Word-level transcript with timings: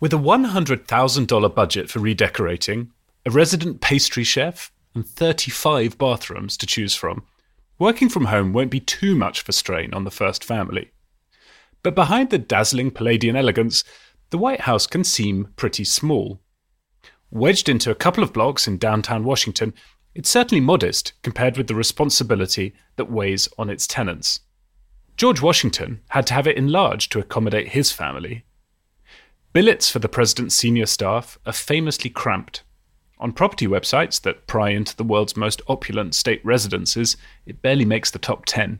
With 0.00 0.12
a 0.12 0.16
$100,000 0.16 1.54
budget 1.56 1.90
for 1.90 1.98
redecorating, 1.98 2.92
a 3.26 3.30
resident 3.30 3.80
pastry 3.80 4.22
chef, 4.22 4.70
and 4.94 5.04
35 5.04 5.98
bathrooms 5.98 6.56
to 6.58 6.66
choose 6.66 6.94
from, 6.94 7.24
working 7.80 8.08
from 8.08 8.26
home 8.26 8.52
won't 8.52 8.70
be 8.70 8.78
too 8.78 9.16
much 9.16 9.42
of 9.42 9.48
a 9.48 9.52
strain 9.52 9.92
on 9.92 10.04
the 10.04 10.12
first 10.12 10.44
family. 10.44 10.92
But 11.82 11.96
behind 11.96 12.30
the 12.30 12.38
dazzling 12.38 12.92
Palladian 12.92 13.34
elegance, 13.34 13.82
the 14.30 14.38
White 14.38 14.62
House 14.62 14.86
can 14.86 15.02
seem 15.02 15.52
pretty 15.56 15.82
small. 15.82 16.40
Wedged 17.32 17.68
into 17.68 17.90
a 17.90 17.96
couple 17.96 18.22
of 18.22 18.32
blocks 18.32 18.68
in 18.68 18.78
downtown 18.78 19.24
Washington, 19.24 19.74
it's 20.14 20.30
certainly 20.30 20.60
modest 20.60 21.12
compared 21.22 21.56
with 21.56 21.66
the 21.66 21.74
responsibility 21.74 22.72
that 22.94 23.10
weighs 23.10 23.48
on 23.58 23.68
its 23.68 23.88
tenants. 23.88 24.40
George 25.16 25.42
Washington 25.42 26.02
had 26.10 26.24
to 26.28 26.34
have 26.34 26.46
it 26.46 26.56
enlarged 26.56 27.10
to 27.10 27.18
accommodate 27.18 27.70
his 27.70 27.90
family. 27.90 28.44
Billets 29.52 29.90
for 29.90 29.98
the 29.98 30.08
president's 30.08 30.54
senior 30.54 30.86
staff 30.86 31.38
are 31.46 31.52
famously 31.52 32.10
cramped. 32.10 32.62
On 33.18 33.32
property 33.32 33.66
websites 33.66 34.20
that 34.22 34.46
pry 34.46 34.70
into 34.70 34.94
the 34.94 35.04
world's 35.04 35.36
most 35.36 35.62
opulent 35.66 36.14
state 36.14 36.44
residences, 36.44 37.16
it 37.46 37.62
barely 37.62 37.84
makes 37.84 38.10
the 38.10 38.18
top 38.18 38.44
10. 38.46 38.78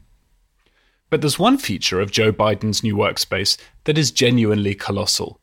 But 1.11 1.23
there's 1.23 1.39
one 1.39 1.59
feature 1.59 2.01
of 2.01 2.11
Joe 2.11 2.33
Biden's 2.33 2.83
new 2.83 2.95
workspace 2.95 3.57
that 3.85 3.99
is 3.99 4.11
genuinely 4.11 4.75
colossal 4.75 5.41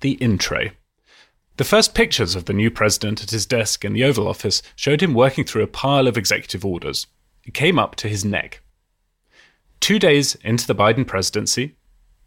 the 0.00 0.12
in 0.22 0.38
tray. 0.38 0.72
The 1.56 1.64
first 1.64 1.94
pictures 1.94 2.34
of 2.34 2.46
the 2.46 2.52
new 2.52 2.70
president 2.70 3.22
at 3.22 3.30
his 3.30 3.46
desk 3.46 3.84
in 3.84 3.92
the 3.92 4.04
Oval 4.04 4.26
Office 4.26 4.62
showed 4.74 5.02
him 5.02 5.14
working 5.14 5.44
through 5.44 5.62
a 5.62 5.66
pile 5.66 6.06
of 6.06 6.16
executive 6.16 6.64
orders. 6.64 7.06
It 7.44 7.54
came 7.54 7.78
up 7.78 7.96
to 7.96 8.08
his 8.08 8.24
neck. 8.24 8.62
Two 9.78 9.98
days 9.98 10.36
into 10.36 10.66
the 10.66 10.74
Biden 10.74 11.06
presidency, 11.06 11.76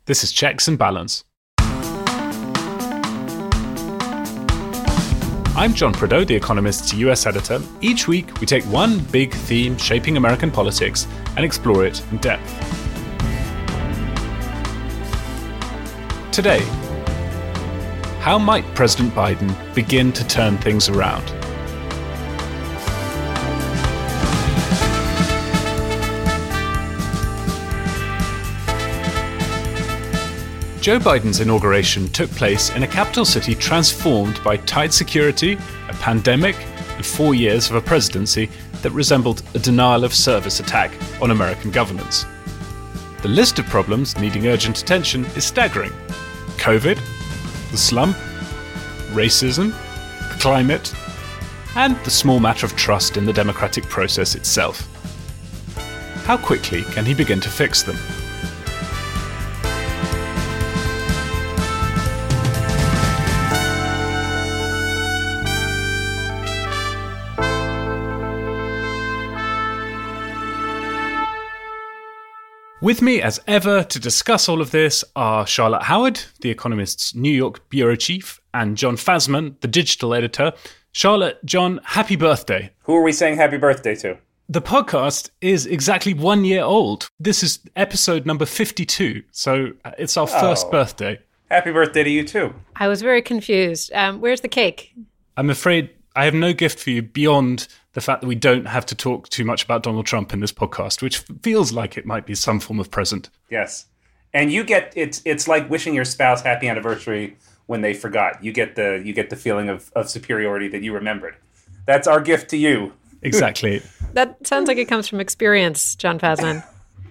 this 0.05 0.23
is 0.23 0.31
Checks 0.31 0.67
and 0.67 0.77
Balance. 0.77 1.23
I'm 5.55 5.75
John 5.75 5.93
Prideaux, 5.93 6.25
The 6.25 6.33
Economist's 6.33 6.95
US 6.95 7.27
editor. 7.27 7.61
Each 7.79 8.07
week, 8.07 8.39
we 8.39 8.47
take 8.47 8.63
one 8.63 8.97
big 9.11 9.31
theme 9.31 9.77
shaping 9.77 10.17
American 10.17 10.49
politics 10.49 11.05
and 11.35 11.45
explore 11.45 11.85
it 11.85 12.01
in 12.09 12.17
depth. 12.17 12.49
Today, 16.31 16.61
how 18.19 18.39
might 18.39 18.65
President 18.73 19.13
Biden 19.13 19.53
begin 19.75 20.11
to 20.13 20.27
turn 20.27 20.57
things 20.57 20.89
around? 20.89 21.42
Joe 30.83 30.99
Biden's 30.99 31.39
inauguration 31.39 32.09
took 32.09 32.29
place 32.31 32.69
in 32.71 32.83
a 32.83 32.87
capital 32.89 33.23
city 33.23 33.55
transformed 33.55 34.43
by 34.43 34.57
tight 34.57 34.91
security, 34.91 35.53
a 35.87 35.93
pandemic, 35.93 36.57
and 36.97 37.05
four 37.05 37.33
years 37.33 37.69
of 37.69 37.77
a 37.77 37.81
presidency 37.81 38.49
that 38.81 38.91
resembled 38.91 39.43
a 39.53 39.59
denial 39.59 40.03
of 40.03 40.13
service 40.13 40.59
attack 40.59 40.91
on 41.21 41.31
American 41.31 41.71
governance. 41.71 42.25
The 43.21 43.29
list 43.29 43.59
of 43.59 43.65
problems 43.67 44.17
needing 44.17 44.47
urgent 44.47 44.81
attention 44.81 45.23
is 45.37 45.45
staggering 45.45 45.93
COVID, 46.57 46.99
the 47.71 47.77
slump, 47.77 48.17
racism, 49.13 49.69
the 50.33 50.37
climate, 50.41 50.93
and 51.77 51.95
the 52.03 52.11
small 52.11 52.41
matter 52.41 52.65
of 52.65 52.75
trust 52.75 53.15
in 53.15 53.25
the 53.25 53.31
democratic 53.31 53.85
process 53.85 54.35
itself. 54.35 54.85
How 56.25 56.35
quickly 56.35 56.81
can 56.81 57.05
he 57.05 57.13
begin 57.13 57.39
to 57.39 57.49
fix 57.49 57.83
them? 57.83 57.95
With 72.83 73.01
me, 73.01 73.21
as 73.21 73.39
ever, 73.47 73.81
to 73.81 73.97
discuss 73.97 74.49
all 74.49 74.59
of 74.59 74.71
this 74.71 75.05
are 75.15 75.47
Charlotte 75.47 75.83
Howard, 75.83 76.19
The 76.41 76.49
Economist's 76.49 77.15
New 77.15 77.31
York 77.31 77.69
bureau 77.69 77.95
chief, 77.95 78.41
and 78.53 78.75
Jon 78.75 78.97
Fasman, 78.97 79.57
the 79.61 79.69
digital 79.69 80.13
editor. 80.13 80.51
Charlotte, 80.91 81.39
Jon, 81.45 81.79
happy 81.85 82.17
birthday. 82.17 82.71
Who 82.83 82.93
are 82.97 83.01
we 83.01 83.13
saying 83.13 83.37
happy 83.37 83.55
birthday 83.55 83.95
to? 83.95 84.17
The 84.49 84.61
podcast 84.61 85.29
is 85.39 85.65
exactly 85.65 86.13
one 86.13 86.43
year 86.43 86.61
old. 86.65 87.07
This 87.21 87.41
is 87.41 87.59
episode 87.77 88.25
number 88.25 88.45
52, 88.45 89.23
so 89.31 89.71
uh, 89.85 89.91
it's 89.97 90.17
our 90.17 90.27
first 90.27 90.65
Oh. 90.67 90.71
birthday. 90.71 91.17
Happy 91.49 91.71
birthday 91.71 92.03
to 92.03 92.09
you 92.09 92.27
too. 92.27 92.53
I 92.75 92.89
was 92.89 93.01
very 93.01 93.21
confused. 93.21 93.93
Um, 93.93 94.19
where's 94.19 94.41
the 94.41 94.49
cake? 94.49 94.93
I'm 95.37 95.49
afraid 95.49 95.89
I 96.17 96.25
have 96.25 96.33
no 96.33 96.51
gift 96.51 96.79
for 96.79 96.89
you 96.89 97.01
beyond 97.01 97.69
the 97.93 98.01
fact 98.01 98.21
that 98.21 98.27
we 98.27 98.35
don't 98.35 98.65
have 98.65 98.85
to 98.87 98.95
talk 98.95 99.29
too 99.29 99.45
much 99.45 99.63
about 99.63 99.83
Donald 99.83 100.05
Trump 100.05 100.33
in 100.33 100.39
this 100.39 100.51
podcast, 100.51 101.01
which 101.01 101.19
feels 101.41 101.71
like 101.71 101.97
it 101.97 102.05
might 102.05 102.25
be 102.25 102.35
some 102.35 102.59
form 102.59 102.79
of 102.79 102.91
present. 102.91 103.29
Yes. 103.49 103.85
And 104.33 104.51
you 104.51 104.63
get 104.63 104.91
it's 104.95 105.21
it's 105.25 105.47
like 105.47 105.69
wishing 105.69 105.93
your 105.93 106.05
spouse 106.05 106.41
happy 106.41 106.67
anniversary 106.67 107.37
when 107.67 107.81
they 107.81 107.93
forgot. 107.93 108.43
You 108.43 108.51
get 108.51 108.75
the 108.75 109.01
you 109.05 109.13
get 109.13 109.29
the 109.29 109.35
feeling 109.35 109.69
of, 109.69 109.91
of 109.95 110.09
superiority 110.09 110.67
that 110.69 110.81
you 110.81 110.93
remembered. 110.93 111.35
That's 111.85 112.07
our 112.07 112.19
gift 112.19 112.49
to 112.49 112.57
you. 112.57 112.93
Exactly. 113.21 113.81
That 114.13 114.45
sounds 114.45 114.67
like 114.67 114.77
it 114.77 114.87
comes 114.87 115.07
from 115.07 115.19
experience, 115.19 115.95
Jon 115.95 116.19
Fasman. 116.19 116.63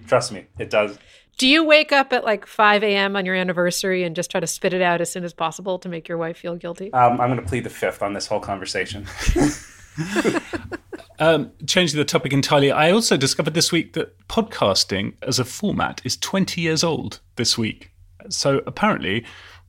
Trust 0.07 0.31
me, 0.31 0.45
it 0.57 0.69
does. 0.69 0.97
Do 1.37 1.45
you 1.45 1.65
wake 1.65 1.91
up 1.91 2.13
at 2.13 2.23
like 2.23 2.45
5 2.45 2.81
a.m. 2.81 3.17
on 3.17 3.25
your 3.25 3.35
anniversary 3.35 4.03
and 4.03 4.15
just 4.15 4.31
try 4.31 4.39
to 4.39 4.47
spit 4.47 4.73
it 4.73 4.81
out 4.81 5.01
as 5.01 5.11
soon 5.11 5.25
as 5.25 5.33
possible 5.33 5.77
to 5.79 5.89
make 5.89 6.07
your 6.07 6.17
wife 6.17 6.37
feel 6.37 6.55
guilty? 6.55 6.93
Um, 6.93 7.19
I'm 7.19 7.29
going 7.29 7.41
to 7.41 7.45
plead 7.45 7.65
the 7.65 7.69
fifth 7.69 8.01
on 8.01 8.13
this 8.13 8.25
whole 8.25 8.39
conversation. 8.39 9.05
Um, 11.19 11.51
changing 11.67 11.97
the 11.97 12.05
topic 12.05 12.33
entirely, 12.33 12.71
I 12.71 12.91
also 12.91 13.17
discovered 13.17 13.53
this 13.53 13.71
week 13.71 13.93
that 13.93 14.17
podcasting 14.27 15.13
as 15.21 15.39
a 15.39 15.45
format 15.45 16.01
is 16.03 16.17
20 16.17 16.59
years 16.59 16.83
old 16.83 17.19
this 17.35 17.57
week. 17.57 17.91
So 18.29 18.61
apparently, 18.65 19.23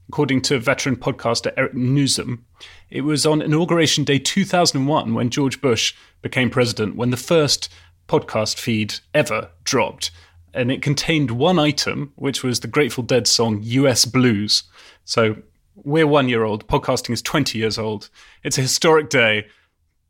according 0.08 0.42
to 0.42 0.58
veteran 0.58 0.96
podcaster 0.96 1.52
Eric 1.56 1.74
Newsom, 1.74 2.44
it 2.90 3.02
was 3.02 3.26
on 3.26 3.42
Inauguration 3.42 4.04
Day 4.04 4.18
2001 4.18 5.14
when 5.14 5.30
George 5.30 5.60
Bush 5.60 5.94
became 6.22 6.50
president 6.50 6.96
when 6.96 7.10
the 7.10 7.16
first 7.16 7.68
podcast 8.08 8.58
feed 8.58 8.94
ever 9.12 9.50
dropped. 9.64 10.10
And 10.54 10.70
it 10.70 10.82
contained 10.82 11.32
one 11.32 11.58
item, 11.58 12.12
which 12.16 12.42
was 12.42 12.60
the 12.60 12.68
Grateful 12.68 13.04
Dead 13.04 13.26
song 13.26 13.60
US 13.62 14.04
Blues. 14.04 14.62
So 15.04 15.36
we're 15.74 16.06
one 16.06 16.28
year 16.28 16.44
old. 16.44 16.66
Podcasting 16.68 17.10
is 17.10 17.22
20 17.22 17.58
years 17.58 17.78
old. 17.78 18.08
It's 18.42 18.58
a 18.58 18.62
historic 18.62 19.10
day. 19.10 19.46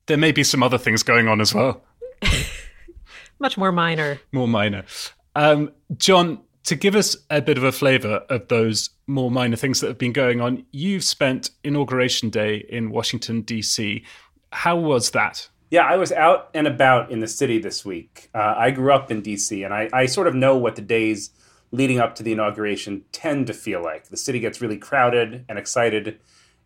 There 0.06 0.16
may 0.16 0.32
be 0.32 0.44
some 0.44 0.62
other 0.62 0.78
things 0.78 1.02
going 1.02 1.28
on 1.28 1.40
as 1.40 1.54
well 1.54 1.82
Much 3.38 3.56
more 3.56 3.72
minor. 3.72 4.20
more 4.32 4.48
minor. 4.48 4.84
Um, 5.34 5.72
John, 5.96 6.40
to 6.64 6.76
give 6.76 6.94
us 6.94 7.16
a 7.30 7.42
bit 7.42 7.58
of 7.58 7.64
a 7.64 7.72
flavour 7.72 8.22
of 8.30 8.48
those 8.48 8.90
more 9.06 9.30
minor 9.30 9.56
things 9.56 9.80
that 9.80 9.88
have 9.88 9.98
been 9.98 10.12
going 10.12 10.40
on, 10.40 10.64
you've 10.70 11.04
spent 11.04 11.50
Inauguration 11.62 12.30
Day 12.30 12.64
in 12.68 12.90
Washington, 12.90 13.42
D.C. 13.42 14.04
How 14.52 14.76
was 14.76 15.10
that? 15.10 15.48
Yeah, 15.70 15.82
I 15.82 15.96
was 15.96 16.12
out 16.12 16.50
and 16.54 16.66
about 16.66 17.10
in 17.10 17.20
the 17.20 17.26
city 17.26 17.58
this 17.58 17.84
week. 17.84 18.30
Uh, 18.34 18.54
I 18.56 18.70
grew 18.70 18.92
up 18.92 19.10
in 19.10 19.22
DC, 19.22 19.64
and 19.64 19.74
I, 19.74 19.88
I 19.92 20.06
sort 20.06 20.26
of 20.26 20.34
know 20.34 20.56
what 20.56 20.76
the 20.76 20.82
days 20.82 21.30
leading 21.72 21.98
up 21.98 22.14
to 22.14 22.22
the 22.22 22.32
inauguration 22.32 23.04
tend 23.10 23.48
to 23.48 23.52
feel 23.52 23.82
like. 23.82 24.08
The 24.08 24.16
city 24.16 24.38
gets 24.38 24.60
really 24.60 24.78
crowded 24.78 25.44
and 25.48 25.58
excited. 25.58 26.20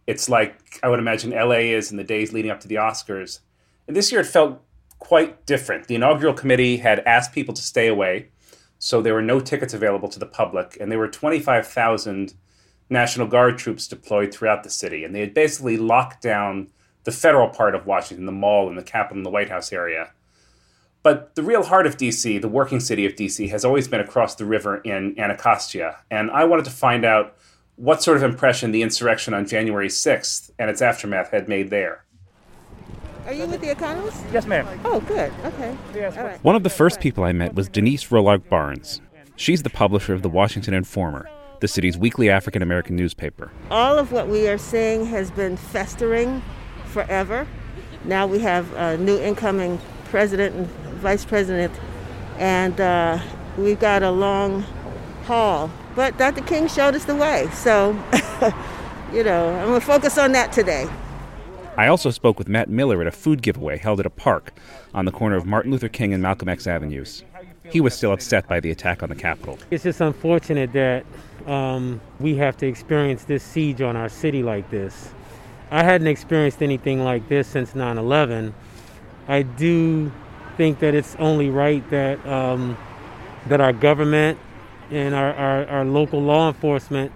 It's 0.09 0.31
like 0.31 0.81
I 0.83 0.89
would 0.89 0.99
imagine 0.99 1.33
LA 1.33 1.69
is 1.77 1.91
in 1.91 1.99
the 1.99 2.03
days 2.03 2.33
leading 2.33 2.51
up 2.51 2.61
to 2.61 2.69
the 2.69 2.77
Oscars. 2.77 3.41
And 3.87 3.95
this 3.95 4.11
year 4.11 4.23
it 4.23 4.27
felt 4.27 4.63
quite 4.99 5.45
different. 5.45 5.87
The 5.87 5.97
inaugural 5.97 6.33
committee 6.33 6.79
had 6.79 7.01
asked 7.01 7.35
people 7.35 7.53
to 7.53 7.61
stay 7.61 7.89
away, 7.89 8.31
so 8.79 9.03
there 9.03 9.13
were 9.13 9.21
no 9.21 9.39
tickets 9.39 9.75
available 9.75 10.09
to 10.09 10.19
the 10.19 10.25
public, 10.25 10.79
and 10.81 10.91
there 10.91 10.99
were 10.99 11.09
25,000 11.09 12.33
National 12.89 13.27
Guard 13.27 13.59
troops 13.59 13.87
deployed 13.87 14.33
throughout 14.33 14.65
the 14.65 14.71
city. 14.71 15.05
And 15.05 15.15
they 15.15 15.21
had 15.21 15.35
basically 15.35 15.77
locked 15.77 16.23
down 16.23 16.69
the 17.05 17.13
federal 17.13 17.51
part 17.51 17.75
of 17.75 17.85
Washington, 17.85 18.25
the 18.25 18.33
mall 18.33 18.67
and 18.67 18.79
the 18.79 18.83
Capitol 18.83 19.19
and 19.19 19.27
the 19.27 19.31
White 19.31 19.51
House 19.51 19.75
area. 19.75 20.13
But 21.03 21.35
the 21.35 21.43
real 21.43 21.65
heart 21.65 21.87
of 21.87 21.99
DC, 21.99 22.41
the 22.41 22.49
working 22.49 22.81
city 22.81 23.05
of 23.05 23.15
DC, 23.15 23.51
has 23.51 23.63
always 23.63 23.87
been 23.87 24.01
across 24.01 24.35
the 24.37 24.47
river 24.47 24.79
in 24.79 25.21
Anacostia. 25.21 25.99
And 26.11 26.31
I 26.31 26.45
wanted 26.45 26.65
to 26.65 26.71
find 26.71 27.05
out 27.05 27.37
what 27.79 28.03
sort 28.03 28.17
of 28.17 28.25
impression 28.25 28.73
the 28.73 28.83
insurrection 28.83 29.33
on 29.33 29.47
January 29.47 29.89
6th 29.89 30.51
and 30.59 30.69
its 30.69 30.83
aftermath 30.83 31.31
had 31.31 31.49
made 31.49 31.71
there. 31.71 32.05
Are 33.25 33.33
you 33.33 33.47
with 33.47 33.61
the 33.61 33.71
Economist? 33.71 34.21
Yes, 34.33 34.47
ma'am. 34.47 34.67
Oh, 34.85 35.01
good. 35.01 35.33
Okay. 35.45 35.77
Yes, 35.95 36.17
All 36.17 36.25
right. 36.25 36.43
One 36.43 36.57
of 36.57 36.65
the 36.65 36.71
first 36.71 36.99
people 36.99 37.23
I 37.23 37.33
met 37.33 37.55
was 37.55 37.69
Denise 37.69 38.09
Rolark 38.09 38.49
Barnes. 38.49 39.01
She's 39.37 39.63
the 39.63 39.71
publisher 39.71 40.13
of 40.13 40.23
the 40.23 40.29
Washington 40.29 40.75
Informer, 40.75 41.31
the 41.61 41.69
city's 41.69 41.97
weekly 41.97 42.29
African 42.29 42.63
American 42.63 42.97
newspaper. 42.97 43.53
All 43.71 43.97
of 43.97 44.11
what 44.11 44.27
we 44.27 44.49
are 44.49 44.59
seeing 44.59 45.07
has 45.07 45.31
been 45.31 45.57
festering 45.57 46.43
forever. 46.87 47.47
Now 48.05 48.27
we 48.27 48.41
have 48.41 48.73
a 48.75 48.97
new 48.97 49.19
incoming 49.19 49.81
president 50.07 50.57
and 50.57 50.67
vice 50.95 51.25
president, 51.25 51.73
and 52.39 52.81
uh, 52.81 53.21
we've 53.57 53.79
got 53.79 54.03
a 54.03 54.11
long 54.11 54.63
haul. 55.25 55.71
But 55.99 56.17
Dr. 56.17 56.43
King 56.43 56.69
showed 56.69 56.95
us 56.95 57.07
the 57.07 57.17
way, 57.17 57.49
so, 57.53 57.91
you 59.13 59.25
know, 59.25 59.53
I'm 59.57 59.67
going 59.67 59.81
to 59.81 59.85
focus 59.85 60.17
on 60.17 60.31
that 60.31 60.53
today. 60.53 60.89
I 61.77 61.89
also 61.89 62.13
spoke 62.13 62.39
with 62.39 62.47
Matt 62.47 62.69
Miller 62.69 63.01
at 63.01 63.09
a 63.09 63.11
food 63.11 63.43
giveaway 63.43 63.79
held 63.79 63.99
at 63.99 64.07
a 64.07 64.11
park 64.11 64.53
on 64.95 65.07
the 65.07 65.11
corner 65.11 65.35
of 65.35 65.45
Martin 65.45 65.73
Luther 65.73 65.89
King 65.89 66.15
and 66.15 66.23
Malcolm 66.23 66.49
X 66.49 66.69
Avenues. 66.69 67.25
He 67.65 67.81
was 67.81 67.95
still 67.95 68.13
upset 68.13 68.47
by 68.47 68.61
the 68.61 68.71
attack 68.71 69.03
on 69.03 69.09
the 69.09 69.17
Capitol. 69.17 69.59
It's 69.73 69.83
just 69.83 70.01
unfortunate 70.01 70.73
that 70.73 71.05
um, 71.49 72.01
we 72.21 72.37
have 72.37 72.57
to 72.59 72.69
experience 72.69 73.25
this 73.25 73.43
siege 73.43 73.83
on 73.83 73.97
our 73.97 74.09
city 74.09 74.45
like 74.45 74.71
this. 74.71 75.11
I 75.73 75.83
hadn't 75.83 76.07
experienced 76.07 76.63
anything 76.63 77.03
like 77.03 77.29
this 77.29 77.49
since 77.49 77.75
9 77.75 77.99
11. 77.99 78.55
I 79.27 79.43
do 79.43 80.13
think 80.57 80.79
that 80.79 80.95
it's 80.95 81.17
only 81.17 81.51
right 81.51 81.83
that, 81.91 82.25
um, 82.25 82.79
that 83.49 83.61
our 83.61 83.73
government 83.73 84.39
and 84.91 85.15
our, 85.15 85.33
our, 85.35 85.67
our 85.67 85.85
local 85.85 86.23
law 86.23 86.49
enforcement 86.49 87.13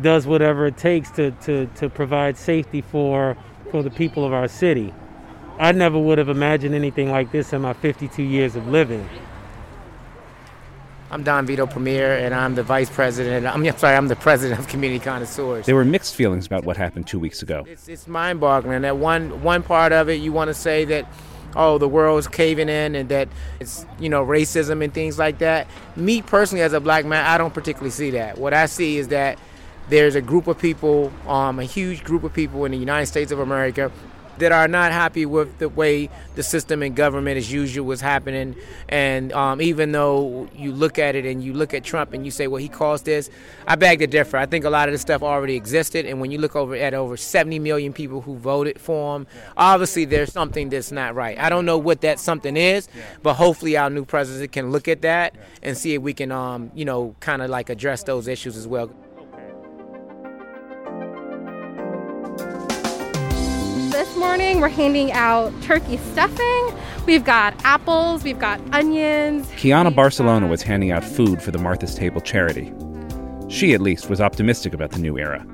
does 0.00 0.26
whatever 0.26 0.66
it 0.66 0.76
takes 0.76 1.10
to, 1.12 1.30
to, 1.32 1.66
to 1.76 1.88
provide 1.88 2.36
safety 2.36 2.80
for 2.80 3.36
for 3.70 3.82
the 3.82 3.90
people 3.90 4.24
of 4.24 4.32
our 4.32 4.48
city. 4.48 4.94
I 5.58 5.72
never 5.72 5.98
would 5.98 6.18
have 6.18 6.28
imagined 6.28 6.74
anything 6.74 7.10
like 7.10 7.32
this 7.32 7.52
in 7.52 7.62
my 7.62 7.72
52 7.72 8.22
years 8.22 8.56
of 8.56 8.68
living. 8.68 9.08
I'm 11.10 11.22
Don 11.22 11.46
Vito 11.46 11.66
Premier, 11.66 12.18
and 12.18 12.34
I'm 12.34 12.54
the 12.54 12.62
vice 12.62 12.90
president. 12.90 13.46
I'm, 13.46 13.64
I'm 13.64 13.78
sorry, 13.78 13.96
I'm 13.96 14.08
the 14.08 14.16
president 14.16 14.60
of 14.60 14.68
Community 14.68 15.02
Connoisseurs. 15.02 15.64
There 15.64 15.74
were 15.74 15.84
mixed 15.84 16.14
feelings 16.14 16.44
about 16.44 16.64
what 16.64 16.76
happened 16.76 17.06
two 17.06 17.18
weeks 17.18 17.42
ago. 17.42 17.64
It's, 17.66 17.88
it's 17.88 18.06
mind-boggling. 18.06 18.82
That 18.82 18.98
one 18.98 19.42
one 19.42 19.62
part 19.62 19.92
of 19.92 20.10
it, 20.10 20.20
you 20.20 20.32
want 20.32 20.48
to 20.48 20.54
say 20.54 20.84
that, 20.86 21.06
oh, 21.56 21.78
the 21.78 21.88
world's 21.88 22.28
caving 22.28 22.68
in, 22.68 22.94
and 22.94 23.08
that 23.08 23.28
it's 23.60 23.86
you 23.98 24.08
know 24.08 24.24
racism 24.24 24.82
and 24.82 24.92
things 24.92 25.18
like 25.18 25.38
that. 25.38 25.66
Me 25.96 26.22
personally, 26.22 26.62
as 26.62 26.72
a 26.72 26.80
black 26.80 27.04
man, 27.04 27.24
I 27.24 27.38
don't 27.38 27.54
particularly 27.54 27.90
see 27.90 28.10
that. 28.10 28.38
What 28.38 28.54
I 28.54 28.66
see 28.66 28.98
is 28.98 29.08
that 29.08 29.38
there's 29.88 30.14
a 30.14 30.20
group 30.20 30.46
of 30.46 30.58
people, 30.58 31.12
um, 31.26 31.58
a 31.58 31.64
huge 31.64 32.04
group 32.04 32.22
of 32.24 32.32
people 32.32 32.64
in 32.64 32.72
the 32.72 32.78
United 32.78 33.06
States 33.06 33.32
of 33.32 33.38
America 33.38 33.90
that 34.38 34.52
are 34.52 34.68
not 34.68 34.92
happy 34.92 35.26
with 35.26 35.58
the 35.58 35.68
way 35.68 36.08
the 36.34 36.42
system 36.42 36.82
and 36.82 36.94
government 36.94 37.36
as 37.36 37.52
usual 37.52 37.86
was 37.86 38.00
happening. 38.00 38.56
And 38.88 39.32
um, 39.32 39.60
even 39.60 39.92
though 39.92 40.48
you 40.54 40.72
look 40.72 40.98
at 40.98 41.14
it 41.14 41.26
and 41.26 41.42
you 41.42 41.52
look 41.52 41.74
at 41.74 41.84
Trump 41.84 42.12
and 42.12 42.24
you 42.24 42.30
say, 42.30 42.46
well, 42.46 42.60
he 42.60 42.68
caused 42.68 43.04
this, 43.04 43.30
I 43.66 43.76
beg 43.76 43.98
to 44.00 44.06
differ. 44.06 44.36
I 44.36 44.46
think 44.46 44.64
a 44.64 44.70
lot 44.70 44.88
of 44.88 44.94
this 44.94 45.00
stuff 45.00 45.22
already 45.22 45.56
existed. 45.56 46.06
And 46.06 46.20
when 46.20 46.30
you 46.30 46.38
look 46.38 46.56
over 46.56 46.74
at 46.74 46.94
over 46.94 47.16
70 47.16 47.58
million 47.58 47.92
people 47.92 48.20
who 48.20 48.36
voted 48.36 48.80
for 48.80 49.16
him, 49.16 49.26
obviously 49.56 50.04
there's 50.04 50.32
something 50.32 50.68
that's 50.68 50.92
not 50.92 51.14
right. 51.14 51.38
I 51.38 51.48
don't 51.48 51.66
know 51.66 51.78
what 51.78 52.00
that 52.02 52.18
something 52.20 52.56
is, 52.56 52.88
but 53.22 53.34
hopefully 53.34 53.76
our 53.76 53.90
new 53.90 54.04
president 54.04 54.52
can 54.52 54.70
look 54.70 54.88
at 54.88 55.02
that 55.02 55.34
and 55.62 55.76
see 55.76 55.94
if 55.94 56.02
we 56.02 56.14
can, 56.14 56.32
um, 56.32 56.70
you 56.74 56.84
know, 56.84 57.14
kind 57.20 57.42
of 57.42 57.50
like 57.50 57.70
address 57.70 58.02
those 58.04 58.28
issues 58.28 58.56
as 58.56 58.66
well. 58.66 58.90
This 63.98 64.16
morning 64.16 64.60
we're 64.60 64.68
handing 64.68 65.10
out 65.10 65.52
turkey 65.60 65.96
stuffing. 65.96 66.72
We've 67.04 67.24
got 67.24 67.52
apples, 67.64 68.22
we've 68.22 68.38
got 68.38 68.60
onions. 68.72 69.48
Kiana 69.56 69.92
Barcelona 69.92 70.46
was 70.46 70.62
handing 70.62 70.92
out 70.92 71.02
food 71.02 71.42
for 71.42 71.50
the 71.50 71.58
Martha's 71.58 71.96
Table 71.96 72.20
charity. 72.20 72.72
She, 73.48 73.74
at 73.74 73.80
least, 73.80 74.08
was 74.08 74.20
optimistic 74.20 74.72
about 74.72 74.92
the 74.92 75.00
new 75.00 75.18
era. 75.18 75.44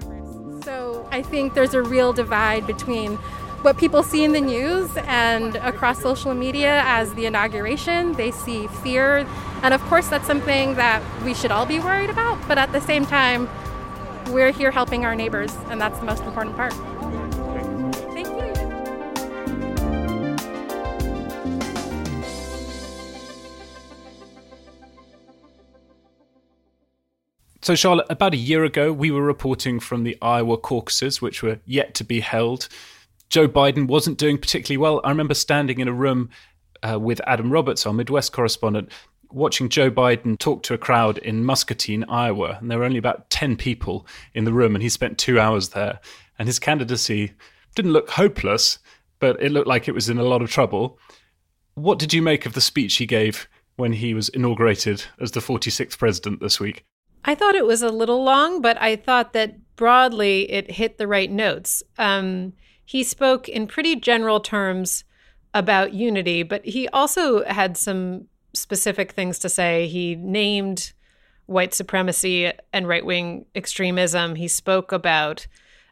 So 0.62 1.08
I 1.10 1.22
think 1.22 1.54
there's 1.54 1.72
a 1.72 1.80
real 1.80 2.12
divide 2.12 2.66
between 2.66 3.14
what 3.62 3.78
people 3.78 4.02
see 4.02 4.24
in 4.24 4.32
the 4.32 4.42
news 4.42 4.90
and 5.06 5.56
across 5.56 6.02
social 6.02 6.34
media 6.34 6.82
as 6.84 7.14
the 7.14 7.24
inauguration. 7.24 8.12
They 8.12 8.30
see 8.30 8.66
fear. 8.66 9.26
And 9.62 9.72
of 9.72 9.80
course, 9.84 10.08
that's 10.08 10.26
something 10.26 10.74
that 10.74 11.02
we 11.24 11.32
should 11.32 11.50
all 11.50 11.64
be 11.64 11.78
worried 11.78 12.10
about. 12.10 12.46
But 12.46 12.58
at 12.58 12.72
the 12.72 12.80
same 12.82 13.06
time, 13.06 13.48
we're 14.26 14.52
here 14.52 14.70
helping 14.70 15.06
our 15.06 15.14
neighbors, 15.14 15.56
and 15.70 15.80
that's 15.80 15.98
the 15.98 16.04
most 16.04 16.24
important 16.24 16.56
part. 16.56 16.74
So, 27.64 27.74
Charlotte, 27.74 28.08
about 28.10 28.34
a 28.34 28.36
year 28.36 28.62
ago, 28.64 28.92
we 28.92 29.10
were 29.10 29.22
reporting 29.22 29.80
from 29.80 30.04
the 30.04 30.18
Iowa 30.20 30.58
caucuses, 30.58 31.22
which 31.22 31.42
were 31.42 31.60
yet 31.64 31.94
to 31.94 32.04
be 32.04 32.20
held. 32.20 32.68
Joe 33.30 33.48
Biden 33.48 33.86
wasn't 33.86 34.18
doing 34.18 34.36
particularly 34.36 34.76
well. 34.76 35.00
I 35.02 35.08
remember 35.08 35.32
standing 35.32 35.80
in 35.80 35.88
a 35.88 35.92
room 35.92 36.28
uh, 36.82 37.00
with 37.00 37.22
Adam 37.26 37.50
Roberts, 37.50 37.86
our 37.86 37.94
Midwest 37.94 38.34
correspondent, 38.34 38.92
watching 39.30 39.70
Joe 39.70 39.90
Biden 39.90 40.38
talk 40.38 40.62
to 40.64 40.74
a 40.74 40.78
crowd 40.78 41.16
in 41.16 41.42
Muscatine, 41.42 42.04
Iowa. 42.04 42.58
And 42.60 42.70
there 42.70 42.80
were 42.80 42.84
only 42.84 42.98
about 42.98 43.30
10 43.30 43.56
people 43.56 44.06
in 44.34 44.44
the 44.44 44.52
room, 44.52 44.76
and 44.76 44.82
he 44.82 44.90
spent 44.90 45.16
two 45.16 45.40
hours 45.40 45.70
there. 45.70 46.00
And 46.38 46.46
his 46.46 46.58
candidacy 46.58 47.32
didn't 47.74 47.94
look 47.94 48.10
hopeless, 48.10 48.78
but 49.20 49.42
it 49.42 49.52
looked 49.52 49.68
like 49.68 49.88
it 49.88 49.94
was 49.94 50.10
in 50.10 50.18
a 50.18 50.22
lot 50.22 50.42
of 50.42 50.50
trouble. 50.50 50.98
What 51.76 51.98
did 51.98 52.12
you 52.12 52.20
make 52.20 52.44
of 52.44 52.52
the 52.52 52.60
speech 52.60 52.96
he 52.96 53.06
gave 53.06 53.48
when 53.76 53.94
he 53.94 54.12
was 54.12 54.28
inaugurated 54.28 55.06
as 55.18 55.30
the 55.30 55.40
46th 55.40 55.96
president 55.96 56.40
this 56.40 56.60
week? 56.60 56.84
I 57.24 57.34
thought 57.34 57.54
it 57.54 57.66
was 57.66 57.82
a 57.82 57.88
little 57.88 58.22
long, 58.22 58.60
but 58.60 58.80
I 58.80 58.96
thought 58.96 59.32
that 59.32 59.56
broadly 59.76 60.50
it 60.50 60.70
hit 60.70 60.98
the 60.98 61.08
right 61.08 61.30
notes. 61.30 61.82
Um, 61.98 62.52
he 62.84 63.02
spoke 63.02 63.48
in 63.48 63.66
pretty 63.66 63.96
general 63.96 64.40
terms 64.40 65.04
about 65.54 65.94
unity, 65.94 66.42
but 66.42 66.64
he 66.64 66.88
also 66.88 67.44
had 67.44 67.76
some 67.76 68.26
specific 68.52 69.12
things 69.12 69.38
to 69.38 69.48
say. 69.48 69.86
He 69.86 70.16
named 70.16 70.92
white 71.46 71.74
supremacy 71.74 72.52
and 72.72 72.88
right 72.88 73.04
wing 73.04 73.46
extremism. 73.54 74.34
He 74.34 74.48
spoke 74.48 74.92
about 74.92 75.46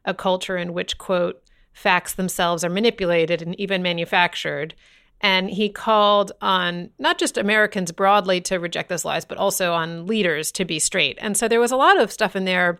a 0.05 0.15
culture 0.15 0.57
in 0.57 0.75
which, 0.75 0.99
quote, 0.99 1.43
facts 1.73 2.15
themselves 2.15 2.65
are 2.65 2.71
manipulated 2.71 3.41
and 3.41 3.59
even 3.59 3.83
manufactured. 3.83 4.75
And 5.23 5.49
he 5.49 5.69
called 5.69 6.33
on 6.41 6.91
not 6.99 7.19
just 7.19 7.39
Americans 7.39 7.93
broadly 7.93 8.41
to 8.43 8.59
reject 8.59 8.89
those 8.89 9.05
lies, 9.05 9.25
but 9.25 9.39
also 9.39 9.73
on 9.73 10.07
leaders 10.07 10.51
to 10.53 10.65
be 10.65 10.79
straight. 10.79 11.17
And 11.21 11.37
so 11.37 11.47
there 11.47 11.61
was 11.61 11.71
a 11.71 11.77
lot 11.77 11.99
of 11.99 12.11
stuff 12.11 12.35
in 12.35 12.45
there 12.45 12.79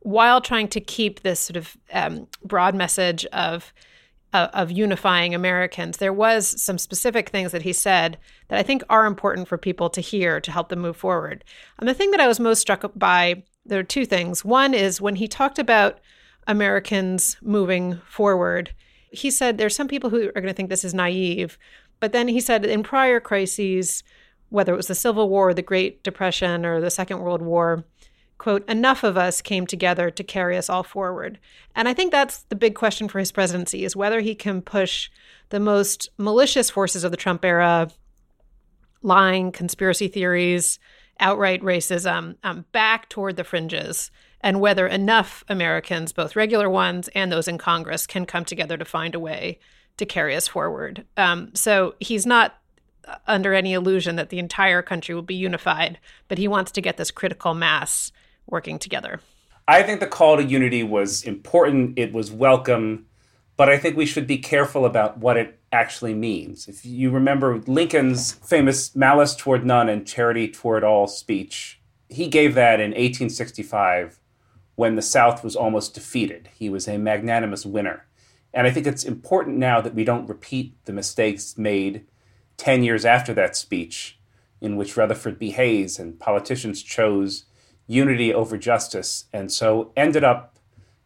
while 0.00 0.40
trying 0.40 0.68
to 0.68 0.80
keep 0.80 1.20
this 1.20 1.40
sort 1.40 1.56
of 1.56 1.76
um, 1.92 2.28
broad 2.44 2.74
message 2.74 3.24
of 3.26 3.72
uh, 4.34 4.48
of 4.52 4.70
unifying 4.70 5.32
Americans. 5.32 5.98
There 5.98 6.12
was 6.12 6.60
some 6.60 6.76
specific 6.76 7.28
things 7.28 7.52
that 7.52 7.62
he 7.62 7.72
said 7.72 8.18
that 8.48 8.58
I 8.58 8.64
think 8.64 8.82
are 8.90 9.06
important 9.06 9.46
for 9.46 9.56
people 9.56 9.88
to 9.90 10.00
hear 10.00 10.40
to 10.40 10.50
help 10.50 10.68
them 10.68 10.80
move 10.80 10.96
forward. 10.96 11.44
And 11.78 11.88
the 11.88 11.94
thing 11.94 12.10
that 12.10 12.20
I 12.20 12.26
was 12.26 12.40
most 12.40 12.60
struck 12.60 12.84
by, 12.96 13.44
there 13.64 13.78
are 13.78 13.84
two 13.84 14.04
things. 14.04 14.44
One 14.44 14.74
is 14.74 15.00
when 15.00 15.14
he 15.14 15.28
talked 15.28 15.60
about 15.60 16.00
Americans 16.48 17.36
moving 17.42 18.00
forward, 18.08 18.74
he 19.14 19.30
said 19.30 19.56
there's 19.56 19.76
some 19.76 19.88
people 19.88 20.10
who 20.10 20.28
are 20.28 20.32
going 20.32 20.46
to 20.46 20.52
think 20.52 20.68
this 20.68 20.84
is 20.84 20.94
naive, 20.94 21.58
but 22.00 22.12
then 22.12 22.28
he 22.28 22.40
said 22.40 22.64
in 22.64 22.82
prior 22.82 23.20
crises, 23.20 24.02
whether 24.50 24.72
it 24.72 24.76
was 24.76 24.88
the 24.88 24.94
Civil 24.94 25.28
War, 25.28 25.54
the 25.54 25.62
Great 25.62 26.02
Depression, 26.02 26.64
or 26.66 26.80
the 26.80 26.90
Second 26.90 27.20
World 27.20 27.42
War, 27.42 27.84
quote, 28.38 28.68
enough 28.68 29.04
of 29.04 29.16
us 29.16 29.40
came 29.40 29.66
together 29.66 30.10
to 30.10 30.24
carry 30.24 30.56
us 30.56 30.68
all 30.68 30.82
forward. 30.82 31.38
And 31.74 31.88
I 31.88 31.94
think 31.94 32.12
that's 32.12 32.42
the 32.44 32.56
big 32.56 32.74
question 32.74 33.08
for 33.08 33.18
his 33.18 33.32
presidency 33.32 33.84
is 33.84 33.96
whether 33.96 34.20
he 34.20 34.34
can 34.34 34.60
push 34.60 35.10
the 35.48 35.60
most 35.60 36.08
malicious 36.18 36.70
forces 36.70 37.04
of 37.04 37.10
the 37.10 37.16
Trump 37.16 37.44
era, 37.44 37.90
lying, 39.02 39.52
conspiracy 39.52 40.08
theories, 40.08 40.78
outright 41.20 41.62
racism, 41.62 42.36
um, 42.42 42.64
back 42.72 43.08
toward 43.08 43.36
the 43.36 43.44
fringes, 43.44 44.10
and 44.44 44.60
whether 44.60 44.86
enough 44.86 45.42
Americans, 45.48 46.12
both 46.12 46.36
regular 46.36 46.68
ones 46.68 47.08
and 47.14 47.32
those 47.32 47.48
in 47.48 47.56
Congress, 47.56 48.06
can 48.06 48.26
come 48.26 48.44
together 48.44 48.76
to 48.76 48.84
find 48.84 49.14
a 49.14 49.18
way 49.18 49.58
to 49.96 50.04
carry 50.04 50.36
us 50.36 50.46
forward. 50.46 51.06
Um, 51.16 51.54
so 51.54 51.94
he's 51.98 52.26
not 52.26 52.58
under 53.26 53.54
any 53.54 53.72
illusion 53.72 54.16
that 54.16 54.28
the 54.28 54.38
entire 54.38 54.82
country 54.82 55.14
will 55.14 55.22
be 55.22 55.34
unified, 55.34 55.98
but 56.28 56.36
he 56.36 56.46
wants 56.46 56.70
to 56.72 56.82
get 56.82 56.98
this 56.98 57.10
critical 57.10 57.54
mass 57.54 58.12
working 58.46 58.78
together. 58.78 59.20
I 59.66 59.82
think 59.82 60.00
the 60.00 60.06
call 60.06 60.36
to 60.36 60.44
unity 60.44 60.82
was 60.82 61.22
important. 61.22 61.98
It 61.98 62.12
was 62.12 62.30
welcome. 62.30 63.06
but 63.56 63.68
I 63.68 63.78
think 63.78 63.96
we 63.96 64.04
should 64.04 64.26
be 64.26 64.38
careful 64.38 64.84
about 64.84 65.18
what 65.18 65.36
it 65.36 65.60
actually 65.70 66.12
means. 66.12 66.66
If 66.66 66.84
you 66.84 67.10
remember 67.12 67.62
Lincoln's 67.68 68.32
famous 68.32 68.96
malice 68.96 69.36
toward 69.36 69.64
none 69.64 69.88
and 69.88 70.04
charity 70.04 70.48
toward 70.48 70.82
all 70.82 71.06
speech, 71.06 71.80
he 72.08 72.26
gave 72.26 72.56
that 72.56 72.80
in 72.80 72.90
1865 72.90 74.18
when 74.76 74.96
the 74.96 75.02
South 75.02 75.44
was 75.44 75.56
almost 75.56 75.94
defeated. 75.94 76.48
He 76.54 76.68
was 76.68 76.88
a 76.88 76.98
magnanimous 76.98 77.64
winner. 77.64 78.06
And 78.52 78.66
I 78.66 78.70
think 78.70 78.86
it's 78.86 79.04
important 79.04 79.56
now 79.58 79.80
that 79.80 79.94
we 79.94 80.04
don't 80.04 80.28
repeat 80.28 80.76
the 80.84 80.92
mistakes 80.92 81.58
made 81.58 82.06
10 82.56 82.84
years 82.84 83.04
after 83.04 83.34
that 83.34 83.56
speech, 83.56 84.18
in 84.60 84.76
which 84.76 84.96
Rutherford 84.96 85.38
B. 85.38 85.50
Hayes 85.50 85.98
and 85.98 86.18
politicians 86.18 86.82
chose 86.82 87.44
unity 87.86 88.32
over 88.32 88.56
justice, 88.56 89.24
and 89.32 89.52
so 89.52 89.92
ended 89.96 90.24
up 90.24 90.58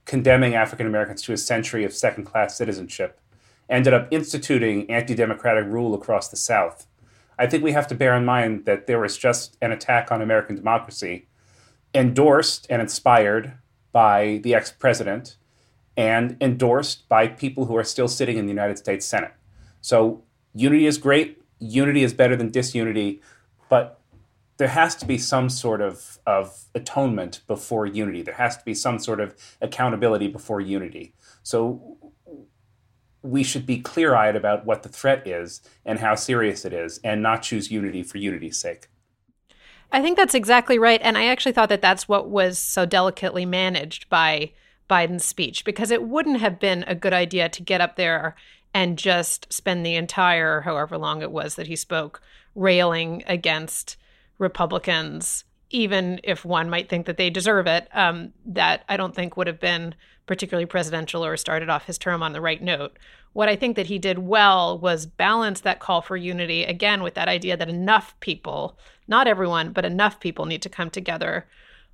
condemning 0.05 0.55
African 0.55 0.87
Americans 0.87 1.23
to 1.23 1.33
a 1.33 1.37
century 1.37 1.85
of 1.85 1.93
second 1.93 2.25
class 2.25 2.57
citizenship, 2.57 3.21
ended 3.69 3.93
up 3.93 4.09
instituting 4.11 4.91
anti 4.91 5.15
democratic 5.15 5.67
rule 5.67 5.95
across 5.95 6.29
the 6.29 6.37
South. 6.37 6.87
I 7.39 7.47
think 7.47 7.63
we 7.63 7.73
have 7.73 7.87
to 7.89 7.95
bear 7.95 8.15
in 8.15 8.25
mind 8.25 8.65
that 8.65 8.87
there 8.87 9.01
was 9.01 9.17
just 9.17 9.57
an 9.61 9.73
attack 9.73 10.11
on 10.11 10.23
American 10.23 10.57
democracy, 10.57 11.29
endorsed 11.95 12.67
and 12.71 12.83
inspired 12.83 13.55
by 13.93 14.41
the 14.43 14.55
ex 14.55 14.71
president, 14.71 15.37
and 15.97 16.37
endorsed 16.41 17.09
by 17.09 17.27
people 17.27 17.65
who 17.65 17.77
are 17.77 17.85
still 17.85 18.09
sitting 18.09 18.37
in 18.37 18.47
the 18.47 18.53
United 18.53 18.79
States 18.79 19.05
Senate. 19.05 19.33
So, 19.81 20.23
unity 20.55 20.87
is 20.87 20.99
great, 20.99 21.43
unity 21.59 22.03
is 22.03 22.15
better 22.15 22.37
than 22.37 22.51
disunity, 22.51 23.21
but 23.69 24.01
there 24.59 24.69
has 24.69 24.95
to 24.97 25.07
be 25.07 25.19
some 25.19 25.49
sort 25.49 25.81
of, 25.81 26.19
of 26.27 26.65
atonement 26.75 27.41
before 27.47 27.87
unity. 27.87 28.23
There 28.23 28.35
has 28.35 28.57
to 28.57 28.65
be 28.65 28.75
some 28.75 28.99
sort 28.99 29.21
of 29.21 29.35
accountability 29.61 30.29
before 30.29 30.61
unity. 30.61 31.15
So 31.43 31.99
we 33.23 33.43
should 33.43 33.67
be 33.67 33.79
clear 33.79 34.15
eyed 34.15 34.37
about 34.37 34.65
what 34.65 34.83
the 34.83 34.89
threat 34.89 35.27
is 35.27 35.63
and 35.85 36.01
how 36.01 36.15
serious 36.15 36.65
it 36.65 36.73
is 36.73 36.99
and 37.05 37.23
not 37.23 37.43
choose 37.43 37.71
unity 37.71 38.03
for 38.03 38.19
unity's 38.19 38.59
sake. 38.59 38.89
I 39.91 40.03
think 40.03 40.17
that's 40.17 40.35
exactly 40.35 40.79
right. 40.79 41.01
And 41.03 41.17
I 41.17 41.27
actually 41.27 41.53
thought 41.53 41.71
that 41.71 41.83
that's 41.83 42.09
what 42.09 42.29
was 42.29 42.59
so 42.59 42.85
delicately 42.85 43.47
managed 43.47 44.09
by 44.09 44.53
Biden's 44.89 45.25
speech 45.25 45.65
because 45.65 45.91
it 45.91 46.03
wouldn't 46.03 46.41
have 46.41 46.61
been 46.61 46.85
a 46.87 46.95
good 46.95 47.13
idea 47.13 47.49
to 47.49 47.63
get 47.63 47.81
up 47.81 47.97
there 47.97 48.37
and 48.75 48.99
just 48.99 49.51
spend 49.53 49.85
the 49.85 49.95
entire, 49.95 50.63
however 50.63 50.99
long 50.99 51.23
it 51.23 51.31
was 51.31 51.55
that 51.55 51.67
he 51.67 51.77
spoke, 51.77 52.21
railing 52.55 53.23
against 53.27 53.97
Republicans, 54.39 55.45
even 55.71 56.21
if 56.25 56.45
one 56.45 56.71
might 56.71 56.89
think 56.89 57.07
that 57.07 57.17
they 57.17 57.31
deserve 57.31 57.67
it, 57.67 57.89
um, 57.93 58.33
that 58.47 58.85
I 58.89 58.97
don't 58.97 59.15
think 59.15 59.37
would 59.37 59.47
have 59.47 59.61
been 59.61 59.95
particularly 60.27 60.67
presidential 60.67 61.25
or 61.25 61.37
started 61.37 61.69
off 61.69 61.87
his 61.87 61.99
term 61.99 62.23
on 62.23 62.33
the 62.33 62.41
right 62.41 62.63
note. 62.63 62.99
What 63.33 63.49
I 63.49 63.57
think 63.57 63.77
that 63.77 63.87
he 63.87 63.99
did 63.99 64.19
well 64.19 64.79
was 64.79 65.07
balance 65.07 65.61
that 65.61 65.81
call 65.81 66.01
for 66.01 66.17
unity 66.17 66.65
again 66.65 67.03
with 67.03 67.15
that 67.15 67.29
idea 67.29 67.57
that 67.57 67.69
enough 67.69 68.19
people, 68.21 68.79
not 69.07 69.27
everyone, 69.27 69.73
but 69.73 69.85
enough 69.85 70.21
people 70.21 70.47
need 70.47 70.63
to 70.63 70.69
come 70.69 70.91
together. 70.91 71.47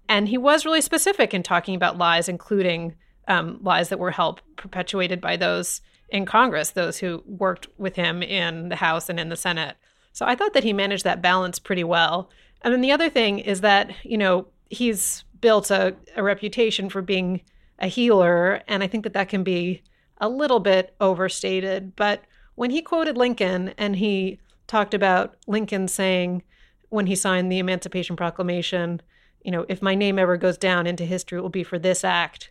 And 0.08 0.28
he 0.28 0.38
was 0.38 0.64
really 0.64 0.80
specific 0.80 1.32
in 1.32 1.42
talking 1.42 1.74
about 1.74 1.98
lies, 1.98 2.28
including 2.28 2.94
um, 3.26 3.58
lies 3.62 3.88
that 3.88 3.98
were 3.98 4.10
helped 4.10 4.42
perpetuated 4.56 5.20
by 5.20 5.36
those 5.36 5.80
in 6.08 6.26
Congress, 6.26 6.70
those 6.70 6.98
who 6.98 7.22
worked 7.26 7.66
with 7.78 7.96
him 7.96 8.22
in 8.22 8.68
the 8.68 8.76
House 8.76 9.08
and 9.08 9.18
in 9.18 9.30
the 9.30 9.36
Senate. 9.36 9.76
So 10.12 10.26
I 10.26 10.36
thought 10.36 10.52
that 10.52 10.64
he 10.64 10.72
managed 10.72 11.04
that 11.04 11.22
balance 11.22 11.58
pretty 11.58 11.84
well. 11.84 12.30
And 12.64 12.72
then 12.72 12.80
the 12.80 12.92
other 12.92 13.08
thing 13.08 13.38
is 13.38 13.60
that, 13.60 13.92
you 14.02 14.18
know, 14.18 14.48
he's 14.70 15.24
built 15.40 15.70
a, 15.70 15.94
a 16.16 16.22
reputation 16.22 16.88
for 16.88 17.02
being 17.02 17.42
a 17.78 17.86
healer. 17.86 18.62
And 18.66 18.82
I 18.82 18.88
think 18.88 19.04
that 19.04 19.12
that 19.12 19.28
can 19.28 19.44
be 19.44 19.82
a 20.18 20.28
little 20.28 20.60
bit 20.60 20.96
overstated. 21.00 21.94
But 21.94 22.24
when 22.54 22.70
he 22.70 22.82
quoted 22.82 23.16
Lincoln 23.16 23.74
and 23.78 23.96
he 23.96 24.40
talked 24.66 24.94
about 24.94 25.36
Lincoln 25.46 25.86
saying 25.86 26.42
when 26.88 27.06
he 27.06 27.14
signed 27.14 27.52
the 27.52 27.58
Emancipation 27.58 28.16
Proclamation, 28.16 29.02
you 29.44 29.50
know, 29.50 29.66
if 29.68 29.82
my 29.82 29.94
name 29.94 30.18
ever 30.18 30.36
goes 30.36 30.56
down 30.56 30.86
into 30.86 31.04
history, 31.04 31.38
it 31.38 31.42
will 31.42 31.50
be 31.50 31.64
for 31.64 31.78
this 31.78 32.02
act, 32.02 32.50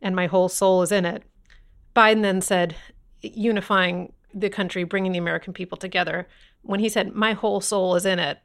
and 0.00 0.16
my 0.16 0.26
whole 0.26 0.48
soul 0.48 0.82
is 0.82 0.90
in 0.90 1.04
it. 1.04 1.22
Biden 1.94 2.22
then 2.22 2.40
said, 2.40 2.76
unifying 3.20 4.12
the 4.32 4.48
country, 4.48 4.84
bringing 4.84 5.12
the 5.12 5.18
American 5.18 5.52
people 5.52 5.76
together 5.76 6.26
when 6.62 6.80
he 6.80 6.88
said, 6.88 7.14
My 7.14 7.32
whole 7.32 7.60
soul 7.60 7.94
is 7.96 8.06
in 8.06 8.18
it, 8.18 8.38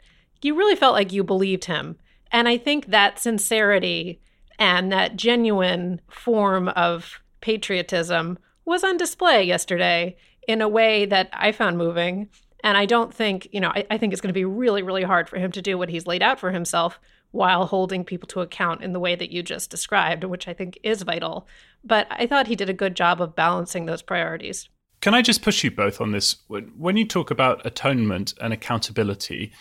you 0.45 0.55
really 0.55 0.75
felt 0.75 0.93
like 0.93 1.11
you 1.11 1.23
believed 1.23 1.65
him. 1.65 1.97
And 2.31 2.47
I 2.47 2.57
think 2.57 2.87
that 2.87 3.17
sincerity 3.17 4.21
and 4.59 4.91
that 4.91 5.15
genuine 5.15 5.99
form 6.07 6.67
of 6.69 7.19
patriotism 7.41 8.37
was 8.63 8.83
on 8.83 8.97
display 8.97 9.43
yesterday 9.43 10.15
in 10.47 10.61
a 10.61 10.69
way 10.69 11.05
that 11.05 11.29
I 11.33 11.51
found 11.51 11.79
moving. 11.79 12.29
And 12.63 12.77
I 12.77 12.85
don't 12.85 13.11
think, 13.11 13.47
you 13.51 13.59
know, 13.59 13.69
I, 13.69 13.87
I 13.89 13.97
think 13.97 14.13
it's 14.13 14.21
going 14.21 14.29
to 14.29 14.33
be 14.33 14.45
really, 14.45 14.83
really 14.83 15.01
hard 15.01 15.27
for 15.27 15.37
him 15.37 15.51
to 15.51 15.63
do 15.63 15.79
what 15.79 15.89
he's 15.89 16.05
laid 16.05 16.21
out 16.21 16.39
for 16.39 16.51
himself 16.51 16.99
while 17.31 17.65
holding 17.65 18.05
people 18.05 18.27
to 18.27 18.41
account 18.41 18.83
in 18.83 18.93
the 18.93 18.99
way 18.99 19.15
that 19.15 19.31
you 19.31 19.41
just 19.41 19.71
described, 19.71 20.23
which 20.23 20.47
I 20.47 20.53
think 20.53 20.77
is 20.83 21.01
vital. 21.01 21.47
But 21.83 22.05
I 22.11 22.27
thought 22.27 22.47
he 22.47 22.55
did 22.55 22.69
a 22.69 22.73
good 22.73 22.95
job 22.95 23.19
of 23.19 23.35
balancing 23.35 23.87
those 23.87 24.03
priorities. 24.03 24.69
Can 25.01 25.15
I 25.15 25.21
just 25.21 25.41
push 25.41 25.63
you 25.63 25.71
both 25.71 25.99
on 25.99 26.11
this? 26.11 26.37
When 26.47 26.97
you 26.97 27.07
talk 27.07 27.31
about 27.31 27.65
atonement 27.65 28.35
and 28.39 28.53
accountability, 28.53 29.51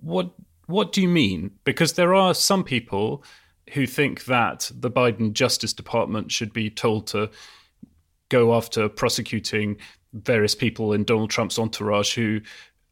what 0.00 0.32
what 0.66 0.92
do 0.92 1.02
you 1.02 1.08
mean? 1.08 1.52
Because 1.64 1.94
there 1.94 2.14
are 2.14 2.32
some 2.32 2.62
people 2.62 3.24
who 3.72 3.86
think 3.86 4.24
that 4.26 4.70
the 4.74 4.90
Biden 4.90 5.32
Justice 5.32 5.72
Department 5.72 6.30
should 6.30 6.52
be 6.52 6.70
told 6.70 7.06
to 7.08 7.30
go 8.28 8.54
after 8.54 8.88
prosecuting 8.88 9.76
various 10.12 10.54
people 10.54 10.92
in 10.92 11.04
Donald 11.04 11.30
Trump's 11.30 11.58
entourage 11.58 12.14
who 12.14 12.40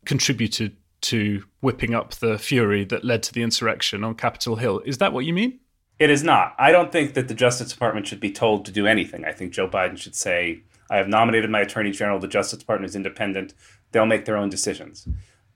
contributed 0.05 0.77
to 1.01 1.45
whipping 1.61 1.95
up 1.95 2.15
the 2.15 2.39
fury 2.39 2.85
that 2.85 3.05
led 3.05 3.23
to 3.25 3.33
the 3.33 3.43
insurrection 3.43 4.03
on 4.05 4.15
Capitol 4.15 4.57
Hill. 4.57 4.81
Is 4.85 4.99
that 4.99 5.13
what 5.13 5.25
you 5.25 5.33
mean? 5.33 5.61
It 5.99 6.11
is 6.11 6.23
not. 6.23 6.55
I 6.59 6.71
don't 6.71 6.93
think 6.93 7.15
that 7.15 7.29
the 7.29 7.35
Justice 7.35 7.73
Department 7.73 8.07
should 8.07 8.21
be 8.21 8.31
told 8.31 8.65
to 8.67 8.73
do 8.73 8.87
anything. 8.87 9.25
I 9.25 9.33
think 9.33 9.53
Joe 9.53 9.69
Biden 9.69 9.99
should 9.99 10.15
say, 10.15 10.63
I 10.91 10.97
have 10.97 11.09
nominated 11.09 11.51
my 11.51 11.61
attorney 11.61 11.91
general. 11.91 12.19
The 12.19 12.29
Justice 12.29 12.59
Department 12.59 12.91
is 12.91 12.97
independent. 12.97 13.55
They'll 13.91 14.07
make 14.07 14.25
their 14.25 14.37
own 14.37 14.49
decisions. 14.49 15.09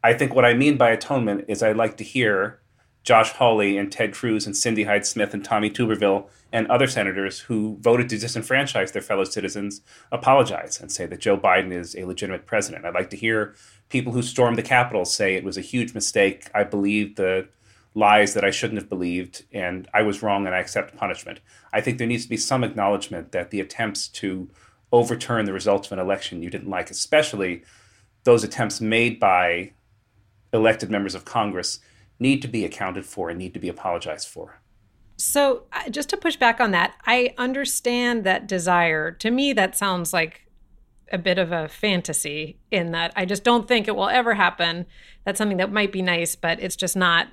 I 0.02 0.14
think 0.14 0.35
what 0.35 0.44
I 0.44 0.54
mean 0.54 0.76
by 0.76 0.90
atonement 0.90 1.44
is 1.49 1.62
I'd 1.62 1.76
like 1.76 1.97
to 1.99 2.04
hear 2.04 2.61
Josh 3.04 3.32
Hawley 3.32 3.76
and 3.76 3.90
Ted 3.90 4.12
Cruz 4.12 4.47
and 4.47 4.56
Cindy 4.56 4.85
Hyde 4.85 5.06
Smith 5.06 5.35
and 5.35 5.44
Tommy 5.44 5.71
Tuberville 5.71 6.28
and 6.52 6.66
other 6.68 6.87
senators 6.87 7.40
who 7.40 7.76
voted 7.80 8.09
to 8.09 8.16
disenfranchise 8.16 8.92
their 8.92 9.02
fellow 9.02 9.25
citizens 9.25 9.80
apologize 10.11 10.80
and 10.80 10.90
say 10.90 11.06
that 11.06 11.21
Joe 11.21 11.37
Biden 11.37 11.73
is 11.73 11.97
a 11.97 12.04
legitimate 12.04 12.47
president. 12.47 12.85
I'd 12.85 12.94
like 12.94 13.11
to 13.11 13.16
hear 13.16 13.54
people 13.88 14.12
who 14.12 14.23
stormed 14.23 14.59
the 14.59 14.62
Capitol 14.62 15.04
say 15.04 15.35
it 15.35 15.44
was 15.44 15.56
a 15.56 15.62
huge 15.62 15.94
mistake. 15.94 16.49
I 16.54 16.64
believed 16.64 17.16
the 17.16 17.49
lies 17.94 18.35
that 18.35 18.44
I 18.44 18.50
shouldn't 18.50 18.80
have 18.80 18.88
believed, 18.88 19.44
and 19.52 19.87
I 19.92 20.02
was 20.02 20.23
wrong 20.23 20.47
and 20.47 20.54
I 20.54 20.61
accept 20.61 20.97
punishment. 20.97 21.40
I 21.73 21.80
think 21.80 21.99
there 21.99 22.06
needs 22.06 22.25
to 22.25 22.30
be 22.30 22.37
some 22.37 22.64
acknowledgement 22.64 23.32
that 23.32 23.50
the 23.50 23.61
attempts 23.61 24.09
to 24.09 24.49
overturn 24.92 25.44
the 25.44 25.52
results 25.52 25.88
of 25.88 25.92
an 25.92 25.99
election 25.99 26.42
you 26.42 26.50
didn't 26.50 26.71
like, 26.71 26.90
especially 26.90 27.62
those 28.25 28.44
attempts 28.44 28.80
made 28.80 29.18
by 29.18 29.73
elected 30.52 30.90
members 30.90 31.14
of 31.14 31.25
Congress, 31.25 31.80
need 32.18 32.42
to 32.42 32.49
be 32.49 32.64
accounted 32.64 33.04
for 33.04 33.30
and 33.30 33.38
need 33.38 33.54
to 33.54 33.61
be 33.61 33.68
apologized 33.68 34.28
for. 34.28 34.61
So, 35.16 35.64
uh, 35.73 35.88
just 35.90 36.09
to 36.11 36.16
push 36.16 36.37
back 36.37 36.61
on 36.61 36.71
that, 36.73 36.94
I 37.06 37.35
understand 37.38 38.25
that 38.25 38.47
desire. 38.47 39.11
To 39.12 39.30
me, 39.30 39.52
that 39.52 39.76
sounds 39.76 40.12
like 40.12 40.47
a 41.12 41.18
bit 41.18 41.38
of 41.38 41.52
a 41.52 41.68
fantasy 41.68 42.59
in 42.71 42.92
that 42.92 43.12
I 43.14 43.25
just 43.25 43.44
don't 43.44 43.68
think 43.68 43.87
it 43.87 43.94
will 43.94 44.09
ever 44.09 44.35
happen. 44.35 44.87
That's 45.25 45.38
something 45.38 45.59
that 45.59 45.71
might 45.71 45.92
be 45.92 46.02
nice, 46.02 46.35
but 46.35 46.61
it's 46.61 46.76
just 46.76 46.97
not 46.97 47.28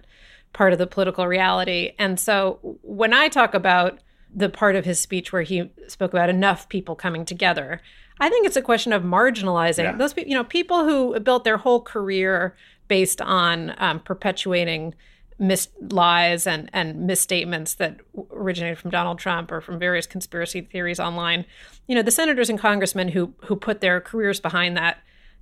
part 0.52 0.74
of 0.74 0.80
the 0.80 0.88
political 0.88 1.26
reality. 1.28 1.94
And 1.98 2.20
so, 2.20 2.78
when 2.82 3.14
I 3.14 3.28
talk 3.28 3.54
about 3.54 4.00
the 4.34 4.50
part 4.50 4.76
of 4.76 4.86
his 4.86 5.00
speech 5.00 5.32
where 5.32 5.42
he 5.42 5.72
spoke 5.88 6.14
about 6.14 6.30
enough 6.30 6.70
people 6.70 6.96
coming 6.96 7.26
together. 7.26 7.82
I 8.20 8.30
think 8.30 8.46
it's 8.46 8.58
a 8.58 8.62
question 8.62 8.94
of 8.94 9.04
marginalizing 9.04 9.84
yeah. 9.84 9.96
those 9.96 10.14
people, 10.14 10.30
you 10.30 10.36
know, 10.36 10.44
people 10.44 10.84
who 10.86 11.20
built 11.20 11.44
their 11.44 11.58
whole 11.58 11.82
career 11.82 12.56
based 12.90 13.22
on 13.22 13.74
um, 13.78 14.02
perpetuating 14.02 14.94
mis- 15.40 15.70
lies 15.90 16.46
and, 16.46 16.70
and 16.74 17.08
misstatements 17.08 17.76
that 17.76 17.98
originated 18.32 18.78
from 18.78 18.92
Donald 18.92 19.18
Trump 19.18 19.52
or 19.52 19.62
from 19.62 19.80
various 19.80 20.06
conspiracy 20.06 20.62
theories 20.62 21.00
online. 21.00 21.46
You 21.88 21.96
know, 21.96 22.02
the 22.02 22.12
senators 22.12 22.50
and 22.50 22.60
congressmen 22.60 23.08
who 23.08 23.34
who 23.46 23.56
put 23.56 23.80
their 23.80 24.02
careers 24.02 24.42
behind 24.42 24.76
that, 24.76 24.98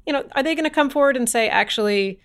you 0.05 0.13
know, 0.13 0.23
are 0.33 0.43
they 0.43 0.53
going 0.53 0.63
to 0.63 0.69
come 0.69 0.91
forward 0.91 1.17
and 1.17 1.27
say, 1.27 1.49
actually, 1.49 2.19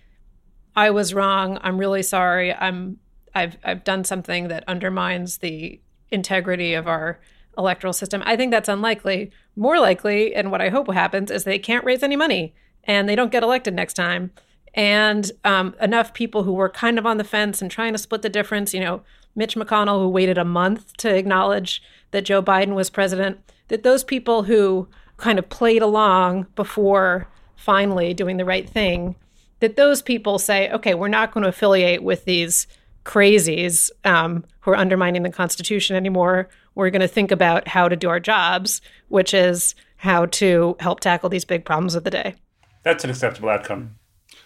I 0.75 0.91
was 0.91 1.13
wrong. 1.13 1.57
I'm 1.61 1.79
really 1.79 2.03
sorry. 2.03 2.53
I'm 2.53 2.99
I've 3.33 3.57
I've 3.63 3.83
done 3.83 4.03
something 4.03 4.49
that 4.49 4.63
undermines 4.67 5.39
the 5.39 5.81
integrity 6.11 6.75
of 6.75 6.87
our 6.87 7.19
electoral 7.57 7.93
system. 7.93 8.21
I 8.25 8.35
think 8.35 8.51
that's 8.51 8.69
unlikely. 8.69 9.31
More 9.55 9.79
likely, 9.79 10.35
and 10.35 10.51
what 10.51 10.61
I 10.61 10.69
hope 10.69 10.91
happens, 10.91 11.31
is 11.31 11.43
they 11.43 11.59
can't 11.59 11.85
raise 11.85 12.03
any 12.03 12.15
money 12.15 12.55
and 12.83 13.07
they 13.07 13.15
don't 13.15 13.31
get 13.31 13.43
elected 13.43 13.73
next 13.73 13.93
time. 13.93 14.31
And 14.73 15.31
um, 15.43 15.75
enough 15.81 16.13
people 16.13 16.43
who 16.43 16.53
were 16.53 16.69
kind 16.69 16.97
of 16.97 17.05
on 17.05 17.17
the 17.17 17.23
fence 17.23 17.61
and 17.61 17.69
trying 17.69 17.93
to 17.93 17.99
split 17.99 18.21
the 18.23 18.29
difference, 18.29 18.73
you 18.73 18.79
know, 18.79 19.01
Mitch 19.35 19.55
McConnell, 19.55 19.99
who 19.99 20.09
waited 20.09 20.37
a 20.37 20.45
month 20.45 20.95
to 20.97 21.15
acknowledge 21.15 21.81
that 22.11 22.25
Joe 22.25 22.41
Biden 22.41 22.73
was 22.73 22.89
president, 22.89 23.39
that 23.67 23.83
those 23.83 24.03
people 24.03 24.43
who 24.43 24.87
kind 25.17 25.39
of 25.39 25.49
played 25.49 25.81
along 25.81 26.47
before 26.55 27.27
finally 27.55 28.13
doing 28.13 28.37
the 28.37 28.45
right 28.45 28.69
thing, 28.69 29.15
that 29.59 29.75
those 29.75 30.01
people 30.01 30.37
say, 30.39 30.69
okay, 30.71 30.93
we're 30.93 31.07
not 31.07 31.31
going 31.31 31.43
to 31.43 31.49
affiliate 31.49 32.03
with 32.03 32.25
these 32.25 32.67
crazies 33.05 33.89
um, 34.03 34.43
who 34.61 34.71
are 34.71 34.75
undermining 34.75 35.23
the 35.23 35.29
Constitution 35.29 35.95
anymore. 35.95 36.49
We're 36.75 36.89
going 36.89 37.01
to 37.01 37.07
think 37.07 37.31
about 37.31 37.67
how 37.67 37.87
to 37.87 37.95
do 37.95 38.09
our 38.09 38.19
jobs, 38.19 38.81
which 39.09 39.33
is 39.33 39.75
how 39.97 40.25
to 40.27 40.75
help 40.79 40.99
tackle 40.99 41.29
these 41.29 41.45
big 41.45 41.63
problems 41.63 41.95
of 41.95 42.03
the 42.03 42.11
day. 42.11 42.35
That's 42.83 43.03
an 43.03 43.09
acceptable 43.09 43.49
outcome. 43.49 43.95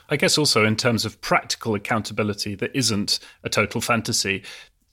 I 0.09 0.15
guess 0.15 0.37
also 0.37 0.65
in 0.65 0.75
terms 0.75 1.05
of 1.05 1.19
practical 1.21 1.75
accountability 1.75 2.55
that 2.55 2.75
isn't 2.75 3.19
a 3.43 3.49
total 3.49 3.81
fantasy, 3.81 4.43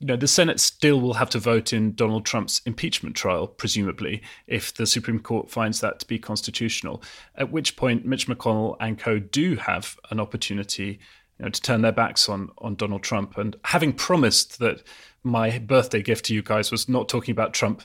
you 0.00 0.08
know, 0.08 0.16
the 0.16 0.28
Senate 0.28 0.60
still 0.60 1.00
will 1.00 1.14
have 1.14 1.30
to 1.30 1.38
vote 1.38 1.72
in 1.72 1.94
Donald 1.94 2.26
Trump's 2.26 2.60
impeachment 2.66 3.14
trial, 3.14 3.46
presumably, 3.46 4.22
if 4.46 4.74
the 4.74 4.86
Supreme 4.86 5.20
Court 5.20 5.50
finds 5.50 5.80
that 5.80 6.00
to 6.00 6.06
be 6.06 6.18
constitutional. 6.18 7.02
At 7.36 7.50
which 7.50 7.76
point, 7.76 8.04
Mitch 8.04 8.26
McConnell 8.26 8.76
and 8.80 8.98
co 8.98 9.18
do 9.18 9.56
have 9.56 9.96
an 10.10 10.20
opportunity 10.20 10.98
you 11.38 11.44
know, 11.44 11.48
to 11.48 11.62
turn 11.62 11.82
their 11.82 11.92
backs 11.92 12.28
on 12.28 12.50
on 12.58 12.74
Donald 12.74 13.02
Trump. 13.02 13.38
And 13.38 13.56
having 13.64 13.92
promised 13.92 14.58
that 14.58 14.82
my 15.22 15.58
birthday 15.58 16.02
gift 16.02 16.26
to 16.26 16.34
you 16.34 16.42
guys 16.42 16.70
was 16.70 16.88
not 16.88 17.08
talking 17.08 17.32
about 17.32 17.54
Trump 17.54 17.82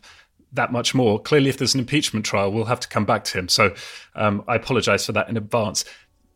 that 0.52 0.72
much 0.72 0.96
more, 0.96 1.22
clearly, 1.22 1.50
if 1.50 1.58
there's 1.58 1.76
an 1.76 1.80
impeachment 1.80 2.26
trial, 2.26 2.52
we'll 2.52 2.66
have 2.66 2.80
to 2.80 2.88
come 2.88 3.06
back 3.06 3.24
to 3.24 3.38
him. 3.38 3.48
So 3.48 3.74
um, 4.16 4.44
I 4.48 4.56
apologize 4.56 5.06
for 5.06 5.12
that 5.12 5.30
in 5.30 5.38
advance. 5.38 5.86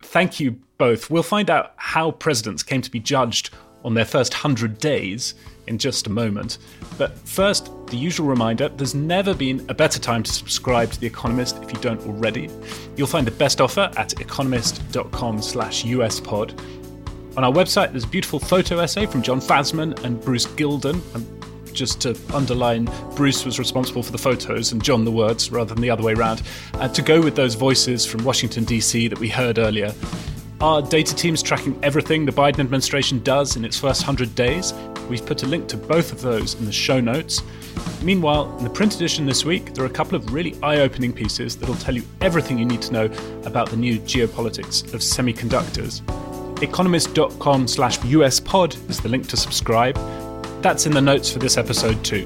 Thank 0.03 0.39
you 0.39 0.59
both. 0.77 1.09
We'll 1.09 1.23
find 1.23 1.49
out 1.49 1.73
how 1.77 2.11
presidents 2.11 2.63
came 2.63 2.81
to 2.81 2.91
be 2.91 2.99
judged 2.99 3.51
on 3.83 3.93
their 3.93 4.05
first 4.05 4.33
100 4.33 4.77
days 4.77 5.35
in 5.67 5.77
just 5.77 6.07
a 6.07 6.09
moment. 6.09 6.57
But 6.97 7.17
first, 7.17 7.71
the 7.87 7.97
usual 7.97 8.27
reminder 8.27 8.69
there's 8.69 8.95
never 8.95 9.33
been 9.33 9.65
a 9.69 9.73
better 9.73 9.99
time 9.99 10.23
to 10.23 10.31
subscribe 10.31 10.91
to 10.91 10.99
The 10.99 11.07
Economist 11.07 11.61
if 11.63 11.71
you 11.73 11.79
don't 11.79 12.01
already. 12.01 12.49
You'll 12.95 13.07
find 13.07 13.25
the 13.25 13.31
best 13.31 13.61
offer 13.61 13.91
at 13.97 14.19
economist.com 14.19 15.41
slash 15.41 15.83
uspod. 15.83 16.59
On 17.35 17.43
our 17.43 17.51
website, 17.51 17.91
there's 17.91 18.03
a 18.03 18.07
beautiful 18.07 18.39
photo 18.39 18.79
essay 18.79 19.05
from 19.05 19.21
Jon 19.21 19.41
Fasman 19.41 20.01
and 20.03 20.21
Bruce 20.21 20.45
Gilden. 20.45 21.01
And 21.15 21.42
just 21.73 22.01
to 22.01 22.17
underline, 22.33 22.89
Bruce 23.15 23.45
was 23.45 23.59
responsible 23.59 24.03
for 24.03 24.11
the 24.11 24.17
photos 24.17 24.71
and 24.71 24.83
Jon 24.83 25.05
the 25.05 25.11
words 25.11 25.51
rather 25.51 25.73
than 25.73 25.81
the 25.81 25.89
other 25.89 26.03
way 26.03 26.13
around. 26.13 26.41
Uh, 26.75 26.87
to 26.89 27.01
go 27.01 27.21
with 27.21 27.35
those 27.35 27.55
voices 27.55 28.05
from 28.05 28.23
Washington, 28.23 28.63
D.C. 28.63 29.07
that 29.07 29.19
we 29.19 29.29
heard 29.29 29.59
earlier, 29.59 29.93
our 30.61 30.81
data 30.81 31.13
team's 31.13 31.43
tracking 31.43 31.77
everything 31.83 32.25
the 32.25 32.31
Biden 32.31 32.59
administration 32.59 33.21
does 33.23 33.57
in 33.57 33.65
its 33.65 33.77
first 33.77 34.01
100 34.01 34.33
days. 34.33 34.73
We've 35.09 35.25
put 35.25 35.43
a 35.43 35.45
link 35.45 35.67
to 35.67 35.77
both 35.77 36.13
of 36.13 36.21
those 36.21 36.55
in 36.55 36.65
the 36.65 36.71
show 36.71 37.01
notes. 37.01 37.41
Meanwhile, 38.01 38.57
in 38.59 38.63
the 38.63 38.69
print 38.69 38.95
edition 38.95 39.25
this 39.25 39.43
week, 39.43 39.73
there 39.73 39.83
are 39.83 39.87
a 39.87 39.93
couple 39.93 40.15
of 40.15 40.33
really 40.33 40.55
eye 40.63 40.79
opening 40.79 41.11
pieces 41.11 41.57
that'll 41.57 41.75
tell 41.75 41.95
you 41.95 42.03
everything 42.21 42.57
you 42.57 42.65
need 42.65 42.81
to 42.83 42.93
know 42.93 43.05
about 43.43 43.69
the 43.71 43.77
new 43.77 43.99
geopolitics 43.99 44.93
of 44.93 45.01
semiconductors. 45.01 46.01
Economist.com 46.63 47.67
slash 47.67 47.99
USPod 47.99 48.89
is 48.89 49.01
the 49.01 49.09
link 49.09 49.27
to 49.27 49.35
subscribe. 49.35 49.97
That's 50.63 50.85
in 50.85 50.93
the 50.93 51.01
notes 51.01 51.29
for 51.29 51.39
this 51.39 51.57
episode, 51.57 52.05
too. 52.05 52.25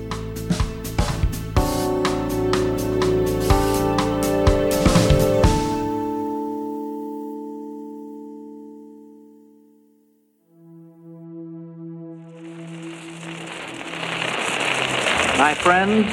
My 15.39 15.55
friends, 15.55 16.05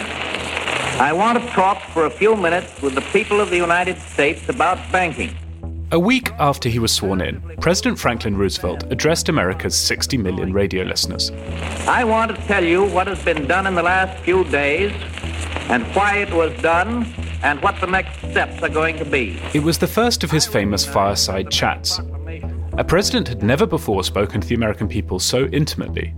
I 0.98 1.12
want 1.12 1.38
to 1.38 1.46
talk 1.50 1.82
for 1.90 2.06
a 2.06 2.10
few 2.10 2.36
minutes 2.36 2.80
with 2.80 2.94
the 2.94 3.02
people 3.12 3.42
of 3.42 3.50
the 3.50 3.58
United 3.58 3.98
States 3.98 4.48
about 4.48 4.78
banking. 4.90 5.36
A 5.92 5.98
week 5.98 6.32
after 6.38 6.68
he 6.68 6.78
was 6.78 6.92
sworn 6.92 7.20
in, 7.20 7.40
President 7.60 7.98
Franklin 7.98 8.36
Roosevelt 8.36 8.84
addressed 8.90 9.28
America's 9.28 9.76
60 9.76 10.16
million 10.16 10.52
radio 10.52 10.82
listeners. 10.82 11.30
I 11.86 12.04
want 12.04 12.34
to 12.34 12.42
tell 12.46 12.64
you 12.64 12.84
what 12.84 13.06
has 13.06 13.22
been 13.22 13.46
done 13.46 13.66
in 13.66 13.74
the 13.74 13.82
last 13.82 14.18
few 14.24 14.44
days 14.44 14.92
and 15.68 15.84
why 15.94 16.16
it 16.18 16.32
was 16.32 16.52
done 16.62 17.04
and 17.42 17.60
what 17.60 17.80
the 17.80 17.86
next 17.86 18.18
steps 18.18 18.62
are 18.62 18.68
going 18.68 18.96
to 18.96 19.04
be. 19.04 19.38
It 19.52 19.62
was 19.62 19.78
the 19.78 19.86
first 19.86 20.24
of 20.24 20.30
his 20.30 20.46
famous 20.46 20.86
fireside 20.86 21.50
chats. 21.50 22.00
A 22.78 22.84
president 22.84 23.28
had 23.28 23.42
never 23.42 23.66
before 23.66 24.02
spoken 24.02 24.40
to 24.40 24.48
the 24.48 24.54
American 24.54 24.88
people 24.88 25.18
so 25.20 25.46
intimately. 25.52 26.14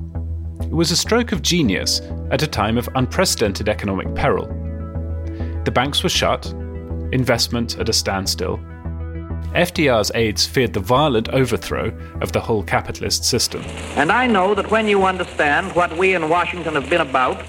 It 0.61 0.71
was 0.71 0.91
a 0.91 0.97
stroke 0.97 1.33
of 1.33 1.43
genius 1.43 2.01
at 2.31 2.43
a 2.43 2.47
time 2.47 2.79
of 2.79 2.89
unprecedented 2.95 3.69
economic 3.69 4.15
peril. 4.15 4.47
The 5.65 5.73
banks 5.73 6.03
were 6.03 6.09
shut, 6.09 6.47
investment 7.13 7.79
at 7.79 7.89
a 7.89 7.93
standstill. 7.93 8.59
FDR's 9.57 10.13
aides 10.15 10.47
feared 10.47 10.75
the 10.75 10.81
violent 10.81 11.31
overthrow 11.31 11.97
of 12.21 12.33
the 12.33 12.41
whole 12.41 12.63
capitalist 12.63 13.25
system. 13.25 13.63
And 13.97 14.13
I 14.13 14.27
know 14.27 14.55
that 14.55 14.71
when 14.71 14.87
you 14.87 15.05
understand 15.05 15.75
what 15.75 15.97
we 15.97 16.15
in 16.15 16.29
Washington 16.29 16.75
have 16.75 16.91
been 16.91 17.01
about, 17.01 17.43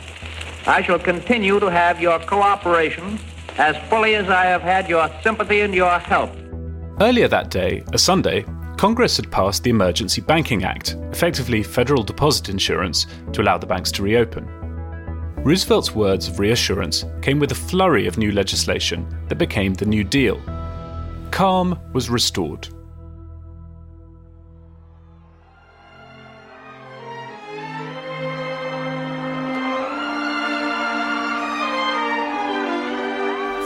I 0.65 0.81
shall 0.81 0.99
continue 0.99 1.59
to 1.59 1.69
have 1.69 2.01
your 2.01 2.19
cooperation 2.19 3.19
as 3.57 3.75
fully 3.89 4.15
as 4.15 4.29
I 4.29 4.45
have 4.45 4.61
had 4.61 4.87
your 4.87 5.09
sympathy 5.21 5.61
and 5.61 5.75
your 5.75 5.99
help. 5.99 6.31
Earlier 7.01 7.27
that 7.27 7.51
day, 7.51 7.83
a 7.93 7.97
Sunday, 7.97 8.45
Congress 8.77 9.17
had 9.17 9.31
passed 9.31 9.63
the 9.63 9.69
Emergency 9.71 10.21
Banking 10.21 10.63
Act, 10.63 10.95
effectively 11.11 11.61
federal 11.61 12.03
deposit 12.03 12.47
insurance, 12.47 13.07
to 13.33 13.41
allow 13.41 13.57
the 13.57 13.67
banks 13.67 13.91
to 13.93 14.03
reopen. 14.03 14.45
Roosevelt's 15.43 15.95
words 15.95 16.27
of 16.27 16.39
reassurance 16.39 17.05
came 17.21 17.39
with 17.39 17.51
a 17.51 17.55
flurry 17.55 18.07
of 18.07 18.17
new 18.17 18.31
legislation 18.31 19.07
that 19.27 19.37
became 19.37 19.73
the 19.73 19.85
New 19.85 20.03
Deal. 20.03 20.39
Calm 21.31 21.79
was 21.93 22.09
restored. 22.09 22.67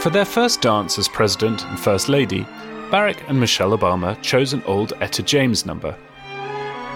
For 0.02 0.10
their 0.10 0.26
first 0.26 0.62
dance 0.62 0.98
as 0.98 1.08
President 1.08 1.64
and 1.66 1.80
First 1.80 2.10
Lady, 2.10 2.44
Barack 2.90 3.30
and 3.30 3.40
Michelle 3.40 3.78
Obama 3.78 4.20
chose 4.24 4.52
an 4.52 4.64
old 4.64 4.94
Etta 5.00 5.22
James 5.22 5.66
number. 5.66 5.96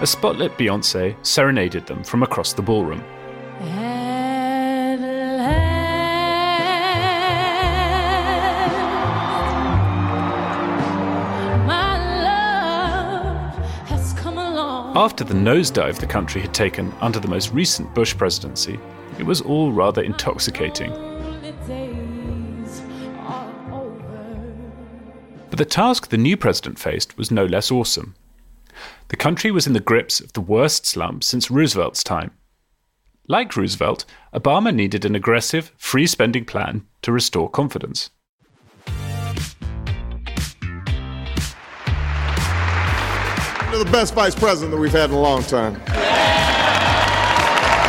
A 0.00 0.06
spotlit 0.06 0.58
Beyonce 0.58 1.16
serenaded 1.24 1.86
them 1.86 2.02
from 2.02 2.22
across 2.22 2.52
the 2.52 2.62
ballroom. 2.62 3.02
After 14.96 15.24
the 15.24 15.34
nosedive 15.34 15.98
the 15.98 16.06
country 16.06 16.40
had 16.40 16.54
taken 16.54 16.90
under 17.02 17.20
the 17.20 17.28
most 17.28 17.52
recent 17.52 17.94
Bush 17.94 18.16
presidency, 18.16 18.80
it 19.18 19.26
was 19.26 19.42
all 19.42 19.70
rather 19.70 20.02
intoxicating. 20.02 20.90
But 25.50 25.58
the 25.58 25.66
task 25.66 26.08
the 26.08 26.16
new 26.16 26.38
president 26.38 26.78
faced 26.78 27.18
was 27.18 27.30
no 27.30 27.44
less 27.44 27.70
awesome. 27.70 28.14
The 29.08 29.16
country 29.16 29.50
was 29.50 29.66
in 29.66 29.74
the 29.74 29.80
grips 29.80 30.18
of 30.18 30.32
the 30.32 30.40
worst 30.40 30.86
slump 30.86 31.22
since 31.24 31.50
Roosevelt's 31.50 32.02
time. 32.02 32.30
Like 33.28 33.54
Roosevelt, 33.54 34.06
Obama 34.32 34.74
needed 34.74 35.04
an 35.04 35.14
aggressive, 35.14 35.72
free 35.76 36.06
spending 36.06 36.46
plan 36.46 36.86
to 37.02 37.12
restore 37.12 37.50
confidence. 37.50 38.08
You're 43.76 43.84
the 43.84 43.90
best 43.90 44.14
vice 44.14 44.34
president 44.34 44.70
that 44.70 44.80
we've 44.80 44.90
had 44.90 45.10
in 45.10 45.16
a 45.16 45.20
long 45.20 45.42
time. 45.42 45.74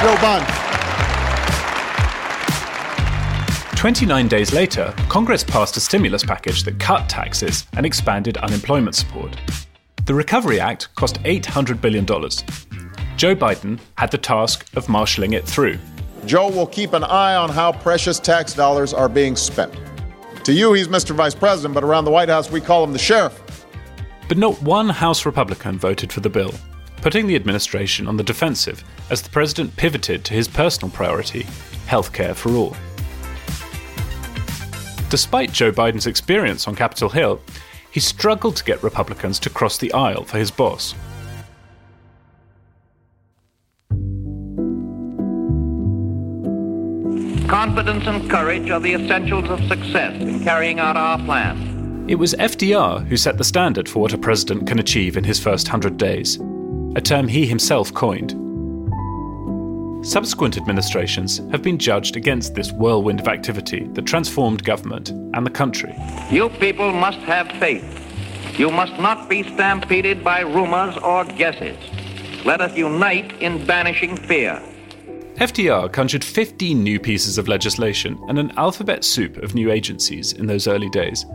Joe 0.02 0.16
Biden. 0.18 0.46
29 3.78 4.28
days 4.28 4.52
later, 4.52 4.94
Congress 5.08 5.46
passed 5.46 5.78
a 5.78 5.80
stimulus 5.80 6.26
package 6.26 6.64
that 6.64 6.78
cut 6.78 7.08
taxes 7.08 7.66
and 7.78 7.86
expanded 7.86 8.36
unemployment 8.36 8.96
support. 8.96 9.38
The 10.04 10.14
Recovery 10.14 10.60
Act 10.60 10.94
cost 10.96 11.24
$800 11.24 11.80
billion. 11.80 12.06
Joe 12.06 13.34
Biden 13.34 13.80
had 13.98 14.12
the 14.12 14.18
task 14.18 14.68
of 14.76 14.90
marshalling 14.90 15.32
it 15.32 15.46
through. 15.46 15.80
Joe 16.26 16.50
will 16.50 16.68
keep 16.68 16.92
an 16.92 17.06
eye 17.06 17.36
on 17.36 17.50
how 17.50 17.72
precious 17.72 18.20
tax 18.20 18.54
dollars 18.54 18.94
are 18.94 19.08
being 19.08 19.38
spent. 19.38 19.74
To 20.44 20.52
you, 20.52 20.74
he's 20.74 20.90
Mr. 20.90 21.16
Vice 21.16 21.34
President, 21.34 21.74
but 21.74 21.86
around 21.86 22.04
the 22.04 22.12
White 22.12 22.28
House, 22.28 22.52
we 22.52 22.60
call 22.60 22.84
him 22.84 22.92
the 22.92 23.00
sheriff. 23.00 23.42
But 24.28 24.38
not 24.38 24.62
one 24.62 24.90
House 24.90 25.26
Republican 25.26 25.80
voted 25.80 26.12
for 26.12 26.20
the 26.20 26.30
bill, 26.30 26.54
putting 26.98 27.28
the 27.28 27.36
administration 27.36 28.08
on 28.08 28.18
the 28.18 28.24
defensive 28.24 28.84
as 29.10 29.22
the 29.22 29.30
president 29.30 29.76
pivoted 29.78 30.26
to 30.26 30.34
his 30.34 30.48
personal 30.48 30.92
priority 30.92 31.44
healthcare 31.88 32.36
for 32.36 32.52
all. 32.52 32.76
Despite 35.10 35.54
Joe 35.54 35.72
Biden's 35.72 36.08
experience 36.08 36.68
on 36.68 36.76
Capitol 36.76 37.10
Hill, 37.10 37.40
he 37.92 38.02
struggled 38.02 38.58
to 38.58 38.64
get 38.66 38.84
Republicans 38.84 39.40
to 39.40 39.50
cross 39.50 39.78
the 39.78 39.94
aisle 39.94 40.26
for 40.26 40.38
his 40.38 40.52
boss. 40.52 40.94
Confidence 47.48 48.06
and 48.06 48.30
courage 48.30 48.70
are 48.70 48.82
the 48.82 48.94
essentials 48.94 49.50
of 49.50 49.64
success 49.70 50.22
in 50.22 50.44
carrying 50.44 50.80
out 50.80 50.98
our 50.98 51.18
plan. 51.20 51.67
It 52.08 52.16
was 52.16 52.34
FDR 52.36 53.06
who 53.06 53.18
set 53.18 53.38
the 53.38 53.44
standard 53.44 53.90
for 53.90 54.00
what 54.00 54.14
a 54.14 54.18
president 54.18 54.66
can 54.66 54.80
achieve 54.80 55.18
in 55.18 55.26
his 55.26 55.40
first 55.40 55.68
100 55.68 55.98
days, 55.98 56.40
a 56.96 57.02
term 57.02 57.28
he 57.28 57.46
himself 57.46 57.94
coined. 57.94 58.32
Subsequent 60.06 60.56
administrations 60.56 61.40
have 61.52 61.62
been 61.62 61.78
judged 61.78 62.16
against 62.16 62.56
this 62.56 62.72
whirlwind 62.72 63.20
of 63.20 63.28
activity 63.28 63.90
that 63.92 64.06
transformed 64.06 64.64
government 64.64 65.10
and 65.10 65.46
the 65.46 65.50
country. 65.50 65.94
You 66.32 66.48
people 66.48 66.94
must 66.94 67.20
have 67.20 67.52
faith. 67.60 67.84
You 68.58 68.72
must 68.72 68.98
not 69.02 69.28
be 69.28 69.44
stampeded 69.44 70.24
by 70.24 70.40
rumors 70.40 70.96
or 71.00 71.26
guesses. 71.26 71.78
Let 72.46 72.62
us 72.62 72.74
unite 72.78 73.34
in 73.42 73.66
banishing 73.66 74.16
fear. 74.16 74.64
FDR 75.36 75.92
conjured 75.92 76.24
15 76.24 76.82
new 76.82 77.02
pieces 77.02 77.38
of 77.38 77.50
legislation 77.50 78.18
and 78.30 78.40
an 78.40 78.52
alphabet 78.58 79.04
soup 79.04 79.36
of 79.38 79.56
new 79.56 79.72
agencies 79.72 80.32
in 80.32 80.48
those 80.48 80.68
early 80.68 80.90
days, 80.90 81.26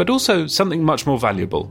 but 0.00 0.08
also 0.08 0.46
something 0.46 0.82
much 0.82 1.04
more 1.04 1.18
valuable 1.18 1.70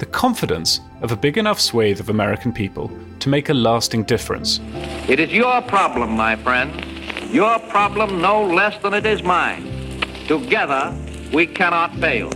the 0.00 0.06
confidence 0.06 0.80
of 1.00 1.12
a 1.12 1.16
big 1.16 1.38
enough 1.38 1.60
swathe 1.60 2.00
of 2.00 2.08
American 2.08 2.52
people 2.52 2.90
to 3.20 3.28
make 3.28 3.48
a 3.48 3.54
lasting 3.54 4.02
difference. 4.02 4.60
It 5.08 5.20
is 5.20 5.30
your 5.32 5.62
problem, 5.62 6.10
my 6.10 6.34
friends. 6.34 6.74
Your 7.32 7.60
problem 7.70 8.20
no 8.20 8.44
less 8.44 8.80
than 8.82 8.94
it 8.94 9.06
is 9.06 9.22
mine. 9.22 9.62
Together, 10.26 10.92
we 11.32 11.46
cannot 11.46 11.94
fail. 11.96 12.30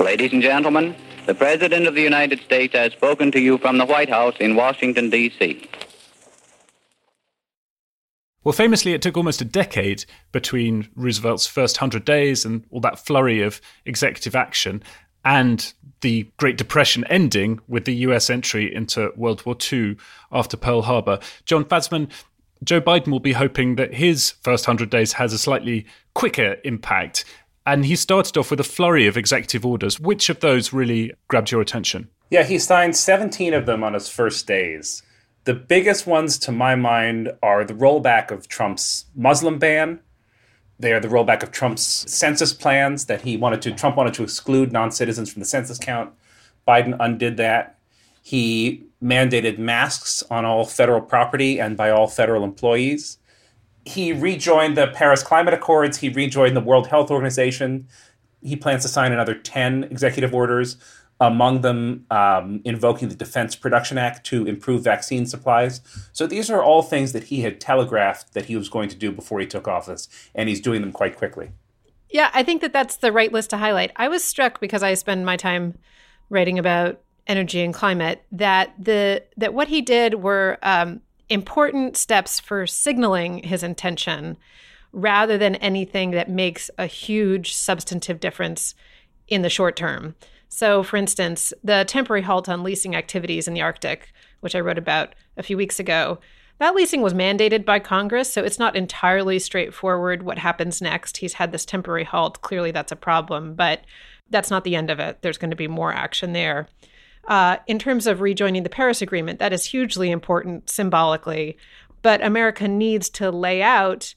Ladies 0.00 0.32
and 0.32 0.42
gentlemen, 0.42 0.96
the 1.26 1.34
President 1.34 1.86
of 1.86 1.94
the 1.94 2.02
United 2.02 2.40
States 2.40 2.74
has 2.74 2.92
spoken 2.92 3.30
to 3.30 3.40
you 3.40 3.58
from 3.58 3.78
the 3.78 3.86
White 3.86 4.10
House 4.10 4.34
in 4.40 4.56
Washington, 4.56 5.10
D.C. 5.10 5.68
Well, 8.44 8.52
famously, 8.52 8.92
it 8.92 9.00
took 9.00 9.16
almost 9.16 9.40
a 9.40 9.46
decade 9.46 10.04
between 10.30 10.88
Roosevelt's 10.94 11.46
first 11.46 11.78
100 11.78 12.04
days 12.04 12.44
and 12.44 12.64
all 12.70 12.80
that 12.80 12.98
flurry 12.98 13.40
of 13.40 13.60
executive 13.86 14.36
action 14.36 14.82
and 15.24 15.72
the 16.02 16.28
Great 16.36 16.58
Depression 16.58 17.04
ending 17.08 17.60
with 17.66 17.86
the 17.86 17.94
US 17.96 18.28
entry 18.28 18.72
into 18.72 19.10
World 19.16 19.44
War 19.46 19.56
II 19.72 19.96
after 20.30 20.56
Pearl 20.56 20.82
Harbor. 20.82 21.18
Jon 21.46 21.64
Fasman, 21.64 22.10
Joe 22.62 22.80
Biden 22.80 23.08
will 23.08 23.20
be 23.20 23.32
hoping 23.32 23.76
that 23.76 23.94
his 23.94 24.32
first 24.42 24.66
100 24.66 24.90
days 24.90 25.14
has 25.14 25.32
a 25.32 25.38
slightly 25.38 25.86
quicker 26.14 26.56
impact. 26.64 27.24
And 27.66 27.86
he 27.86 27.96
started 27.96 28.36
off 28.36 28.50
with 28.50 28.60
a 28.60 28.64
flurry 28.64 29.06
of 29.06 29.16
executive 29.16 29.64
orders. 29.64 29.98
Which 29.98 30.28
of 30.28 30.40
those 30.40 30.74
really 30.74 31.12
grabbed 31.28 31.50
your 31.50 31.62
attention? 31.62 32.10
Yeah, 32.30 32.42
he 32.42 32.58
signed 32.58 32.94
17 32.94 33.54
of 33.54 33.64
them 33.64 33.82
on 33.82 33.94
his 33.94 34.10
first 34.10 34.46
days. 34.46 35.02
The 35.44 35.54
biggest 35.54 36.06
ones 36.06 36.38
to 36.38 36.52
my 36.52 36.74
mind 36.74 37.32
are 37.42 37.64
the 37.64 37.74
rollback 37.74 38.30
of 38.30 38.48
Trump's 38.48 39.04
Muslim 39.14 39.58
ban. 39.58 40.00
They 40.78 40.92
are 40.92 41.00
the 41.00 41.08
rollback 41.08 41.42
of 41.42 41.50
Trump's 41.50 41.82
census 42.10 42.54
plans 42.54 43.06
that 43.06 43.22
he 43.22 43.36
wanted 43.36 43.60
to 43.62 43.72
Trump 43.72 43.96
wanted 43.96 44.14
to 44.14 44.22
exclude 44.22 44.72
non-citizens 44.72 45.30
from 45.30 45.40
the 45.40 45.46
census 45.46 45.78
count. 45.78 46.12
Biden 46.66 46.96
undid 46.98 47.36
that. 47.36 47.78
He 48.22 48.84
mandated 49.02 49.58
masks 49.58 50.22
on 50.30 50.46
all 50.46 50.64
federal 50.64 51.02
property 51.02 51.60
and 51.60 51.76
by 51.76 51.90
all 51.90 52.06
federal 52.06 52.42
employees. 52.42 53.18
He 53.84 54.14
rejoined 54.14 54.78
the 54.78 54.86
Paris 54.86 55.22
Climate 55.22 55.52
Accords, 55.52 55.98
he 55.98 56.08
rejoined 56.08 56.56
the 56.56 56.62
World 56.62 56.86
Health 56.86 57.10
Organization. 57.10 57.86
He 58.42 58.56
plans 58.56 58.82
to 58.82 58.88
sign 58.88 59.12
another 59.12 59.34
10 59.34 59.84
executive 59.84 60.34
orders 60.34 60.78
among 61.20 61.60
them 61.60 62.04
um, 62.10 62.60
invoking 62.64 63.08
the 63.08 63.14
Defense 63.14 63.54
Production 63.54 63.98
Act 63.98 64.26
to 64.26 64.46
improve 64.46 64.82
vaccine 64.82 65.26
supplies. 65.26 65.80
So 66.12 66.26
these 66.26 66.50
are 66.50 66.62
all 66.62 66.82
things 66.82 67.12
that 67.12 67.24
he 67.24 67.42
had 67.42 67.60
telegraphed 67.60 68.34
that 68.34 68.46
he 68.46 68.56
was 68.56 68.68
going 68.68 68.88
to 68.88 68.96
do 68.96 69.12
before 69.12 69.40
he 69.40 69.46
took 69.46 69.68
office, 69.68 70.08
and 70.34 70.48
he's 70.48 70.60
doing 70.60 70.80
them 70.80 70.92
quite 70.92 71.16
quickly. 71.16 71.50
Yeah, 72.10 72.30
I 72.32 72.42
think 72.42 72.60
that 72.60 72.72
that's 72.72 72.96
the 72.96 73.12
right 73.12 73.32
list 73.32 73.50
to 73.50 73.56
highlight. 73.56 73.92
I 73.96 74.08
was 74.08 74.22
struck 74.22 74.60
because 74.60 74.82
I 74.82 74.94
spend 74.94 75.26
my 75.26 75.36
time 75.36 75.78
writing 76.30 76.58
about 76.58 77.00
energy 77.26 77.62
and 77.62 77.72
climate 77.72 78.22
that 78.30 78.74
the 78.78 79.22
that 79.36 79.54
what 79.54 79.68
he 79.68 79.80
did 79.80 80.14
were 80.14 80.58
um, 80.62 81.00
important 81.28 81.96
steps 81.96 82.38
for 82.38 82.66
signaling 82.66 83.42
his 83.42 83.62
intention 83.62 84.36
rather 84.92 85.36
than 85.36 85.56
anything 85.56 86.12
that 86.12 86.28
makes 86.28 86.70
a 86.78 86.86
huge 86.86 87.52
substantive 87.52 88.20
difference 88.20 88.74
in 89.26 89.42
the 89.42 89.50
short 89.50 89.74
term. 89.74 90.14
So, 90.54 90.84
for 90.84 90.96
instance, 90.96 91.52
the 91.64 91.84
temporary 91.84 92.22
halt 92.22 92.48
on 92.48 92.62
leasing 92.62 92.94
activities 92.94 93.48
in 93.48 93.54
the 93.54 93.62
Arctic, 93.62 94.12
which 94.38 94.54
I 94.54 94.60
wrote 94.60 94.78
about 94.78 95.16
a 95.36 95.42
few 95.42 95.56
weeks 95.56 95.80
ago, 95.80 96.20
that 96.58 96.76
leasing 96.76 97.02
was 97.02 97.12
mandated 97.12 97.64
by 97.64 97.80
Congress, 97.80 98.32
so 98.32 98.44
it's 98.44 98.58
not 98.58 98.76
entirely 98.76 99.40
straightforward 99.40 100.22
what 100.22 100.38
happens 100.38 100.80
next. 100.80 101.16
He's 101.16 101.32
had 101.32 101.50
this 101.50 101.64
temporary 101.64 102.04
halt. 102.04 102.40
Clearly, 102.42 102.70
that's 102.70 102.92
a 102.92 102.96
problem, 102.96 103.56
but 103.56 103.80
that's 104.30 104.48
not 104.48 104.62
the 104.62 104.76
end 104.76 104.90
of 104.90 105.00
it. 105.00 105.22
There's 105.22 105.38
going 105.38 105.50
to 105.50 105.56
be 105.56 105.66
more 105.66 105.92
action 105.92 106.34
there. 106.34 106.68
Uh, 107.26 107.56
in 107.66 107.80
terms 107.80 108.06
of 108.06 108.20
rejoining 108.20 108.62
the 108.62 108.70
Paris 108.70 109.02
Agreement, 109.02 109.40
that 109.40 109.52
is 109.52 109.64
hugely 109.64 110.12
important 110.12 110.70
symbolically, 110.70 111.58
but 112.02 112.22
America 112.22 112.68
needs 112.68 113.08
to 113.10 113.32
lay 113.32 113.60
out 113.60 114.14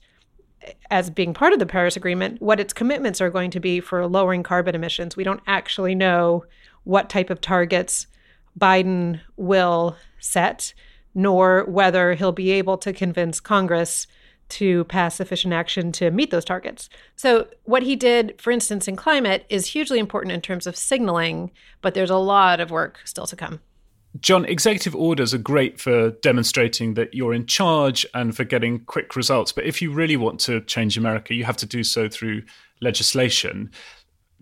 as 0.90 1.10
being 1.10 1.34
part 1.34 1.52
of 1.52 1.58
the 1.58 1.66
Paris 1.66 1.96
Agreement, 1.96 2.40
what 2.40 2.60
its 2.60 2.72
commitments 2.72 3.20
are 3.20 3.30
going 3.30 3.50
to 3.50 3.60
be 3.60 3.80
for 3.80 4.06
lowering 4.06 4.42
carbon 4.42 4.74
emissions. 4.74 5.16
We 5.16 5.24
don't 5.24 5.42
actually 5.46 5.94
know 5.94 6.44
what 6.84 7.10
type 7.10 7.30
of 7.30 7.40
targets 7.40 8.06
Biden 8.58 9.20
will 9.36 9.96
set, 10.18 10.74
nor 11.14 11.64
whether 11.64 12.14
he'll 12.14 12.32
be 12.32 12.50
able 12.52 12.78
to 12.78 12.92
convince 12.92 13.40
Congress 13.40 14.06
to 14.48 14.84
pass 14.84 15.16
sufficient 15.16 15.52
action 15.52 15.92
to 15.92 16.10
meet 16.10 16.30
those 16.30 16.44
targets. 16.44 16.88
So, 17.16 17.48
what 17.64 17.82
he 17.82 17.96
did, 17.96 18.40
for 18.40 18.50
instance, 18.50 18.88
in 18.88 18.96
climate 18.96 19.44
is 19.50 19.66
hugely 19.66 19.98
important 19.98 20.32
in 20.32 20.40
terms 20.40 20.66
of 20.66 20.76
signaling, 20.76 21.50
but 21.82 21.94
there's 21.94 22.10
a 22.10 22.16
lot 22.16 22.60
of 22.60 22.70
work 22.70 23.00
still 23.04 23.26
to 23.26 23.36
come. 23.36 23.60
John, 24.20 24.44
executive 24.46 24.96
orders 24.96 25.34
are 25.34 25.38
great 25.38 25.80
for 25.80 26.10
demonstrating 26.10 26.94
that 26.94 27.14
you're 27.14 27.34
in 27.34 27.46
charge 27.46 28.06
and 28.14 28.34
for 28.34 28.44
getting 28.44 28.80
quick 28.80 29.14
results. 29.14 29.52
But 29.52 29.64
if 29.64 29.82
you 29.82 29.92
really 29.92 30.16
want 30.16 30.40
to 30.40 30.60
change 30.62 30.96
America, 30.96 31.34
you 31.34 31.44
have 31.44 31.58
to 31.58 31.66
do 31.66 31.84
so 31.84 32.08
through 32.08 32.42
legislation. 32.80 33.70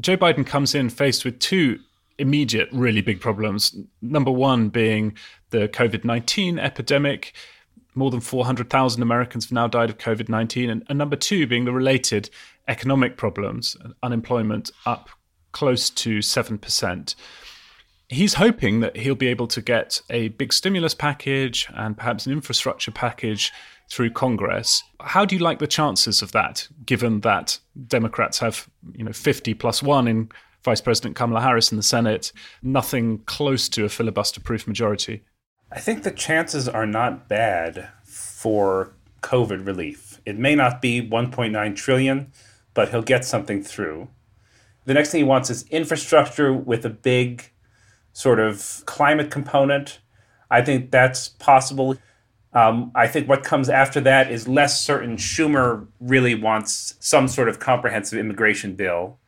Joe 0.00 0.16
Biden 0.16 0.46
comes 0.46 0.74
in 0.74 0.88
faced 0.88 1.24
with 1.24 1.38
two 1.40 1.80
immediate, 2.18 2.68
really 2.72 3.00
big 3.00 3.20
problems. 3.20 3.76
Number 4.00 4.30
one 4.30 4.68
being 4.68 5.16
the 5.50 5.68
COVID 5.68 6.04
19 6.04 6.58
epidemic. 6.58 7.34
More 7.94 8.10
than 8.10 8.20
400,000 8.20 9.02
Americans 9.02 9.46
have 9.46 9.52
now 9.52 9.66
died 9.66 9.90
of 9.90 9.98
COVID 9.98 10.28
19. 10.28 10.70
And, 10.70 10.84
and 10.88 10.98
number 10.98 11.16
two 11.16 11.46
being 11.46 11.64
the 11.64 11.72
related 11.72 12.30
economic 12.68 13.16
problems, 13.16 13.76
unemployment 14.02 14.70
up 14.84 15.08
close 15.52 15.88
to 15.88 16.18
7% 16.18 17.14
he's 18.08 18.34
hoping 18.34 18.80
that 18.80 18.96
he'll 18.96 19.14
be 19.14 19.28
able 19.28 19.46
to 19.48 19.60
get 19.60 20.00
a 20.10 20.28
big 20.28 20.52
stimulus 20.52 20.94
package 20.94 21.68
and 21.74 21.96
perhaps 21.96 22.26
an 22.26 22.32
infrastructure 22.32 22.90
package 22.90 23.52
through 23.90 24.10
Congress. 24.10 24.82
How 25.00 25.24
do 25.24 25.34
you 25.34 25.42
like 25.42 25.58
the 25.58 25.66
chances 25.66 26.22
of 26.22 26.32
that, 26.32 26.68
given 26.84 27.20
that 27.20 27.58
Democrats 27.86 28.38
have, 28.38 28.68
you 28.94 29.04
know, 29.04 29.12
50 29.12 29.54
plus 29.54 29.82
one 29.82 30.08
in 30.08 30.28
Vice 30.64 30.80
President 30.80 31.14
Kamala 31.14 31.40
Harris 31.40 31.70
in 31.70 31.76
the 31.76 31.82
Senate, 31.82 32.32
nothing 32.62 33.18
close 33.26 33.68
to 33.70 33.84
a 33.84 33.88
filibuster 33.88 34.40
proof 34.40 34.66
majority? 34.66 35.22
I 35.70 35.80
think 35.80 36.02
the 36.02 36.10
chances 36.10 36.68
are 36.68 36.86
not 36.86 37.28
bad 37.28 37.88
for 38.04 38.94
COVID 39.22 39.66
relief. 39.66 40.20
It 40.24 40.38
may 40.38 40.54
not 40.54 40.80
be 40.80 41.00
1.9 41.00 41.76
trillion, 41.76 42.32
but 42.74 42.90
he'll 42.90 43.02
get 43.02 43.24
something 43.24 43.62
through. 43.62 44.08
The 44.84 44.94
next 44.94 45.10
thing 45.10 45.18
he 45.18 45.24
wants 45.24 45.50
is 45.50 45.66
infrastructure 45.68 46.52
with 46.52 46.84
a 46.84 46.90
big 46.90 47.50
sort 48.16 48.40
of 48.40 48.82
climate 48.86 49.30
component. 49.30 49.98
I 50.50 50.62
think 50.62 50.90
that's 50.90 51.28
possible. 51.28 51.98
Um, 52.54 52.90
I 52.94 53.08
think 53.08 53.28
what 53.28 53.44
comes 53.44 53.68
after 53.68 54.00
that 54.00 54.32
is 54.32 54.48
less 54.48 54.80
certain. 54.80 55.18
Schumer 55.18 55.86
really 56.00 56.34
wants 56.34 56.94
some 56.98 57.28
sort 57.28 57.50
of 57.50 57.58
comprehensive 57.58 58.18
immigration 58.18 58.74
bill, 58.74 59.18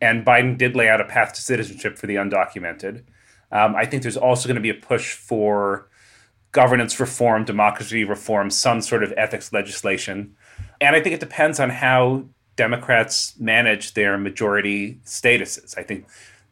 and 0.00 0.24
Biden 0.24 0.56
did 0.56 0.74
lay 0.74 0.88
out 0.88 0.98
a 0.98 1.04
path 1.04 1.34
to 1.34 1.42
citizenship 1.42 1.98
for 1.98 2.06
the 2.06 2.14
undocumented. 2.14 3.02
Um, 3.52 3.76
I 3.76 3.84
think 3.84 4.02
there's 4.02 4.16
also 4.16 4.48
going 4.48 4.56
to 4.56 4.62
be 4.62 4.70
a 4.70 4.74
push 4.74 5.12
for 5.12 5.90
governance 6.52 6.98
reform, 6.98 7.44
democracy 7.44 8.02
reform, 8.02 8.48
some 8.48 8.80
sort 8.80 9.02
of 9.02 9.12
ethics 9.18 9.52
legislation. 9.52 10.34
And 10.80 10.96
I 10.96 11.02
think 11.02 11.14
it 11.14 11.20
depends 11.20 11.60
on 11.60 11.68
how 11.68 12.24
Democrats 12.56 13.38
manage 13.38 13.92
their 13.92 14.16
majority 14.16 15.00
statuses. 15.04 15.76
I 15.76 15.82
think 15.82 16.06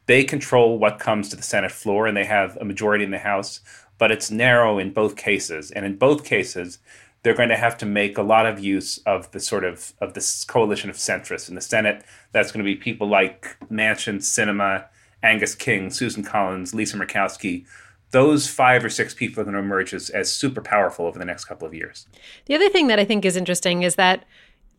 they 0.06 0.24
control 0.24 0.78
what 0.78 0.98
comes 0.98 1.28
to 1.28 1.36
the 1.36 1.42
Senate 1.42 1.72
floor 1.72 2.06
and 2.06 2.16
they 2.16 2.24
have 2.24 2.56
a 2.60 2.64
majority 2.64 3.04
in 3.04 3.10
the 3.10 3.18
House, 3.18 3.60
but 3.98 4.10
it's 4.10 4.30
narrow 4.30 4.78
in 4.78 4.92
both 4.92 5.16
cases. 5.16 5.70
And 5.70 5.84
in 5.84 5.96
both 5.96 6.24
cases, 6.24 6.78
they're 7.22 7.34
going 7.34 7.48
to 7.48 7.56
have 7.56 7.76
to 7.78 7.86
make 7.86 8.16
a 8.16 8.22
lot 8.22 8.46
of 8.46 8.60
use 8.60 8.98
of 8.98 9.30
the 9.32 9.40
sort 9.40 9.64
of 9.64 9.92
of 10.00 10.14
this 10.14 10.44
coalition 10.44 10.90
of 10.90 10.96
centrists 10.96 11.48
in 11.48 11.56
the 11.56 11.60
Senate. 11.60 12.04
That's 12.30 12.52
going 12.52 12.64
to 12.64 12.70
be 12.70 12.76
people 12.76 13.08
like 13.08 13.56
Manchin, 13.68 14.18
Sinema, 14.18 14.84
Angus 15.22 15.56
King, 15.56 15.90
Susan 15.90 16.22
Collins, 16.22 16.72
Lisa 16.72 16.96
Murkowski. 16.96 17.66
those 18.12 18.48
five 18.48 18.84
or 18.84 18.88
six 18.88 19.12
people 19.12 19.40
are 19.40 19.44
going 19.44 19.54
to 19.54 19.60
emerge 19.60 19.92
as, 19.92 20.10
as 20.10 20.30
super 20.30 20.60
powerful 20.60 21.06
over 21.06 21.18
the 21.18 21.24
next 21.24 21.46
couple 21.46 21.66
of 21.66 21.74
years. 21.74 22.06
The 22.44 22.54
other 22.54 22.68
thing 22.68 22.86
that 22.86 23.00
I 23.00 23.04
think 23.04 23.24
is 23.24 23.36
interesting 23.36 23.82
is 23.82 23.96
that 23.96 24.24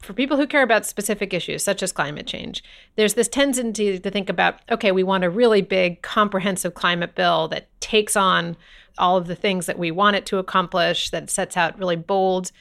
for 0.01 0.13
people 0.13 0.37
who 0.37 0.47
care 0.47 0.63
about 0.63 0.85
specific 0.85 1.33
issues 1.33 1.63
such 1.63 1.81
as 1.81 1.91
climate 1.91 2.27
change, 2.27 2.63
there's 2.95 3.15
this 3.15 3.27
tendency 3.27 3.99
to 3.99 4.11
think 4.11 4.29
about 4.29 4.59
okay, 4.71 4.91
we 4.91 5.03
want 5.03 5.23
a 5.23 5.29
really 5.29 5.61
big, 5.61 6.01
comprehensive 6.01 6.73
climate 6.73 7.15
bill 7.15 7.47
that 7.49 7.67
takes 7.79 8.15
on 8.15 8.55
all 8.97 9.17
of 9.17 9.27
the 9.27 9.35
things 9.35 9.65
that 9.65 9.77
we 9.77 9.91
want 9.91 10.15
it 10.15 10.25
to 10.27 10.37
accomplish, 10.37 11.09
that 11.11 11.29
sets 11.29 11.55
out 11.55 11.77
really 11.77 11.95
bold 11.95 12.51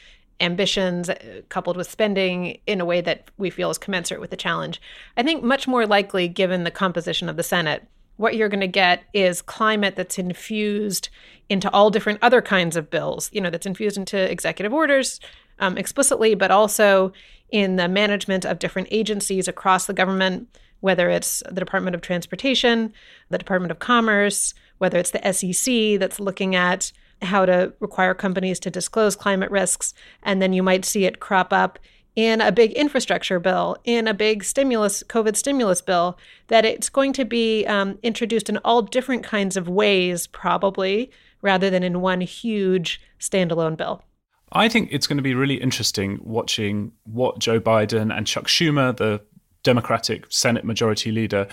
ambitions 0.41 1.09
uh, 1.09 1.41
coupled 1.49 1.77
with 1.77 1.91
spending 1.91 2.59
in 2.67 2.81
a 2.81 2.85
way 2.85 3.01
that 3.01 3.31
we 3.39 3.49
feel 3.49 3.71
is 3.71 3.79
commensurate 3.79 4.21
with 4.21 4.31
the 4.31 4.37
challenge. 4.37 4.81
I 5.17 5.23
think 5.23 5.43
much 5.43 5.67
more 5.67 5.87
likely, 5.87 6.29
given 6.29 6.65
the 6.65 6.71
composition 6.71 7.29
of 7.29 7.37
the 7.37 7.43
Senate, 7.43 7.87
what 8.17 8.35
you're 8.37 8.49
going 8.49 8.61
to 8.61 8.67
get 8.67 9.05
is 9.13 9.43
climate 9.43 9.97
that's 9.97 10.19
infused 10.19 11.09
into 11.49 11.71
all 11.71 11.91
different 11.91 12.19
other 12.23 12.43
kinds 12.43 12.77
of 12.77 12.91
bills, 12.91 13.31
you 13.33 13.41
know, 13.41 13.51
that's 13.51 13.67
infused 13.67 13.97
into 13.97 14.19
executive 14.31 14.73
orders 14.73 15.21
um, 15.59 15.77
explicitly, 15.79 16.35
but 16.35 16.51
also 16.51 17.13
in 17.51 17.77
the 17.77 17.89
management 17.89 18.45
of 18.45 18.59
different 18.59 18.89
agencies 18.91 19.49
across 19.49 19.87
the 19.87 19.93
government, 19.93 20.49
whether 20.81 21.09
it's 21.09 21.43
the 21.47 21.61
Department 21.61 21.95
of 21.95 22.01
Transportation, 22.01 22.93
the 23.31 23.39
Department 23.39 23.71
of 23.71 23.79
Commerce, 23.79 24.55
whether 24.79 24.99
it's 24.99 25.13
the 25.13 25.33
SEC 25.33 25.99
that's 25.99 26.21
looking 26.21 26.55
at 26.55 26.93
how 27.23 27.47
to 27.47 27.73
require 27.81 28.15
companies 28.15 28.61
to 28.61 28.71
disclose 28.71 29.17
climate 29.17 29.51
risks. 29.51 29.95
And 30.23 30.43
then 30.43 30.53
you 30.53 30.63
might 30.63 30.85
see 30.85 31.07
it 31.07 31.21
crop 31.21 31.53
up 31.53 31.79
in 32.15 32.41
a 32.41 32.51
big 32.51 32.73
infrastructure 32.73 33.39
bill, 33.39 33.77
in 33.85 34.09
a 34.09 34.15
big 34.15 34.43
stimulus, 34.43 35.03
COVID 35.03 35.37
stimulus 35.37 35.83
bill, 35.83 36.19
that 36.49 36.65
it's 36.65 36.89
going 36.89 37.13
to 37.13 37.25
be 37.25 37.67
um, 37.67 37.99
introduced 38.03 38.49
in 38.49 38.57
all 38.59 38.81
different 38.81 39.23
kinds 39.23 39.57
of 39.57 39.69
ways, 39.69 40.27
probably, 40.27 41.11
rather 41.43 41.69
than 41.69 41.83
in 41.83 42.01
one 42.01 42.23
huge 42.23 43.01
standalone 43.21 43.77
bill. 43.77 44.03
I 44.53 44.69
think 44.69 44.91
it's 44.93 45.07
going 45.07 45.17
to 45.17 45.23
be 45.23 45.35
really 45.35 45.57
interesting 45.57 46.21
watching 46.23 46.93
what 47.05 47.39
Joe 47.39 47.61
Biden 47.61 48.17
and 48.17 48.27
Chuck 48.27 48.47
Schumer, 48.47 48.97
the 48.97 49.21
Democratic 49.63 50.27
Senate 50.31 50.65
Majority 50.65 51.11
Leader, 51.11 51.49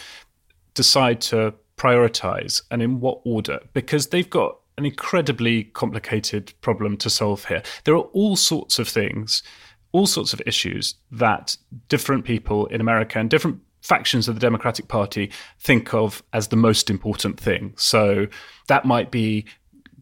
decide 0.75 1.19
to 1.21 1.53
prioritize 1.77 2.62
and 2.69 2.82
in 2.82 2.99
what 2.99 3.21
order, 3.25 3.60
because 3.73 4.08
they've 4.08 4.29
got 4.29 4.58
an 4.77 4.86
incredibly 4.86 5.65
complicated 5.65 6.53
problem 6.62 6.97
to 6.97 7.10
solve 7.10 7.45
here. 7.45 7.63
There 7.84 7.95
are 7.95 8.10
all 8.13 8.36
sorts 8.36 8.79
of 8.79 8.88
things, 8.88 9.43
all 9.91 10.08
sorts 10.08 10.34
of 10.34 10.41
issues 10.45 10.95
that 11.12 11.58
different 11.89 12.25
people 12.25 12.67
in 12.67 12.82
America 12.82 13.19
and 13.19 13.29
different 13.29 13.60
factions 13.82 14.27
of 14.27 14.36
the 14.36 14.41
Democratic 14.41 14.88
Party 14.88 15.32
think 15.60 15.93
of 15.93 16.23
as 16.32 16.47
the 16.47 16.56
most 16.56 16.89
important 16.89 17.39
thing. 17.39 17.73
So 17.75 18.27
that 18.67 18.86
might 18.86 19.12
be 19.12 19.45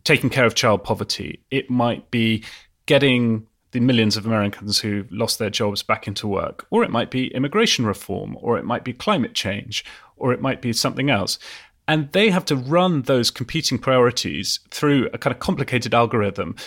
taking 0.04 0.30
care 0.30 0.46
of 0.46 0.56
child 0.56 0.84
poverty, 0.84 1.44
it 1.52 1.70
might 1.70 2.10
be 2.12 2.44
getting 2.92 3.48
the 3.72 3.80
millions 3.80 4.18
of 4.18 4.26
Americans 4.26 4.78
who 4.78 5.06
lost 5.12 5.40
their 5.40 5.50
jobs 5.50 5.82
back 5.82 6.10
into 6.10 6.28
work, 6.28 6.68
or 6.72 6.84
it 6.84 6.92
might 6.92 7.10
be 7.10 7.34
immigration 7.34 7.86
reform, 7.86 8.38
or 8.42 8.58
it 8.58 8.66
might 8.66 8.84
be 8.84 8.92
climate 8.92 9.34
change, 9.34 9.86
or 10.18 10.34
it 10.34 10.42
might 10.42 10.62
be 10.62 10.74
something 10.74 11.10
else. 11.10 11.40
And 11.88 12.12
they 12.12 12.30
have 12.32 12.44
to 12.48 12.56
run 12.58 13.04
those 13.04 13.32
competing 13.32 13.80
priorities 13.80 14.60
through 14.72 15.08
a 15.14 15.18
kind 15.18 15.34
of 15.34 15.40
complicated 15.40 15.94
algorithm 15.94 16.58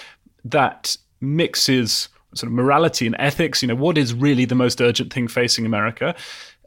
that 0.47 0.97
mixes 1.21 2.09
sort 2.35 2.49
of 2.49 2.55
morality 2.55 3.05
and 3.05 3.17
ethics, 3.19 3.61
you 3.61 3.69
know, 3.69 3.75
what 3.75 3.99
is 3.99 4.15
really 4.15 4.47
the 4.47 4.55
most 4.55 4.81
urgent 4.81 5.13
thing 5.13 5.29
facing 5.29 5.67
America, 5.67 6.15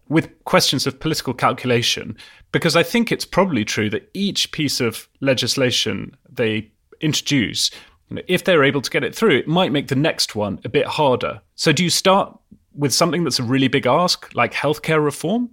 with 0.08 0.30
questions 0.44 0.86
of 0.86 1.00
political 1.00 1.34
calculation. 1.34 2.16
Because 2.52 2.76
I 2.76 2.84
think 2.84 3.12
it's 3.12 3.26
probably 3.26 3.66
true 3.66 3.90
that 3.90 4.08
each 4.14 4.52
piece 4.52 4.80
of 4.80 5.08
legislation 5.20 6.16
they 6.30 6.70
introduce, 7.02 7.72
you 8.10 8.16
know, 8.16 8.22
if 8.28 8.44
they're 8.44 8.64
able 8.64 8.82
to 8.82 8.90
get 8.90 9.04
it 9.04 9.16
through, 9.16 9.38
it 9.38 9.48
might 9.48 9.72
make 9.72 9.88
the 9.88 9.96
next 9.96 10.36
one 10.36 10.60
a 10.64 10.70
bit 10.70 10.86
harder. 10.86 11.42
So 11.56 11.72
do 11.72 11.84
you 11.84 11.90
start 11.90 12.38
with 12.74 12.94
something 12.94 13.24
that's 13.24 13.40
a 13.40 13.44
really 13.44 13.68
big 13.68 13.86
ask, 13.86 14.34
like 14.34 14.54
healthcare 14.54 15.04
reform? 15.04 15.50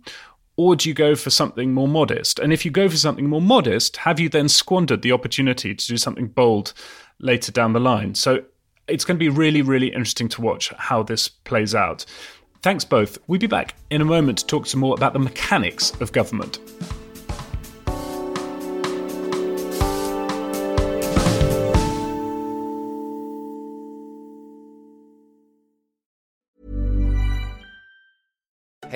Or 0.56 0.76
do 0.76 0.88
you 0.88 0.94
go 0.94 1.16
for 1.16 1.30
something 1.30 1.74
more 1.74 1.88
modest? 1.88 2.38
And 2.38 2.52
if 2.52 2.64
you 2.64 2.70
go 2.70 2.88
for 2.88 2.96
something 2.96 3.28
more 3.28 3.42
modest, 3.42 3.96
have 3.98 4.20
you 4.20 4.28
then 4.28 4.48
squandered 4.48 5.02
the 5.02 5.10
opportunity 5.10 5.74
to 5.74 5.86
do 5.86 5.96
something 5.96 6.28
bold 6.28 6.72
later 7.18 7.50
down 7.50 7.72
the 7.72 7.80
line? 7.80 8.14
So 8.14 8.44
it's 8.86 9.04
going 9.04 9.16
to 9.16 9.18
be 9.18 9.28
really, 9.28 9.62
really 9.62 9.88
interesting 9.88 10.28
to 10.28 10.42
watch 10.42 10.72
how 10.76 11.02
this 11.02 11.26
plays 11.26 11.74
out. 11.74 12.06
Thanks 12.62 12.84
both. 12.84 13.18
We'll 13.26 13.40
be 13.40 13.48
back 13.48 13.74
in 13.90 14.00
a 14.00 14.04
moment 14.04 14.38
to 14.38 14.46
talk 14.46 14.66
some 14.66 14.80
more 14.80 14.94
about 14.94 15.12
the 15.12 15.18
mechanics 15.18 15.90
of 16.00 16.12
government. 16.12 16.60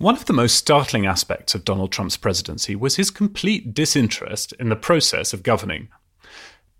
One 0.00 0.16
of 0.16 0.24
the 0.24 0.32
most 0.32 0.56
startling 0.56 1.04
aspects 1.04 1.54
of 1.54 1.66
Donald 1.66 1.92
Trump's 1.92 2.16
presidency 2.16 2.74
was 2.74 2.96
his 2.96 3.10
complete 3.10 3.74
disinterest 3.74 4.54
in 4.54 4.70
the 4.70 4.74
process 4.74 5.34
of 5.34 5.42
governing. 5.42 5.90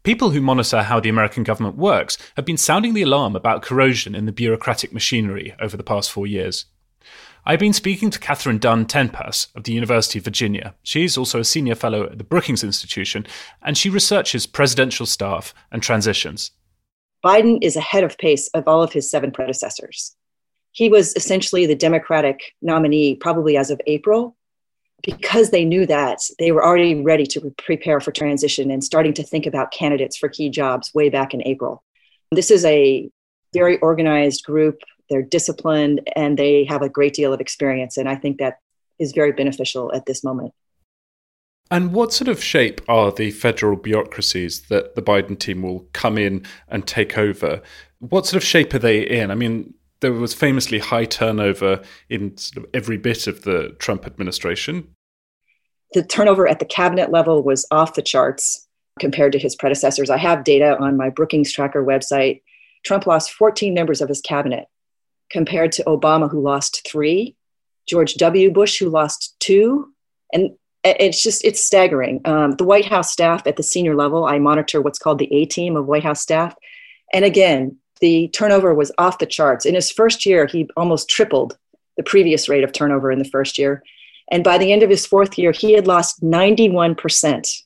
People 0.05 0.31
who 0.31 0.41
monitor 0.41 0.85
how 0.85 1.01
the 1.01 1.11
American 1.11 1.43
government 1.43 1.77
works 1.77 2.17
have 2.37 2.47
been 2.47 2.57
sounding 2.57 2.95
the 2.95 3.03
alarm 3.03 3.37
about 3.37 3.61
corrosion 3.61 4.15
in 4.15 4.25
the 4.25 4.33
bureaucratic 4.33 4.95
machinery 4.95 5.55
over 5.61 5.77
the 5.77 5.83
past 5.83 6.11
four 6.11 6.27
years. 6.27 6.65
I've 7.45 7.59
been 7.59 7.75
speaking 7.75 8.09
to 8.09 8.19
Kathryn 8.19 8.59
Dunn 8.59 8.87
Tenpas 8.87 9.55
of 9.55 9.65
the 9.65 9.75
University 9.75 10.19
of 10.19 10.25
Virginia. 10.25 10.75
She's 10.83 11.19
also 11.19 11.41
a 11.41 11.45
senior 11.45 11.75
fellow 11.75 12.05
at 12.05 12.17
the 12.17 12.25
Brookings 12.25 12.65
Institution, 12.65 13.27
and 13.61 13.77
she 13.77 13.91
researches 13.91 14.47
presidential 14.47 15.05
staff 15.05 15.53
and 15.71 15.83
transitions. 15.83 16.53
Biden 17.23 17.59
is 17.61 17.77
ahead 17.77 18.03
of 18.03 18.17
pace 18.17 18.49
of 18.55 18.67
all 18.67 18.83
of 18.83 18.95
his 18.95 19.11
seven 19.11 19.31
predecessors 19.31 20.17
he 20.73 20.89
was 20.89 21.15
essentially 21.17 21.67
the 21.67 21.75
Democratic 21.75 22.55
nominee, 22.63 23.17
probably 23.17 23.57
as 23.57 23.71
of 23.71 23.81
April. 23.87 24.37
Because 25.03 25.51
they 25.51 25.65
knew 25.65 25.87
that, 25.87 26.19
they 26.39 26.53
were 26.53 26.63
already 26.63 27.03
ready 27.03 27.25
to 27.29 27.55
prepare 27.57 28.01
for 28.01 28.13
transition 28.13 28.71
and 28.71 28.85
starting 28.85 29.15
to 29.15 29.23
think 29.23 29.47
about 29.47 29.73
candidates 29.73 30.19
for 30.19 30.29
key 30.29 30.51
jobs 30.51 30.93
way 30.93 31.09
back 31.09 31.33
in 31.33 31.43
April. 31.47 31.83
This 32.33 32.51
is 32.51 32.67
a 32.67 33.09
very 33.55 33.79
organized 33.79 34.45
group. 34.45 34.81
They're 35.09 35.23
disciplined 35.23 36.03
and 36.15 36.39
they 36.39 36.65
have 36.67 36.83
a 36.83 36.91
great 36.91 37.15
deal 37.15 37.33
of 37.33 37.41
experience. 37.41 37.97
And 37.97 38.11
I 38.11 38.15
think 38.15 38.39
that 38.39 38.59
is 38.99 39.13
very 39.13 39.33
beneficial 39.33 39.91
at 39.95 40.05
this 40.05 40.23
moment. 40.23 40.53
And 41.71 41.93
what 41.93 42.13
sort 42.13 42.29
of 42.29 42.43
shape 42.43 42.83
are 42.87 43.11
the 43.11 43.31
federal 43.31 43.77
bureaucracies 43.77 44.63
that 44.69 44.97
the 44.97 45.03
Biden 45.03 45.39
team 45.39 45.63
will 45.63 45.89
come 45.95 46.19
in 46.19 46.45
and 46.69 46.87
take 46.87 47.17
over? 47.17 47.63
What 48.01 48.27
sort 48.27 48.43
of 48.43 48.47
shape 48.47 48.75
are 48.75 48.79
they 48.79 49.01
in? 49.01 49.31
I 49.31 49.35
mean, 49.35 49.73
there 50.01 50.13
was 50.13 50.35
famously 50.35 50.79
high 50.79 51.05
turnover 51.05 51.83
in 52.09 52.37
sort 52.37 52.65
of 52.65 52.71
every 52.75 52.97
bit 52.97 53.27
of 53.27 53.43
the 53.43 53.77
Trump 53.79 54.07
administration. 54.07 54.95
The 55.93 56.03
turnover 56.03 56.49
at 56.49 56.59
the 56.59 56.65
cabinet 56.65 57.11
level 57.11 57.43
was 57.43 57.67
off 57.71 57.95
the 57.95 58.03
charts 58.03 58.67
compared 58.99 59.33
to 59.33 59.39
his 59.39 59.57
predecessors. 59.57 60.11
I 60.11 60.19
have 60.19 60.45
data 60.45 60.79
on 60.79 60.97
my 60.97 61.11
Brookings 61.11 61.53
Tracker 61.53 61.85
website. 61.85 62.43
Trump 62.85 63.07
lost 63.07 63.33
14 63.33 63.75
members 63.75 64.01
of 64.01 64.09
his 64.09 64.21
cabinet 64.21 64.67
compared 65.31 65.73
to 65.73 65.85
Obama, 65.85 66.31
who 66.31 66.41
lost 66.41 66.87
three, 66.89 67.37
George 67.87 68.15
W. 68.15 68.51
Bush, 68.51 68.79
who 68.79 68.89
lost 68.89 69.37
two. 69.41 69.93
And 70.33 70.51
it's 70.83 71.23
just, 71.23 71.45
it's 71.45 71.65
staggering. 71.65 72.21
Um, 72.25 72.53
the 72.53 72.65
White 72.65 72.87
House 72.87 73.11
staff 73.11 73.47
at 73.47 73.57
the 73.57 73.63
senior 73.63 73.95
level, 73.95 74.25
I 74.25 74.39
monitor 74.39 74.81
what's 74.81 74.99
called 74.99 75.19
the 75.19 75.33
A 75.33 75.45
team 75.45 75.77
of 75.77 75.87
White 75.87 76.05
House 76.05 76.21
staff. 76.21 76.55
And 77.13 77.25
again, 77.25 77.80
the 78.01 78.29
turnover 78.29 78.75
was 78.75 78.93
off 78.99 79.19
the 79.19 79.27
charts. 79.27 79.67
In 79.67 79.75
his 79.75 79.91
first 79.91 80.25
year, 80.27 80.47
he 80.47 80.69
almost 80.77 81.09
tripled 81.09 81.57
the 81.97 82.03
previous 82.03 82.49
rate 82.49 82.65
of 82.65 82.73
turnover 82.73 83.13
in 83.13 83.19
the 83.19 83.25
first 83.25 83.59
year. 83.59 83.83
And 84.31 84.45
by 84.45 84.59
the 84.59 84.73
end 84.73 84.83
of 84.83 84.91
his 84.91 85.07
fourth 85.07 85.39
year, 85.39 85.53
he 85.53 85.73
had 85.73 85.87
lost 85.87 86.23
91% 86.23 87.63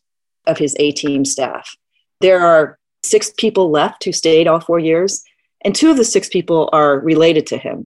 of 0.47 0.59
his 0.59 0.75
A 0.79 0.93
team 0.93 1.25
staff. 1.25 1.77
There 2.21 2.41
are 2.41 2.79
six 3.05 3.31
people 3.37 3.71
left 3.71 4.05
who 4.05 4.13
stayed 4.13 4.47
all 4.47 4.61
four 4.61 4.79
years, 4.79 5.23
and 5.65 5.75
two 5.75 5.91
of 5.91 5.97
the 5.97 6.05
six 6.05 6.29
people 6.29 6.71
are 6.73 6.99
related 6.99 7.47
to 7.49 7.59
him. 7.59 7.85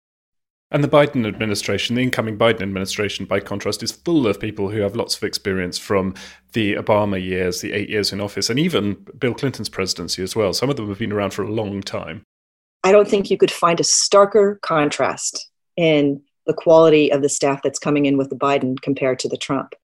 And 0.71 0.85
the 0.85 0.89
Biden 0.89 1.27
administration, 1.27 1.97
the 1.97 2.03
incoming 2.03 2.37
Biden 2.37 2.61
administration, 2.61 3.25
by 3.25 3.41
contrast, 3.41 3.83
is 3.83 3.93
full 3.93 4.27
of 4.27 4.39
people 4.39 4.69
who 4.69 4.81
have 4.81 4.97
lots 4.97 5.17
of 5.17 5.23
experience 5.23 5.79
from 5.79 6.15
the 6.53 6.75
Obama 6.75 7.23
years, 7.23 7.63
the 7.63 7.73
eight 7.73 7.89
years 7.89 8.13
in 8.13 8.21
office, 8.21 8.51
and 8.51 8.59
even 8.59 9.07
Bill 9.19 9.33
Clinton's 9.33 9.71
presidency 9.71 10.23
as 10.23 10.37
well. 10.37 10.53
Some 10.53 10.69
of 10.69 10.77
them 10.77 10.89
have 10.89 10.99
been 10.99 11.13
around 11.13 11.33
for 11.33 11.43
a 11.43 11.51
long 11.51 11.81
time. 11.81 12.23
I 12.85 12.93
don't 12.93 13.09
think 13.09 13.31
you 13.31 13.37
could 13.37 13.51
find 13.51 13.81
a 13.81 13.85
starker 13.85 14.61
contrast 14.61 15.51
in 15.77 16.23
the 16.47 16.55
quality 16.55 17.13
of 17.13 17.23
the 17.23 17.29
staff 17.29 17.61
that's 17.63 17.79
coming 17.79 18.07
in 18.07 18.17
with 18.17 18.31
the 18.31 18.37
Biden 18.37 18.81
compared 18.81 19.19
to 19.21 19.29
the 19.29 19.37
Trump. 19.37 19.75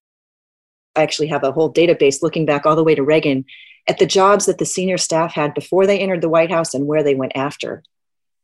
I 0.95 1.03
actually 1.03 1.27
have 1.27 1.43
a 1.43 1.51
whole 1.51 1.71
database 1.71 2.21
looking 2.21 2.45
back 2.45 2.65
all 2.65 2.75
the 2.75 2.83
way 2.83 2.95
to 2.95 3.03
Reagan 3.03 3.45
at 3.87 3.99
the 3.99 4.05
jobs 4.05 4.45
that 4.45 4.57
the 4.57 4.65
senior 4.65 4.97
staff 4.97 5.33
had 5.33 5.53
before 5.53 5.85
they 5.85 5.99
entered 5.99 6.21
the 6.21 6.29
White 6.29 6.51
House 6.51 6.73
and 6.73 6.87
where 6.87 7.03
they 7.03 7.15
went 7.15 7.33
after. 7.35 7.83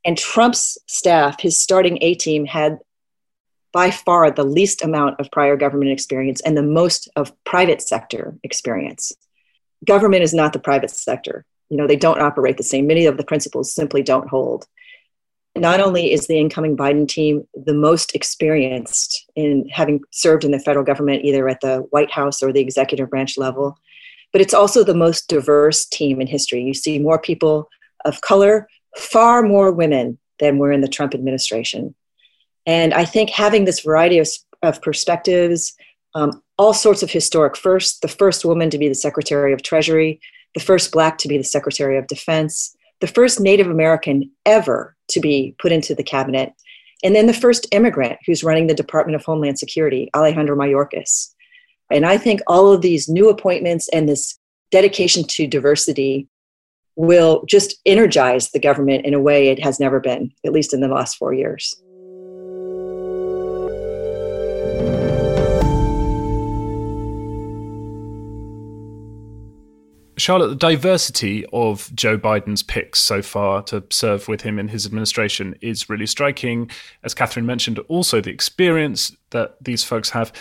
And 0.06 0.18
Trump's 0.18 0.78
staff, 0.88 1.40
his 1.42 1.62
starting 1.62 1.98
A 2.02 2.16
team, 2.16 2.46
had 2.46 2.80
by 3.72 3.90
far 3.90 4.30
the 4.30 4.44
least 4.44 4.84
amount 4.84 5.20
of 5.20 5.32
prior 5.32 5.56
government 5.56 5.92
experience 5.92 6.42
and 6.42 6.58
the 6.58 6.64
most 6.64 7.10
of 7.16 7.32
private 7.46 7.82
sector 7.82 8.38
experience. 8.44 9.14
Government 9.86 10.24
is 10.24 10.34
not 10.34 10.54
the 10.54 10.60
private 10.60 10.92
sector. 10.92 11.46
You 11.72 11.78
know, 11.78 11.88
they 11.88 11.96
don't 11.96 12.22
operate 12.22 12.58
the 12.58 12.64
same. 12.64 12.86
Many 12.86 13.06
of 13.06 13.16
the 13.16 13.24
principles 13.24 13.74
simply 13.74 14.04
don't 14.04 14.28
hold. 14.28 14.68
Not 15.56 15.80
only 15.80 16.12
is 16.12 16.28
the 16.28 16.38
incoming 16.38 16.76
Biden 16.76 17.08
team 17.08 17.48
the 17.56 17.74
most 17.74 18.14
experienced 18.14 19.26
in 19.36 19.68
having 19.70 20.02
served 20.12 20.44
in 20.44 20.52
the 20.52 20.60
federal 20.60 20.86
government, 20.86 21.24
either 21.24 21.48
at 21.48 21.62
the 21.62 21.80
White 21.90 22.12
House 22.12 22.44
or 22.44 22.52
the 22.52 22.60
executive 22.60 23.10
branch 23.10 23.38
level, 23.38 23.78
but 24.34 24.42
it's 24.42 24.54
also 24.54 24.84
the 24.84 24.94
most 24.94 25.30
diverse 25.30 25.86
team 25.86 26.20
in 26.22 26.28
history. 26.28 26.62
You 26.62 26.74
see 26.74 27.00
more 27.00 27.20
people 27.20 27.70
of 28.06 28.20
color, 28.20 28.68
far 28.98 29.42
more 29.42 29.72
women 29.72 30.20
than 30.40 30.58
were 30.58 30.74
in 30.74 30.82
the 30.82 30.88
Trump 30.90 31.14
administration. 31.14 31.96
And 32.66 32.94
I 32.94 33.06
think 33.06 33.30
having 33.30 33.64
this 33.66 33.80
variety 33.80 34.20
of, 34.20 34.28
of 34.62 34.82
perspectives, 34.82 35.74
um, 36.16 36.42
all 36.58 36.74
sorts 36.74 37.02
of 37.02 37.12
historic 37.12 37.56
firsts, 37.56 38.00
the 38.00 38.08
first 38.08 38.44
woman 38.44 38.70
to 38.70 38.78
be 38.78 38.90
the 38.90 38.96
Secretary 38.96 39.54
of 39.54 39.64
Treasury, 39.64 40.20
the 40.54 40.60
first 40.60 40.92
Black 40.92 41.18
to 41.20 41.28
be 41.28 41.38
the 41.38 41.44
Secretary 41.44 41.98
of 41.98 42.08
Defense, 42.08 42.76
the 43.00 43.08
first 43.08 43.40
Native 43.40 43.68
American 43.68 44.32
ever 44.46 44.96
to 45.10 45.20
be 45.20 45.56
put 45.60 45.72
into 45.72 45.96
the 45.96 46.04
cabinet, 46.04 46.54
and 47.04 47.16
then 47.16 47.28
the 47.28 47.34
first 47.34 47.68
immigrant 47.72 48.20
who's 48.26 48.44
running 48.44 48.68
the 48.68 48.74
Department 48.74 49.16
of 49.16 49.26
Homeland 49.26 49.58
Security, 49.58 50.10
Alejandro 50.16 50.56
Mayorkas. 50.56 51.34
And 51.90 52.06
I 52.06 52.18
think 52.18 52.42
all 52.48 52.72
of 52.72 52.82
these 52.82 53.10
new 53.10 53.30
appointments 53.30 53.90
and 53.90 54.08
this 54.08 54.38
dedication 54.72 55.24
to 55.26 55.48
diversity 55.48 56.28
will 56.96 57.44
just 57.48 57.80
energize 57.86 58.52
the 58.52 58.60
government 58.60 59.06
in 59.06 59.14
a 59.14 59.20
way 59.20 59.48
it 59.48 59.64
has 59.64 59.80
never 59.80 60.00
been, 60.00 60.32
at 60.46 60.52
least 60.52 60.74
in 60.74 60.82
the 60.82 60.88
last 60.88 61.18
four 61.18 61.34
years. 61.34 61.82
Charlotte, 70.22 70.50
the 70.50 70.56
diversity 70.56 71.46
of 71.52 71.92
Joe 71.96 72.18
Biden's 72.18 72.64
picks 72.64 73.00
so 73.00 73.22
far 73.22 73.64
to 73.64 73.84
serve 73.90 74.28
with 74.28 74.42
him 74.42 74.60
in 74.60 74.68
his 74.68 74.86
administration 74.86 75.56
is 75.62 75.90
really 75.90 76.06
striking. 76.06 76.70
As 77.04 77.14
Kathryn 77.14 77.46
mentioned, 77.46 77.80
also 77.88 78.22
the 78.22 78.30
experience 78.30 79.16
that 79.32 79.58
these 79.62 79.84
folks 79.84 80.10
have. 80.12 80.32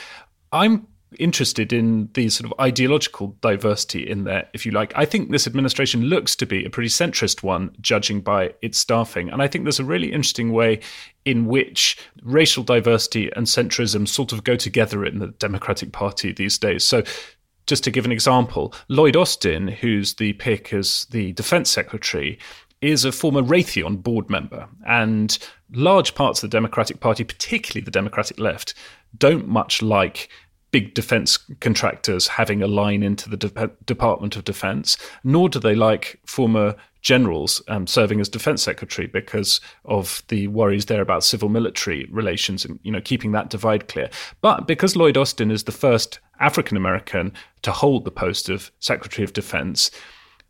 I'm 0.52 0.86
interested 1.18 1.72
in 1.72 2.08
the 2.14 2.28
sort 2.28 2.50
of 2.50 2.60
ideological 2.60 3.36
diversity 3.40 4.08
in 4.08 4.24
there, 4.24 4.48
if 4.52 4.64
you 4.64 4.72
like. 4.72 4.92
I 4.94 5.04
think 5.04 5.30
this 5.30 5.46
administration 5.46 6.02
looks 6.02 6.36
to 6.36 6.46
be 6.46 6.64
a 6.64 6.70
pretty 6.70 6.88
centrist 6.88 7.42
one, 7.42 7.74
judging 7.80 8.20
by 8.20 8.54
its 8.62 8.78
staffing. 8.78 9.28
And 9.30 9.42
I 9.42 9.48
think 9.48 9.64
there's 9.64 9.80
a 9.80 9.84
really 9.84 10.12
interesting 10.12 10.52
way 10.52 10.80
in 11.24 11.46
which 11.46 11.98
racial 12.22 12.62
diversity 12.62 13.30
and 13.34 13.46
centrism 13.46 14.06
sort 14.06 14.32
of 14.32 14.44
go 14.44 14.56
together 14.56 15.04
in 15.04 15.18
the 15.18 15.28
Democratic 15.28 15.92
Party 15.92 16.32
these 16.32 16.58
days. 16.58 16.84
So, 16.84 17.02
just 17.70 17.84
to 17.84 17.90
give 17.92 18.04
an 18.04 18.10
example, 18.10 18.74
Lloyd 18.88 19.14
Austin, 19.14 19.68
who's 19.68 20.14
the 20.14 20.32
pick 20.34 20.72
as 20.72 21.06
the 21.10 21.32
defense 21.34 21.70
secretary, 21.70 22.36
is 22.80 23.04
a 23.04 23.12
former 23.12 23.42
Raytheon 23.42 24.02
board 24.02 24.28
member. 24.28 24.68
And 24.88 25.38
large 25.72 26.16
parts 26.16 26.42
of 26.42 26.50
the 26.50 26.56
Democratic 26.56 26.98
Party, 26.98 27.22
particularly 27.22 27.84
the 27.84 27.92
Democratic 27.92 28.40
left, 28.40 28.74
don't 29.16 29.46
much 29.46 29.82
like 29.82 30.28
big 30.72 30.94
defense 30.94 31.38
contractors 31.60 32.26
having 32.26 32.60
a 32.60 32.66
line 32.66 33.04
into 33.04 33.30
the 33.30 33.36
De- 33.36 33.70
Department 33.84 34.34
of 34.34 34.42
Defense, 34.42 34.96
nor 35.22 35.48
do 35.48 35.60
they 35.60 35.76
like 35.76 36.18
former 36.26 36.74
generals 37.00 37.62
um, 37.68 37.86
serving 37.86 38.20
as 38.20 38.28
defense 38.28 38.62
secretary 38.62 39.06
because 39.06 39.60
of 39.84 40.22
the 40.28 40.46
worries 40.48 40.86
there 40.86 41.00
about 41.00 41.24
civil 41.24 41.48
military 41.48 42.06
relations 42.10 42.64
and 42.64 42.78
you 42.82 42.92
know 42.92 43.00
keeping 43.00 43.32
that 43.32 43.50
divide 43.50 43.88
clear. 43.88 44.10
But 44.40 44.66
because 44.66 44.96
Lloyd 44.96 45.16
Austin 45.16 45.50
is 45.50 45.64
the 45.64 45.72
first 45.72 46.18
African 46.38 46.76
American 46.76 47.32
to 47.62 47.72
hold 47.72 48.04
the 48.04 48.10
post 48.10 48.48
of 48.48 48.70
Secretary 48.80 49.24
of 49.24 49.32
Defense, 49.32 49.90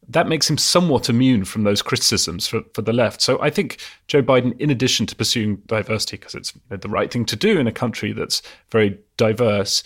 that 0.09 0.29
makes 0.29 0.51
him 0.51 0.59
somewhat 0.59 1.09
immune 1.09 1.45
from 1.45 1.63
those 1.63 1.83
criticisms 1.83 2.49
for, 2.49 2.63
for 2.75 2.83
the 2.83 2.93
left. 2.93 3.21
So 3.21 3.41
I 3.41 3.51
think 3.51 3.79
Joe 4.09 4.23
Biden, 4.23 4.59
in 4.61 4.71
addition 4.71 5.07
to 5.07 5.17
pursuing 5.17 5.57
diversity, 5.67 6.17
because 6.17 6.35
it's 6.35 6.53
the 6.69 6.89
right 6.89 7.13
thing 7.13 7.25
to 7.27 7.37
do 7.37 7.59
in 7.59 7.67
a 7.67 7.73
country 7.73 8.13
that's 8.13 8.43
very 8.71 8.99
diverse, 9.17 9.85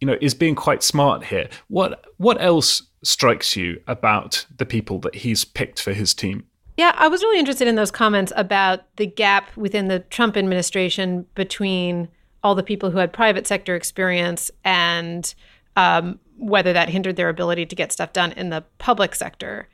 you 0.00 0.06
know, 0.06 0.16
is 0.20 0.34
being 0.34 0.54
quite 0.54 0.82
smart 0.82 1.24
here. 1.24 1.48
What 1.68 2.04
what 2.18 2.40
else 2.40 2.82
strikes 3.02 3.56
you 3.56 3.80
about 3.86 4.46
the 4.56 4.66
people 4.66 4.98
that 5.00 5.14
he's 5.14 5.44
picked 5.44 5.80
for 5.80 5.92
his 5.92 6.14
team? 6.14 6.44
Yeah, 6.76 6.92
I 6.96 7.08
was 7.08 7.22
really 7.22 7.38
interested 7.38 7.68
in 7.68 7.76
those 7.76 7.90
comments 7.90 8.32
about 8.36 8.80
the 8.96 9.06
gap 9.06 9.56
within 9.56 9.88
the 9.88 10.00
Trump 10.00 10.36
administration 10.36 11.24
between 11.34 12.08
all 12.42 12.54
the 12.54 12.62
people 12.62 12.90
who 12.90 12.98
had 12.98 13.12
private 13.12 13.46
sector 13.46 13.74
experience 13.74 14.50
and 14.62 15.34
um, 15.74 16.20
whether 16.36 16.72
that 16.72 16.90
hindered 16.90 17.16
their 17.16 17.30
ability 17.30 17.64
to 17.66 17.74
get 17.74 17.92
stuff 17.92 18.12
done 18.12 18.32
in 18.32 18.50
the 18.50 18.62
public 18.78 19.14
sector. 19.14 19.68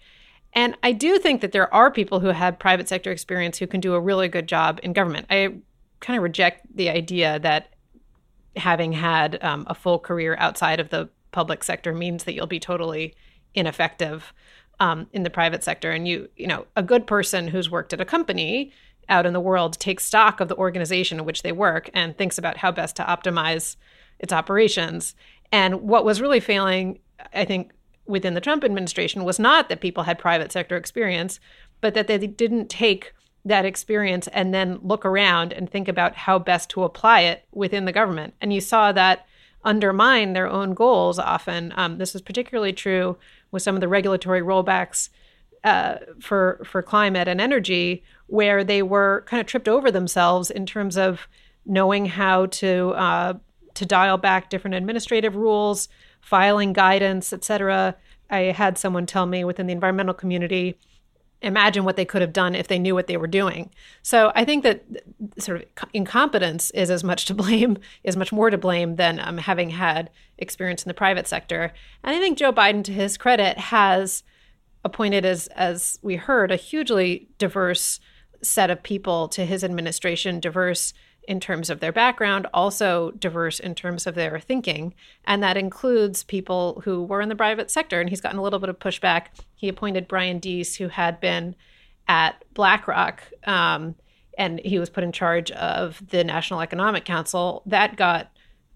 And 0.52 0.76
I 0.82 0.92
do 0.92 1.18
think 1.18 1.40
that 1.40 1.52
there 1.52 1.72
are 1.74 1.90
people 1.90 2.20
who 2.20 2.28
had 2.28 2.60
private 2.60 2.88
sector 2.88 3.10
experience 3.10 3.58
who 3.58 3.66
can 3.66 3.80
do 3.80 3.94
a 3.94 4.00
really 4.00 4.28
good 4.28 4.46
job 4.46 4.78
in 4.82 4.92
government. 4.92 5.26
I 5.28 5.54
kind 6.00 6.16
of 6.16 6.22
reject 6.22 6.66
the 6.74 6.90
idea 6.90 7.38
that 7.40 7.71
having 8.56 8.92
had 8.92 9.42
um, 9.42 9.64
a 9.66 9.74
full 9.74 9.98
career 9.98 10.36
outside 10.38 10.80
of 10.80 10.90
the 10.90 11.08
public 11.30 11.64
sector 11.64 11.92
means 11.94 12.24
that 12.24 12.34
you'll 12.34 12.46
be 12.46 12.60
totally 12.60 13.14
ineffective 13.54 14.32
um, 14.80 15.06
in 15.12 15.22
the 15.22 15.30
private 15.30 15.62
sector. 15.64 15.90
And 15.90 16.06
you, 16.06 16.28
you 16.36 16.46
know, 16.46 16.66
a 16.76 16.82
good 16.82 17.06
person 17.06 17.48
who's 17.48 17.70
worked 17.70 17.92
at 17.92 18.00
a 18.00 18.04
company 18.04 18.72
out 19.08 19.26
in 19.26 19.32
the 19.32 19.40
world 19.40 19.78
takes 19.78 20.04
stock 20.04 20.40
of 20.40 20.48
the 20.48 20.56
organization 20.56 21.18
in 21.18 21.24
which 21.24 21.42
they 21.42 21.52
work 21.52 21.90
and 21.94 22.16
thinks 22.16 22.38
about 22.38 22.58
how 22.58 22.70
best 22.70 22.96
to 22.96 23.04
optimize 23.04 23.76
its 24.18 24.32
operations. 24.32 25.14
And 25.50 25.82
what 25.82 26.04
was 26.04 26.20
really 26.20 26.40
failing, 26.40 27.00
I 27.34 27.44
think, 27.44 27.72
within 28.06 28.34
the 28.34 28.40
Trump 28.40 28.64
administration 28.64 29.24
was 29.24 29.38
not 29.38 29.68
that 29.68 29.80
people 29.80 30.04
had 30.04 30.18
private 30.18 30.52
sector 30.52 30.76
experience, 30.76 31.40
but 31.80 31.94
that 31.94 32.06
they 32.06 32.18
didn't 32.18 32.68
take 32.68 33.12
that 33.44 33.64
experience 33.64 34.28
and 34.28 34.54
then 34.54 34.78
look 34.82 35.04
around 35.04 35.52
and 35.52 35.68
think 35.68 35.88
about 35.88 36.14
how 36.14 36.38
best 36.38 36.70
to 36.70 36.84
apply 36.84 37.20
it 37.22 37.44
within 37.52 37.84
the 37.84 37.92
government. 37.92 38.34
And 38.40 38.52
you 38.52 38.60
saw 38.60 38.92
that 38.92 39.26
undermine 39.64 40.32
their 40.32 40.48
own 40.48 40.74
goals 40.74 41.18
often. 41.18 41.72
Um, 41.76 41.98
this 41.98 42.14
is 42.14 42.22
particularly 42.22 42.72
true 42.72 43.16
with 43.50 43.62
some 43.62 43.74
of 43.74 43.80
the 43.80 43.88
regulatory 43.88 44.42
rollbacks 44.42 45.08
uh, 45.64 45.96
for 46.20 46.60
for 46.64 46.82
climate 46.82 47.28
and 47.28 47.40
energy, 47.40 48.02
where 48.26 48.64
they 48.64 48.82
were 48.82 49.24
kind 49.26 49.40
of 49.40 49.46
tripped 49.46 49.68
over 49.68 49.90
themselves 49.90 50.50
in 50.50 50.66
terms 50.66 50.96
of 50.96 51.28
knowing 51.64 52.06
how 52.06 52.46
to 52.46 52.90
uh, 52.96 53.34
to 53.74 53.86
dial 53.86 54.18
back 54.18 54.50
different 54.50 54.74
administrative 54.74 55.36
rules, 55.36 55.88
filing 56.20 56.72
guidance, 56.72 57.32
et 57.32 57.44
cetera. 57.44 57.94
I 58.30 58.52
had 58.52 58.78
someone 58.78 59.06
tell 59.06 59.26
me 59.26 59.44
within 59.44 59.66
the 59.66 59.72
environmental 59.72 60.14
community 60.14 60.78
imagine 61.42 61.84
what 61.84 61.96
they 61.96 62.04
could 62.04 62.22
have 62.22 62.32
done 62.32 62.54
if 62.54 62.68
they 62.68 62.78
knew 62.78 62.94
what 62.94 63.06
they 63.06 63.16
were 63.16 63.26
doing. 63.26 63.70
So 64.02 64.32
I 64.34 64.44
think 64.44 64.62
that 64.62 64.84
sort 65.38 65.62
of 65.62 65.88
incompetence 65.92 66.70
is 66.70 66.90
as 66.90 67.02
much 67.02 67.24
to 67.26 67.34
blame, 67.34 67.78
is 68.04 68.16
much 68.16 68.32
more 68.32 68.50
to 68.50 68.58
blame 68.58 68.96
than 68.96 69.20
um, 69.20 69.38
having 69.38 69.70
had 69.70 70.10
experience 70.38 70.82
in 70.82 70.88
the 70.88 70.94
private 70.94 71.26
sector. 71.26 71.72
And 72.02 72.16
I 72.16 72.18
think 72.18 72.38
Joe 72.38 72.52
Biden, 72.52 72.84
to 72.84 72.92
his 72.92 73.16
credit, 73.16 73.58
has 73.58 74.22
appointed 74.84 75.24
as 75.24 75.46
as 75.48 75.98
we 76.02 76.16
heard 76.16 76.50
a 76.50 76.56
hugely 76.56 77.28
diverse 77.38 78.00
set 78.42 78.70
of 78.70 78.82
people 78.82 79.28
to 79.28 79.44
his 79.44 79.62
administration, 79.62 80.40
diverse 80.40 80.92
in 81.28 81.40
terms 81.40 81.70
of 81.70 81.80
their 81.80 81.92
background, 81.92 82.46
also 82.52 83.12
diverse 83.12 83.60
in 83.60 83.74
terms 83.74 84.06
of 84.06 84.14
their 84.14 84.40
thinking. 84.40 84.94
And 85.24 85.42
that 85.42 85.56
includes 85.56 86.24
people 86.24 86.82
who 86.84 87.02
were 87.02 87.20
in 87.20 87.28
the 87.28 87.36
private 87.36 87.70
sector. 87.70 88.00
And 88.00 88.10
he's 88.10 88.20
gotten 88.20 88.38
a 88.38 88.42
little 88.42 88.58
bit 88.58 88.68
of 88.68 88.78
pushback. 88.78 89.26
He 89.54 89.68
appointed 89.68 90.08
Brian 90.08 90.38
Deese, 90.38 90.76
who 90.76 90.88
had 90.88 91.20
been 91.20 91.54
at 92.08 92.44
BlackRock, 92.54 93.22
um, 93.46 93.94
and 94.36 94.60
he 94.60 94.78
was 94.78 94.90
put 94.90 95.04
in 95.04 95.12
charge 95.12 95.50
of 95.52 96.02
the 96.08 96.24
National 96.24 96.60
Economic 96.60 97.04
Council. 97.04 97.62
That 97.66 97.96
got 97.96 98.30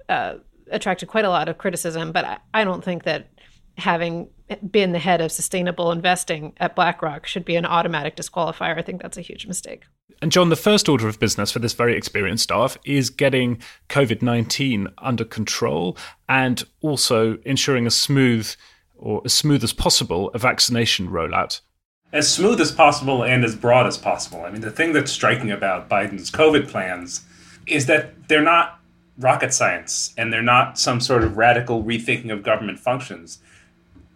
uh, 0.09 0.35
attracted 0.71 1.09
quite 1.09 1.25
a 1.25 1.31
lot 1.31 1.49
of 1.49 1.59
criticism, 1.59 2.13
but 2.13 2.25
I, 2.25 2.39
I 2.55 2.65
don't 2.65 2.85
think 2.85 3.03
that 3.05 3.29
having 3.77 4.29
been 4.71 4.93
the 4.93 4.99
head 4.99 5.21
of 5.21 5.33
sustainable 5.33 5.91
investing 5.91 6.53
at 6.59 6.77
BlackRock 6.77 7.27
should 7.27 7.45
be 7.45 7.57
an 7.57 7.67
automatic 7.67 8.17
disqualifier. 8.17 8.79
I 8.79 8.83
think 8.83 9.03
that's 9.03 9.19
a 9.19 9.23
huge 9.23 9.47
mistake. 9.47 9.85
And 10.23 10.33
John, 10.33 10.49
the 10.49 10.57
first 10.57 10.89
order 10.89 11.09
of 11.09 11.21
business 11.21 11.53
for 11.53 11.59
this 11.59 11.75
very 11.75 11.97
experienced 11.97 12.45
staff 12.45 12.79
is 12.85 13.11
getting 13.11 13.61
COVID 13.89 14.23
19 14.23 14.89
under 14.99 15.25
control 15.25 15.97
and 16.29 16.65
also 16.81 17.39
ensuring 17.45 17.87
a 17.87 17.91
smooth 17.91 18.51
or 18.97 19.21
as 19.25 19.35
smooth 19.35 19.63
as 19.63 19.73
possible 19.73 20.31
a 20.33 20.39
vaccination 20.39 21.09
rollout. 21.09 21.61
As 22.13 22.33
smooth 22.33 22.61
as 22.61 22.73
possible 22.73 23.25
and 23.25 23.45
as 23.45 23.55
broad 23.55 23.87
as 23.87 23.99
possible. 23.99 24.43
I 24.43 24.51
mean, 24.51 24.63
the 24.63 24.71
thing 24.71 24.93
that's 24.93 25.13
striking 25.13 25.51
about 25.51 25.91
Biden's 25.91 26.31
COVID 26.31 26.69
plans 26.69 27.27
is 27.67 27.87
that 27.87 28.29
they're 28.29 28.43
not 28.43 28.81
rocket 29.19 29.53
science 29.53 30.15
and 30.17 30.33
they're 30.33 30.43
not 30.43 30.79
some 30.79 31.01
sort 31.01 31.25
of 31.25 31.37
radical 31.37 31.83
rethinking 31.83 32.33
of 32.33 32.43
government 32.43 32.79
functions. 32.79 33.39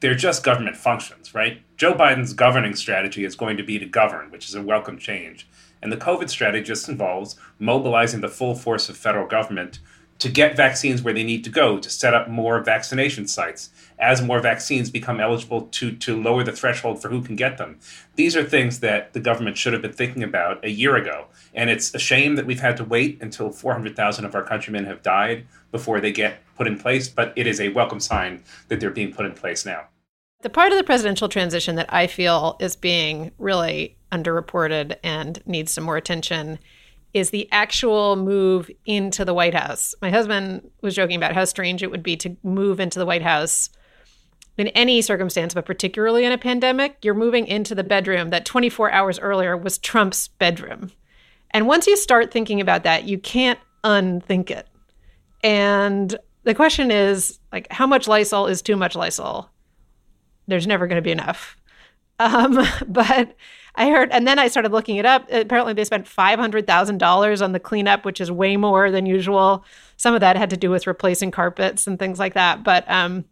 They're 0.00 0.14
just 0.14 0.42
government 0.42 0.76
functions, 0.76 1.34
right? 1.34 1.62
Joe 1.76 1.94
Biden's 1.94 2.32
governing 2.32 2.74
strategy 2.74 3.24
is 3.24 3.36
going 3.36 3.58
to 3.58 3.62
be 3.62 3.78
to 3.78 3.84
govern, 3.84 4.30
which 4.30 4.48
is 4.48 4.54
a 4.54 4.62
welcome 4.62 4.98
change. 4.98 5.46
And 5.82 5.92
the 5.92 5.98
COVID 5.98 6.30
strategy 6.30 6.64
just 6.64 6.88
involves 6.88 7.36
mobilizing 7.58 8.22
the 8.22 8.28
full 8.28 8.54
force 8.54 8.88
of 8.88 8.96
federal 8.96 9.26
government 9.26 9.80
to 10.20 10.28
get 10.28 10.54
vaccines 10.54 11.02
where 11.02 11.14
they 11.14 11.24
need 11.24 11.42
to 11.44 11.50
go, 11.50 11.78
to 11.78 11.90
set 11.90 12.14
up 12.14 12.28
more 12.28 12.60
vaccination 12.62 13.26
sites 13.26 13.70
as 13.98 14.22
more 14.22 14.40
vaccines 14.40 14.90
become 14.90 15.18
eligible 15.18 15.62
to, 15.62 15.92
to 15.92 16.20
lower 16.20 16.44
the 16.44 16.52
threshold 16.52 17.00
for 17.00 17.08
who 17.08 17.22
can 17.22 17.36
get 17.36 17.58
them. 17.58 17.78
These 18.16 18.36
are 18.36 18.44
things 18.44 18.80
that 18.80 19.12
the 19.14 19.20
government 19.20 19.56
should 19.56 19.72
have 19.72 19.82
been 19.82 19.92
thinking 19.92 20.22
about 20.22 20.64
a 20.64 20.70
year 20.70 20.96
ago. 20.96 21.26
And 21.54 21.68
it's 21.68 21.94
a 21.94 21.98
shame 21.98 22.36
that 22.36 22.46
we've 22.46 22.60
had 22.60 22.76
to 22.76 22.84
wait 22.84 23.18
until 23.20 23.50
400,000 23.50 24.24
of 24.24 24.34
our 24.34 24.42
countrymen 24.42 24.84
have 24.84 25.02
died 25.02 25.46
before 25.72 26.00
they 26.00 26.12
get 26.12 26.38
put 26.54 26.66
in 26.66 26.78
place, 26.78 27.08
but 27.08 27.32
it 27.34 27.46
is 27.46 27.60
a 27.60 27.70
welcome 27.70 28.00
sign 28.00 28.42
that 28.68 28.78
they're 28.78 28.90
being 28.90 29.12
put 29.12 29.26
in 29.26 29.32
place 29.32 29.64
now. 29.64 29.86
The 30.42 30.50
part 30.50 30.72
of 30.72 30.78
the 30.78 30.84
presidential 30.84 31.28
transition 31.28 31.76
that 31.76 31.92
I 31.92 32.06
feel 32.06 32.56
is 32.60 32.76
being 32.76 33.30
really 33.38 33.96
underreported 34.12 34.96
and 35.02 35.42
needs 35.46 35.72
some 35.72 35.84
more 35.84 35.96
attention 35.96 36.58
is 37.12 37.30
the 37.30 37.48
actual 37.50 38.16
move 38.16 38.70
into 38.86 39.24
the 39.24 39.34
White 39.34 39.54
House. 39.54 39.94
My 40.00 40.10
husband 40.10 40.70
was 40.80 40.94
joking 40.94 41.16
about 41.16 41.34
how 41.34 41.44
strange 41.44 41.82
it 41.82 41.90
would 41.90 42.02
be 42.02 42.16
to 42.18 42.36
move 42.42 42.80
into 42.80 42.98
the 42.98 43.06
White 43.06 43.22
House 43.22 43.70
in 44.56 44.68
any 44.68 45.02
circumstance, 45.02 45.54
but 45.54 45.66
particularly 45.66 46.24
in 46.24 46.32
a 46.32 46.38
pandemic. 46.38 46.98
You're 47.02 47.14
moving 47.14 47.46
into 47.46 47.74
the 47.74 47.84
bedroom 47.84 48.30
that 48.30 48.44
24 48.44 48.92
hours 48.92 49.18
earlier 49.18 49.56
was 49.56 49.78
Trump's 49.78 50.28
bedroom. 50.28 50.92
And 51.50 51.66
once 51.66 51.86
you 51.86 51.96
start 51.96 52.30
thinking 52.30 52.60
about 52.60 52.84
that, 52.84 53.04
you 53.04 53.18
can't 53.18 53.58
unthink 53.82 54.50
it. 54.50 54.68
And 55.42 56.16
the 56.44 56.54
question 56.54 56.90
is 56.90 57.40
like, 57.52 57.66
how 57.72 57.86
much 57.86 58.06
Lysol 58.06 58.46
is 58.46 58.62
too 58.62 58.76
much 58.76 58.94
Lysol? 58.94 59.50
There's 60.46 60.66
never 60.66 60.86
going 60.86 60.96
to 60.96 61.02
be 61.02 61.10
enough. 61.10 61.56
Um, 62.18 62.64
but 62.86 63.34
I 63.74 63.90
heard, 63.90 64.10
and 64.10 64.26
then 64.26 64.38
I 64.38 64.48
started 64.48 64.72
looking 64.72 64.96
it 64.96 65.06
up. 65.06 65.30
Apparently, 65.30 65.72
they 65.72 65.84
spent 65.84 66.06
$500,000 66.06 67.42
on 67.42 67.52
the 67.52 67.60
cleanup, 67.60 68.04
which 68.04 68.20
is 68.20 68.30
way 68.30 68.56
more 68.56 68.90
than 68.90 69.06
usual. 69.06 69.64
Some 69.96 70.14
of 70.14 70.20
that 70.20 70.36
had 70.36 70.50
to 70.50 70.56
do 70.56 70.70
with 70.70 70.86
replacing 70.86 71.30
carpets 71.30 71.86
and 71.86 71.98
things 71.98 72.18
like 72.18 72.34
that. 72.34 72.64
But 72.64 72.90
um, 72.90 73.24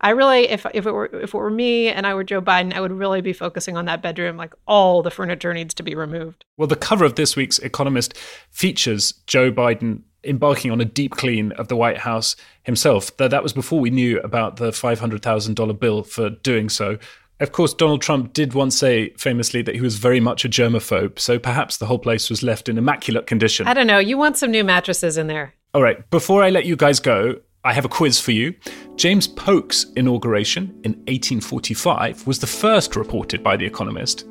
I 0.00 0.10
really, 0.10 0.48
if 0.48 0.66
if 0.74 0.86
it 0.86 0.92
were 0.92 1.06
if 1.06 1.32
it 1.32 1.34
were 1.34 1.50
me 1.50 1.88
and 1.88 2.06
I 2.06 2.14
were 2.14 2.24
Joe 2.24 2.42
Biden, 2.42 2.74
I 2.74 2.80
would 2.80 2.92
really 2.92 3.22
be 3.22 3.32
focusing 3.32 3.76
on 3.76 3.86
that 3.86 4.02
bedroom. 4.02 4.36
Like 4.36 4.52
all 4.66 5.02
the 5.02 5.10
furniture 5.10 5.54
needs 5.54 5.72
to 5.74 5.82
be 5.82 5.94
removed. 5.94 6.44
Well, 6.58 6.68
the 6.68 6.76
cover 6.76 7.04
of 7.04 7.14
this 7.14 7.36
week's 7.36 7.58
Economist 7.60 8.16
features 8.50 9.12
Joe 9.26 9.50
Biden 9.50 10.02
embarking 10.22 10.70
on 10.70 10.80
a 10.80 10.84
deep 10.84 11.12
clean 11.12 11.52
of 11.52 11.68
the 11.68 11.76
White 11.76 11.98
House 11.98 12.36
himself. 12.62 13.16
Though 13.16 13.28
that 13.28 13.42
was 13.42 13.52
before 13.52 13.80
we 13.80 13.90
knew 13.90 14.18
about 14.20 14.56
the 14.56 14.72
five 14.72 15.00
hundred 15.00 15.22
thousand 15.22 15.54
dollar 15.54 15.72
bill 15.74 16.02
for 16.02 16.28
doing 16.28 16.68
so. 16.68 16.98
Of 17.40 17.50
course, 17.50 17.74
Donald 17.74 18.00
Trump 18.00 18.32
did 18.32 18.54
once 18.54 18.76
say 18.76 19.10
famously 19.18 19.60
that 19.62 19.74
he 19.74 19.80
was 19.80 19.96
very 19.96 20.20
much 20.20 20.44
a 20.44 20.48
germaphobe, 20.48 21.18
so 21.18 21.38
perhaps 21.38 21.76
the 21.76 21.86
whole 21.86 21.98
place 21.98 22.30
was 22.30 22.42
left 22.44 22.68
in 22.68 22.78
immaculate 22.78 23.26
condition. 23.26 23.66
I 23.66 23.74
don't 23.74 23.88
know. 23.88 23.98
You 23.98 24.16
want 24.16 24.36
some 24.36 24.52
new 24.52 24.62
mattresses 24.62 25.18
in 25.18 25.26
there. 25.26 25.54
All 25.74 25.82
right, 25.82 26.08
before 26.10 26.44
I 26.44 26.50
let 26.50 26.64
you 26.64 26.76
guys 26.76 27.00
go, 27.00 27.40
I 27.64 27.72
have 27.72 27.84
a 27.84 27.88
quiz 27.88 28.20
for 28.20 28.30
you. 28.30 28.54
James 28.94 29.26
Polk's 29.26 29.86
inauguration 29.96 30.64
in 30.84 30.92
1845 31.08 32.26
was 32.26 32.38
the 32.38 32.46
first 32.46 32.94
reported 32.94 33.42
by 33.42 33.56
The 33.56 33.66
Economist. 33.66 34.26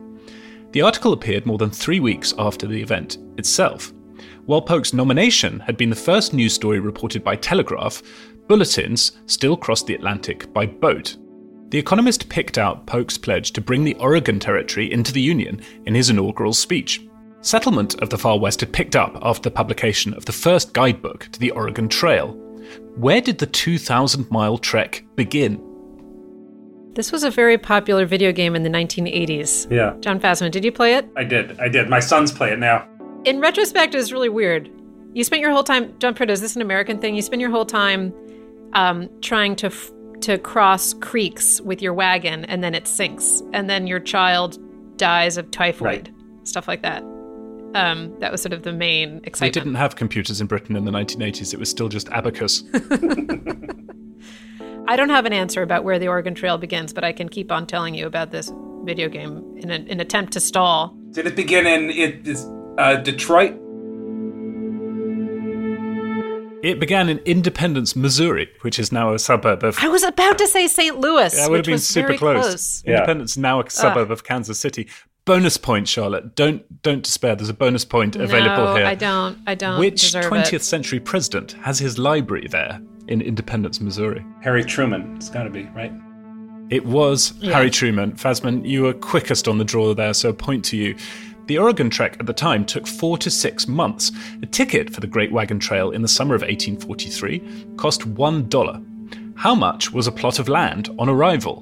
The 0.71 0.81
article 0.81 1.11
appeared 1.11 1.45
more 1.45 1.57
than 1.57 1.71
three 1.71 1.99
weeks 1.99 2.33
after 2.37 2.67
the 2.67 2.81
event 2.81 3.17
itself. 3.37 3.91
While 4.45 4.61
Polk's 4.61 4.93
nomination 4.93 5.59
had 5.59 5.77
been 5.77 5.89
the 5.89 5.95
first 5.95 6.33
news 6.33 6.53
story 6.53 6.79
reported 6.79 7.23
by 7.23 7.35
Telegraph, 7.35 8.01
bulletins 8.47 9.13
still 9.25 9.57
crossed 9.57 9.87
the 9.87 9.95
Atlantic 9.95 10.51
by 10.53 10.65
boat. 10.65 11.17
The 11.73 11.79
Economist 11.79 12.29
picked 12.29 12.59
out 12.59 12.85
Polk's 12.85 13.17
pledge 13.17 13.51
to 13.53 13.59
bring 13.59 13.83
the 13.83 13.95
Oregon 13.95 14.39
Territory 14.39 14.93
into 14.93 15.11
the 15.11 15.19
Union 15.19 15.59
in 15.87 15.95
his 15.95 16.11
inaugural 16.11 16.53
speech. 16.53 17.01
Settlement 17.41 17.99
of 17.99 18.11
the 18.11 18.17
Far 18.19 18.37
West 18.37 18.59
had 18.59 18.71
picked 18.71 18.95
up 18.95 19.17
after 19.23 19.41
the 19.41 19.55
publication 19.55 20.13
of 20.13 20.25
the 20.25 20.31
first 20.31 20.73
guidebook 20.73 21.29
to 21.31 21.39
the 21.39 21.49
Oregon 21.49 21.89
Trail, 21.89 22.33
where 22.95 23.21
did 23.21 23.39
the 23.39 23.47
2,000 23.47 24.29
mile 24.29 24.59
trek 24.59 25.03
begin? 25.15 25.59
This 26.93 27.11
was 27.11 27.23
a 27.23 27.31
very 27.31 27.57
popular 27.57 28.05
video 28.05 28.31
game 28.31 28.55
in 28.55 28.61
the 28.61 28.69
1980s. 28.69 29.71
Yeah. 29.71 29.95
Jon 29.99 30.19
Fasman, 30.19 30.51
did 30.51 30.63
you 30.63 30.71
play 30.71 30.93
it? 30.93 31.09
I 31.17 31.23
did. 31.23 31.59
I 31.59 31.69
did. 31.69 31.89
My 31.89 32.01
sons 32.01 32.31
play 32.31 32.53
it 32.53 32.59
now. 32.59 32.87
In 33.25 33.39
retrospect, 33.39 33.95
it's 33.95 34.11
really 34.11 34.29
weird. 34.29 34.69
You 35.13 35.23
spent 35.23 35.41
your 35.41 35.49
whole 35.49 35.63
time, 35.63 35.97
John 35.97 36.13
Pritt, 36.13 36.29
is 36.29 36.39
this 36.39 36.55
an 36.55 36.61
American 36.61 36.99
thing? 36.99 37.15
You 37.15 37.23
spend 37.23 37.41
your 37.41 37.49
whole 37.49 37.65
time 37.65 38.13
um, 38.73 39.09
trying 39.21 39.55
to 39.55 39.67
f- 39.67 39.91
to 40.23 40.37
cross 40.37 40.93
creeks 40.93 41.59
with 41.61 41.81
your 41.81 41.93
wagon, 41.93 42.45
and 42.45 42.63
then 42.63 42.73
it 42.73 42.87
sinks, 42.87 43.41
and 43.51 43.69
then 43.69 43.87
your 43.87 43.99
child 43.99 44.57
dies 44.97 45.37
of 45.37 45.51
typhoid, 45.51 45.83
right. 45.83 46.11
stuff 46.47 46.67
like 46.67 46.81
that. 46.81 47.03
Um, 47.75 48.15
that 48.19 48.31
was 48.31 48.41
sort 48.41 48.53
of 48.53 48.63
the 48.63 48.71
main 48.71 49.19
excitement. 49.23 49.53
They 49.53 49.59
didn't 49.59 49.75
have 49.75 49.95
computers 49.95 50.39
in 50.39 50.47
Britain 50.47 50.75
in 50.75 50.85
the 50.85 50.91
1980s. 50.91 51.53
It 51.53 51.59
was 51.59 51.69
still 51.69 51.89
just 51.89 52.07
abacus. 52.09 52.63
I 54.87 54.95
don't 54.95 55.09
have 55.09 55.25
an 55.25 55.33
answer 55.33 55.61
about 55.61 55.83
where 55.83 55.97
the 55.99 56.07
Oregon 56.07 56.35
Trail 56.35 56.57
begins, 56.57 56.93
but 56.93 57.03
I 57.03 57.11
can 57.11 57.29
keep 57.29 57.51
on 57.51 57.65
telling 57.65 57.95
you 57.95 58.05
about 58.05 58.31
this 58.31 58.51
video 58.83 59.09
game 59.09 59.57
in 59.57 59.71
an 59.71 59.99
attempt 59.99 60.33
to 60.33 60.39
stall. 60.39 60.95
Did 61.11 61.27
it 61.27 61.35
begin 61.35 61.65
in 61.65 61.89
it, 61.89 62.37
uh, 62.77 62.95
Detroit? 62.97 63.59
It 66.63 66.79
began 66.79 67.09
in 67.09 67.19
Independence, 67.19 67.93
Missouri, 67.95 68.49
which 68.61 68.79
is 68.79 68.91
now 68.91 69.13
a 69.13 69.19
suburb 69.19 69.63
of. 69.63 69.77
I 69.79 69.89
was 69.89 70.01
about 70.01 70.37
to 70.37 70.47
say 70.47 70.67
St. 70.67 70.97
Louis. 70.97 71.35
Yeah, 71.35 71.45
it 71.45 71.49
would 71.51 71.57
have 71.57 71.65
been 71.65 71.77
super 71.77 72.17
close. 72.17 72.45
close. 72.45 72.83
Independence, 72.85 73.35
yeah. 73.35 73.41
now 73.41 73.59
a 73.59 73.69
suburb 73.69 74.07
Ugh. 74.07 74.11
of 74.11 74.23
Kansas 74.23 74.59
City 74.59 74.87
bonus 75.25 75.57
point, 75.57 75.87
Charlotte. 75.87 76.35
Don't 76.35 76.81
don't 76.81 77.03
despair. 77.03 77.35
There's 77.35 77.49
a 77.49 77.53
bonus 77.53 77.85
point 77.85 78.15
available 78.15 78.65
no, 78.65 78.75
here. 78.75 78.85
I 78.85 78.95
don't. 78.95 79.37
I 79.45 79.55
don't. 79.55 79.79
Which 79.79 80.13
20th 80.13 80.53
it. 80.53 80.63
century 80.63 80.99
president 80.99 81.53
has 81.63 81.79
his 81.79 81.97
library 81.97 82.47
there 82.49 82.81
in 83.07 83.21
Independence, 83.21 83.81
Missouri? 83.81 84.25
Harry 84.41 84.63
Truman. 84.63 85.15
It's 85.17 85.29
got 85.29 85.43
to 85.43 85.49
be 85.49 85.63
right. 85.75 85.91
It 86.69 86.85
was 86.85 87.33
yeah. 87.39 87.53
Harry 87.53 87.69
Truman. 87.69 88.13
Fasman, 88.13 88.67
you 88.67 88.83
were 88.83 88.93
quickest 88.93 89.47
on 89.47 89.57
the 89.57 89.65
draw 89.65 89.93
there, 89.93 90.13
so 90.13 90.33
point 90.33 90.65
to 90.65 90.77
you. 90.77 90.95
The 91.47 91.57
Oregon 91.57 91.89
Trek 91.89 92.15
at 92.19 92.25
the 92.25 92.33
time 92.33 92.65
took 92.65 92.87
four 92.87 93.17
to 93.17 93.29
six 93.29 93.67
months. 93.67 94.11
A 94.41 94.45
ticket 94.45 94.89
for 94.93 95.01
the 95.01 95.07
Great 95.07 95.31
Wagon 95.31 95.59
Trail 95.59 95.91
in 95.91 96.01
the 96.01 96.07
summer 96.07 96.35
of 96.35 96.41
1843 96.41 97.75
cost 97.75 98.05
one 98.05 98.47
dollar. 98.47 98.81
How 99.35 99.53
much 99.53 99.91
was 99.91 100.07
a 100.07 100.11
plot 100.11 100.39
of 100.39 100.47
land 100.47 100.89
on 100.97 101.09
arrival? 101.09 101.61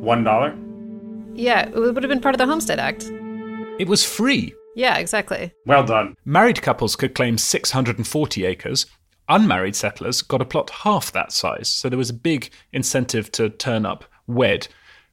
One 0.00 0.24
dollar? 0.24 0.56
Yeah, 1.34 1.68
it 1.68 1.74
would 1.74 2.02
have 2.02 2.10
been 2.10 2.20
part 2.20 2.34
of 2.34 2.38
the 2.38 2.46
Homestead 2.46 2.80
Act. 2.80 3.04
It 3.78 3.86
was 3.86 4.04
free. 4.04 4.52
Yeah, 4.74 4.98
exactly. 4.98 5.52
Well 5.66 5.84
done. 5.84 6.16
Married 6.24 6.62
couples 6.62 6.96
could 6.96 7.14
claim 7.14 7.38
640 7.38 8.44
acres. 8.44 8.86
Unmarried 9.28 9.76
settlers 9.76 10.22
got 10.22 10.42
a 10.42 10.44
plot 10.44 10.70
half 10.70 11.12
that 11.12 11.30
size, 11.30 11.68
so 11.68 11.88
there 11.88 11.98
was 11.98 12.10
a 12.10 12.14
big 12.14 12.50
incentive 12.72 13.30
to 13.32 13.50
turn 13.50 13.86
up 13.86 14.04
wed. 14.26 14.66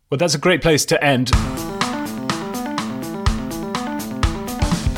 Well, 0.09 0.17
that's 0.17 0.35
a 0.35 0.39
great 0.39 0.61
place 0.61 0.85
to 0.85 1.03
end. 1.03 1.31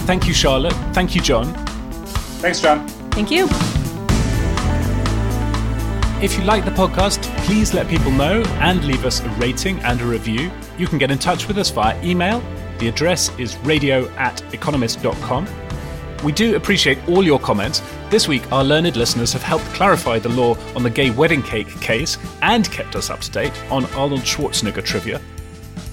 Thank 0.09 0.27
you, 0.27 0.33
Charlotte. 0.33 0.73
Thank 0.91 1.13
you, 1.13 1.21
John. 1.21 1.53
Thanks, 2.41 2.59
John. 2.59 2.87
Thank 3.11 3.29
you. 3.29 3.45
If 6.19 6.35
you 6.35 6.43
like 6.45 6.65
the 6.65 6.71
podcast, 6.71 7.21
please 7.45 7.75
let 7.75 7.87
people 7.87 8.09
know 8.09 8.41
and 8.57 8.83
leave 8.85 9.05
us 9.05 9.19
a 9.19 9.29
rating 9.37 9.77
and 9.81 10.01
a 10.01 10.05
review. 10.05 10.49
You 10.79 10.87
can 10.87 10.97
get 10.97 11.11
in 11.11 11.19
touch 11.19 11.47
with 11.47 11.59
us 11.59 11.69
via 11.69 11.95
email. 12.03 12.41
The 12.79 12.87
address 12.87 13.29
is 13.37 13.55
radio 13.59 14.09
at 14.13 14.41
economist.com. 14.51 15.47
We 16.23 16.31
do 16.31 16.55
appreciate 16.55 16.97
all 17.07 17.23
your 17.23 17.39
comments. 17.39 17.83
This 18.09 18.27
week, 18.27 18.51
our 18.51 18.63
learned 18.63 18.95
listeners 18.95 19.31
have 19.33 19.43
helped 19.43 19.65
clarify 19.65 20.17
the 20.17 20.29
law 20.29 20.57
on 20.75 20.81
the 20.81 20.89
gay 20.89 21.11
wedding 21.11 21.43
cake 21.43 21.69
case 21.81 22.17
and 22.41 22.65
kept 22.71 22.95
us 22.95 23.11
up 23.11 23.19
to 23.19 23.29
date 23.29 23.53
on 23.69 23.85
Arnold 23.93 24.21
Schwarzenegger 24.21 24.83
trivia. 24.83 25.21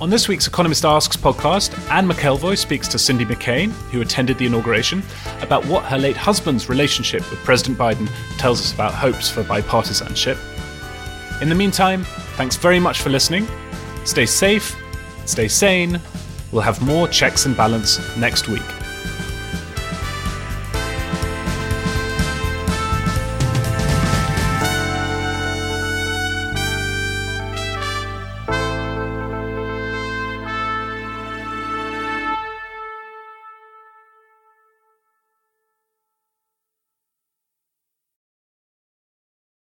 On 0.00 0.10
this 0.10 0.28
week's 0.28 0.46
Economist 0.46 0.84
Asks 0.84 1.16
podcast, 1.16 1.76
Anne 1.90 2.06
McElvoy 2.08 2.58
speaks 2.58 2.86
to 2.88 2.98
Cindy 2.98 3.24
McCain, 3.24 3.70
who 3.90 4.02
attended 4.02 4.36
the 4.36 4.46
inauguration, 4.46 5.02
about 5.40 5.64
what 5.66 5.84
her 5.84 5.96
late 5.96 6.16
husband's 6.16 6.68
relationship 6.68 7.28
with 7.30 7.38
President 7.40 7.78
Biden 7.78 8.08
tells 8.36 8.60
us 8.60 8.74
about 8.74 8.92
hopes 8.92 9.30
for 9.30 9.42
bipartisanship. 9.42 10.38
In 11.40 11.48
the 11.48 11.54
meantime, 11.54 12.04
thanks 12.36 12.56
very 12.56 12.78
much 12.78 13.00
for 13.00 13.08
listening. 13.08 13.46
Stay 14.04 14.26
safe, 14.26 14.76
stay 15.24 15.48
sane, 15.48 16.00
We'll 16.52 16.62
have 16.62 16.80
more 16.80 17.08
checks 17.08 17.46
and 17.46 17.56
balance 17.56 17.98
next 18.16 18.48
week. 18.48 18.62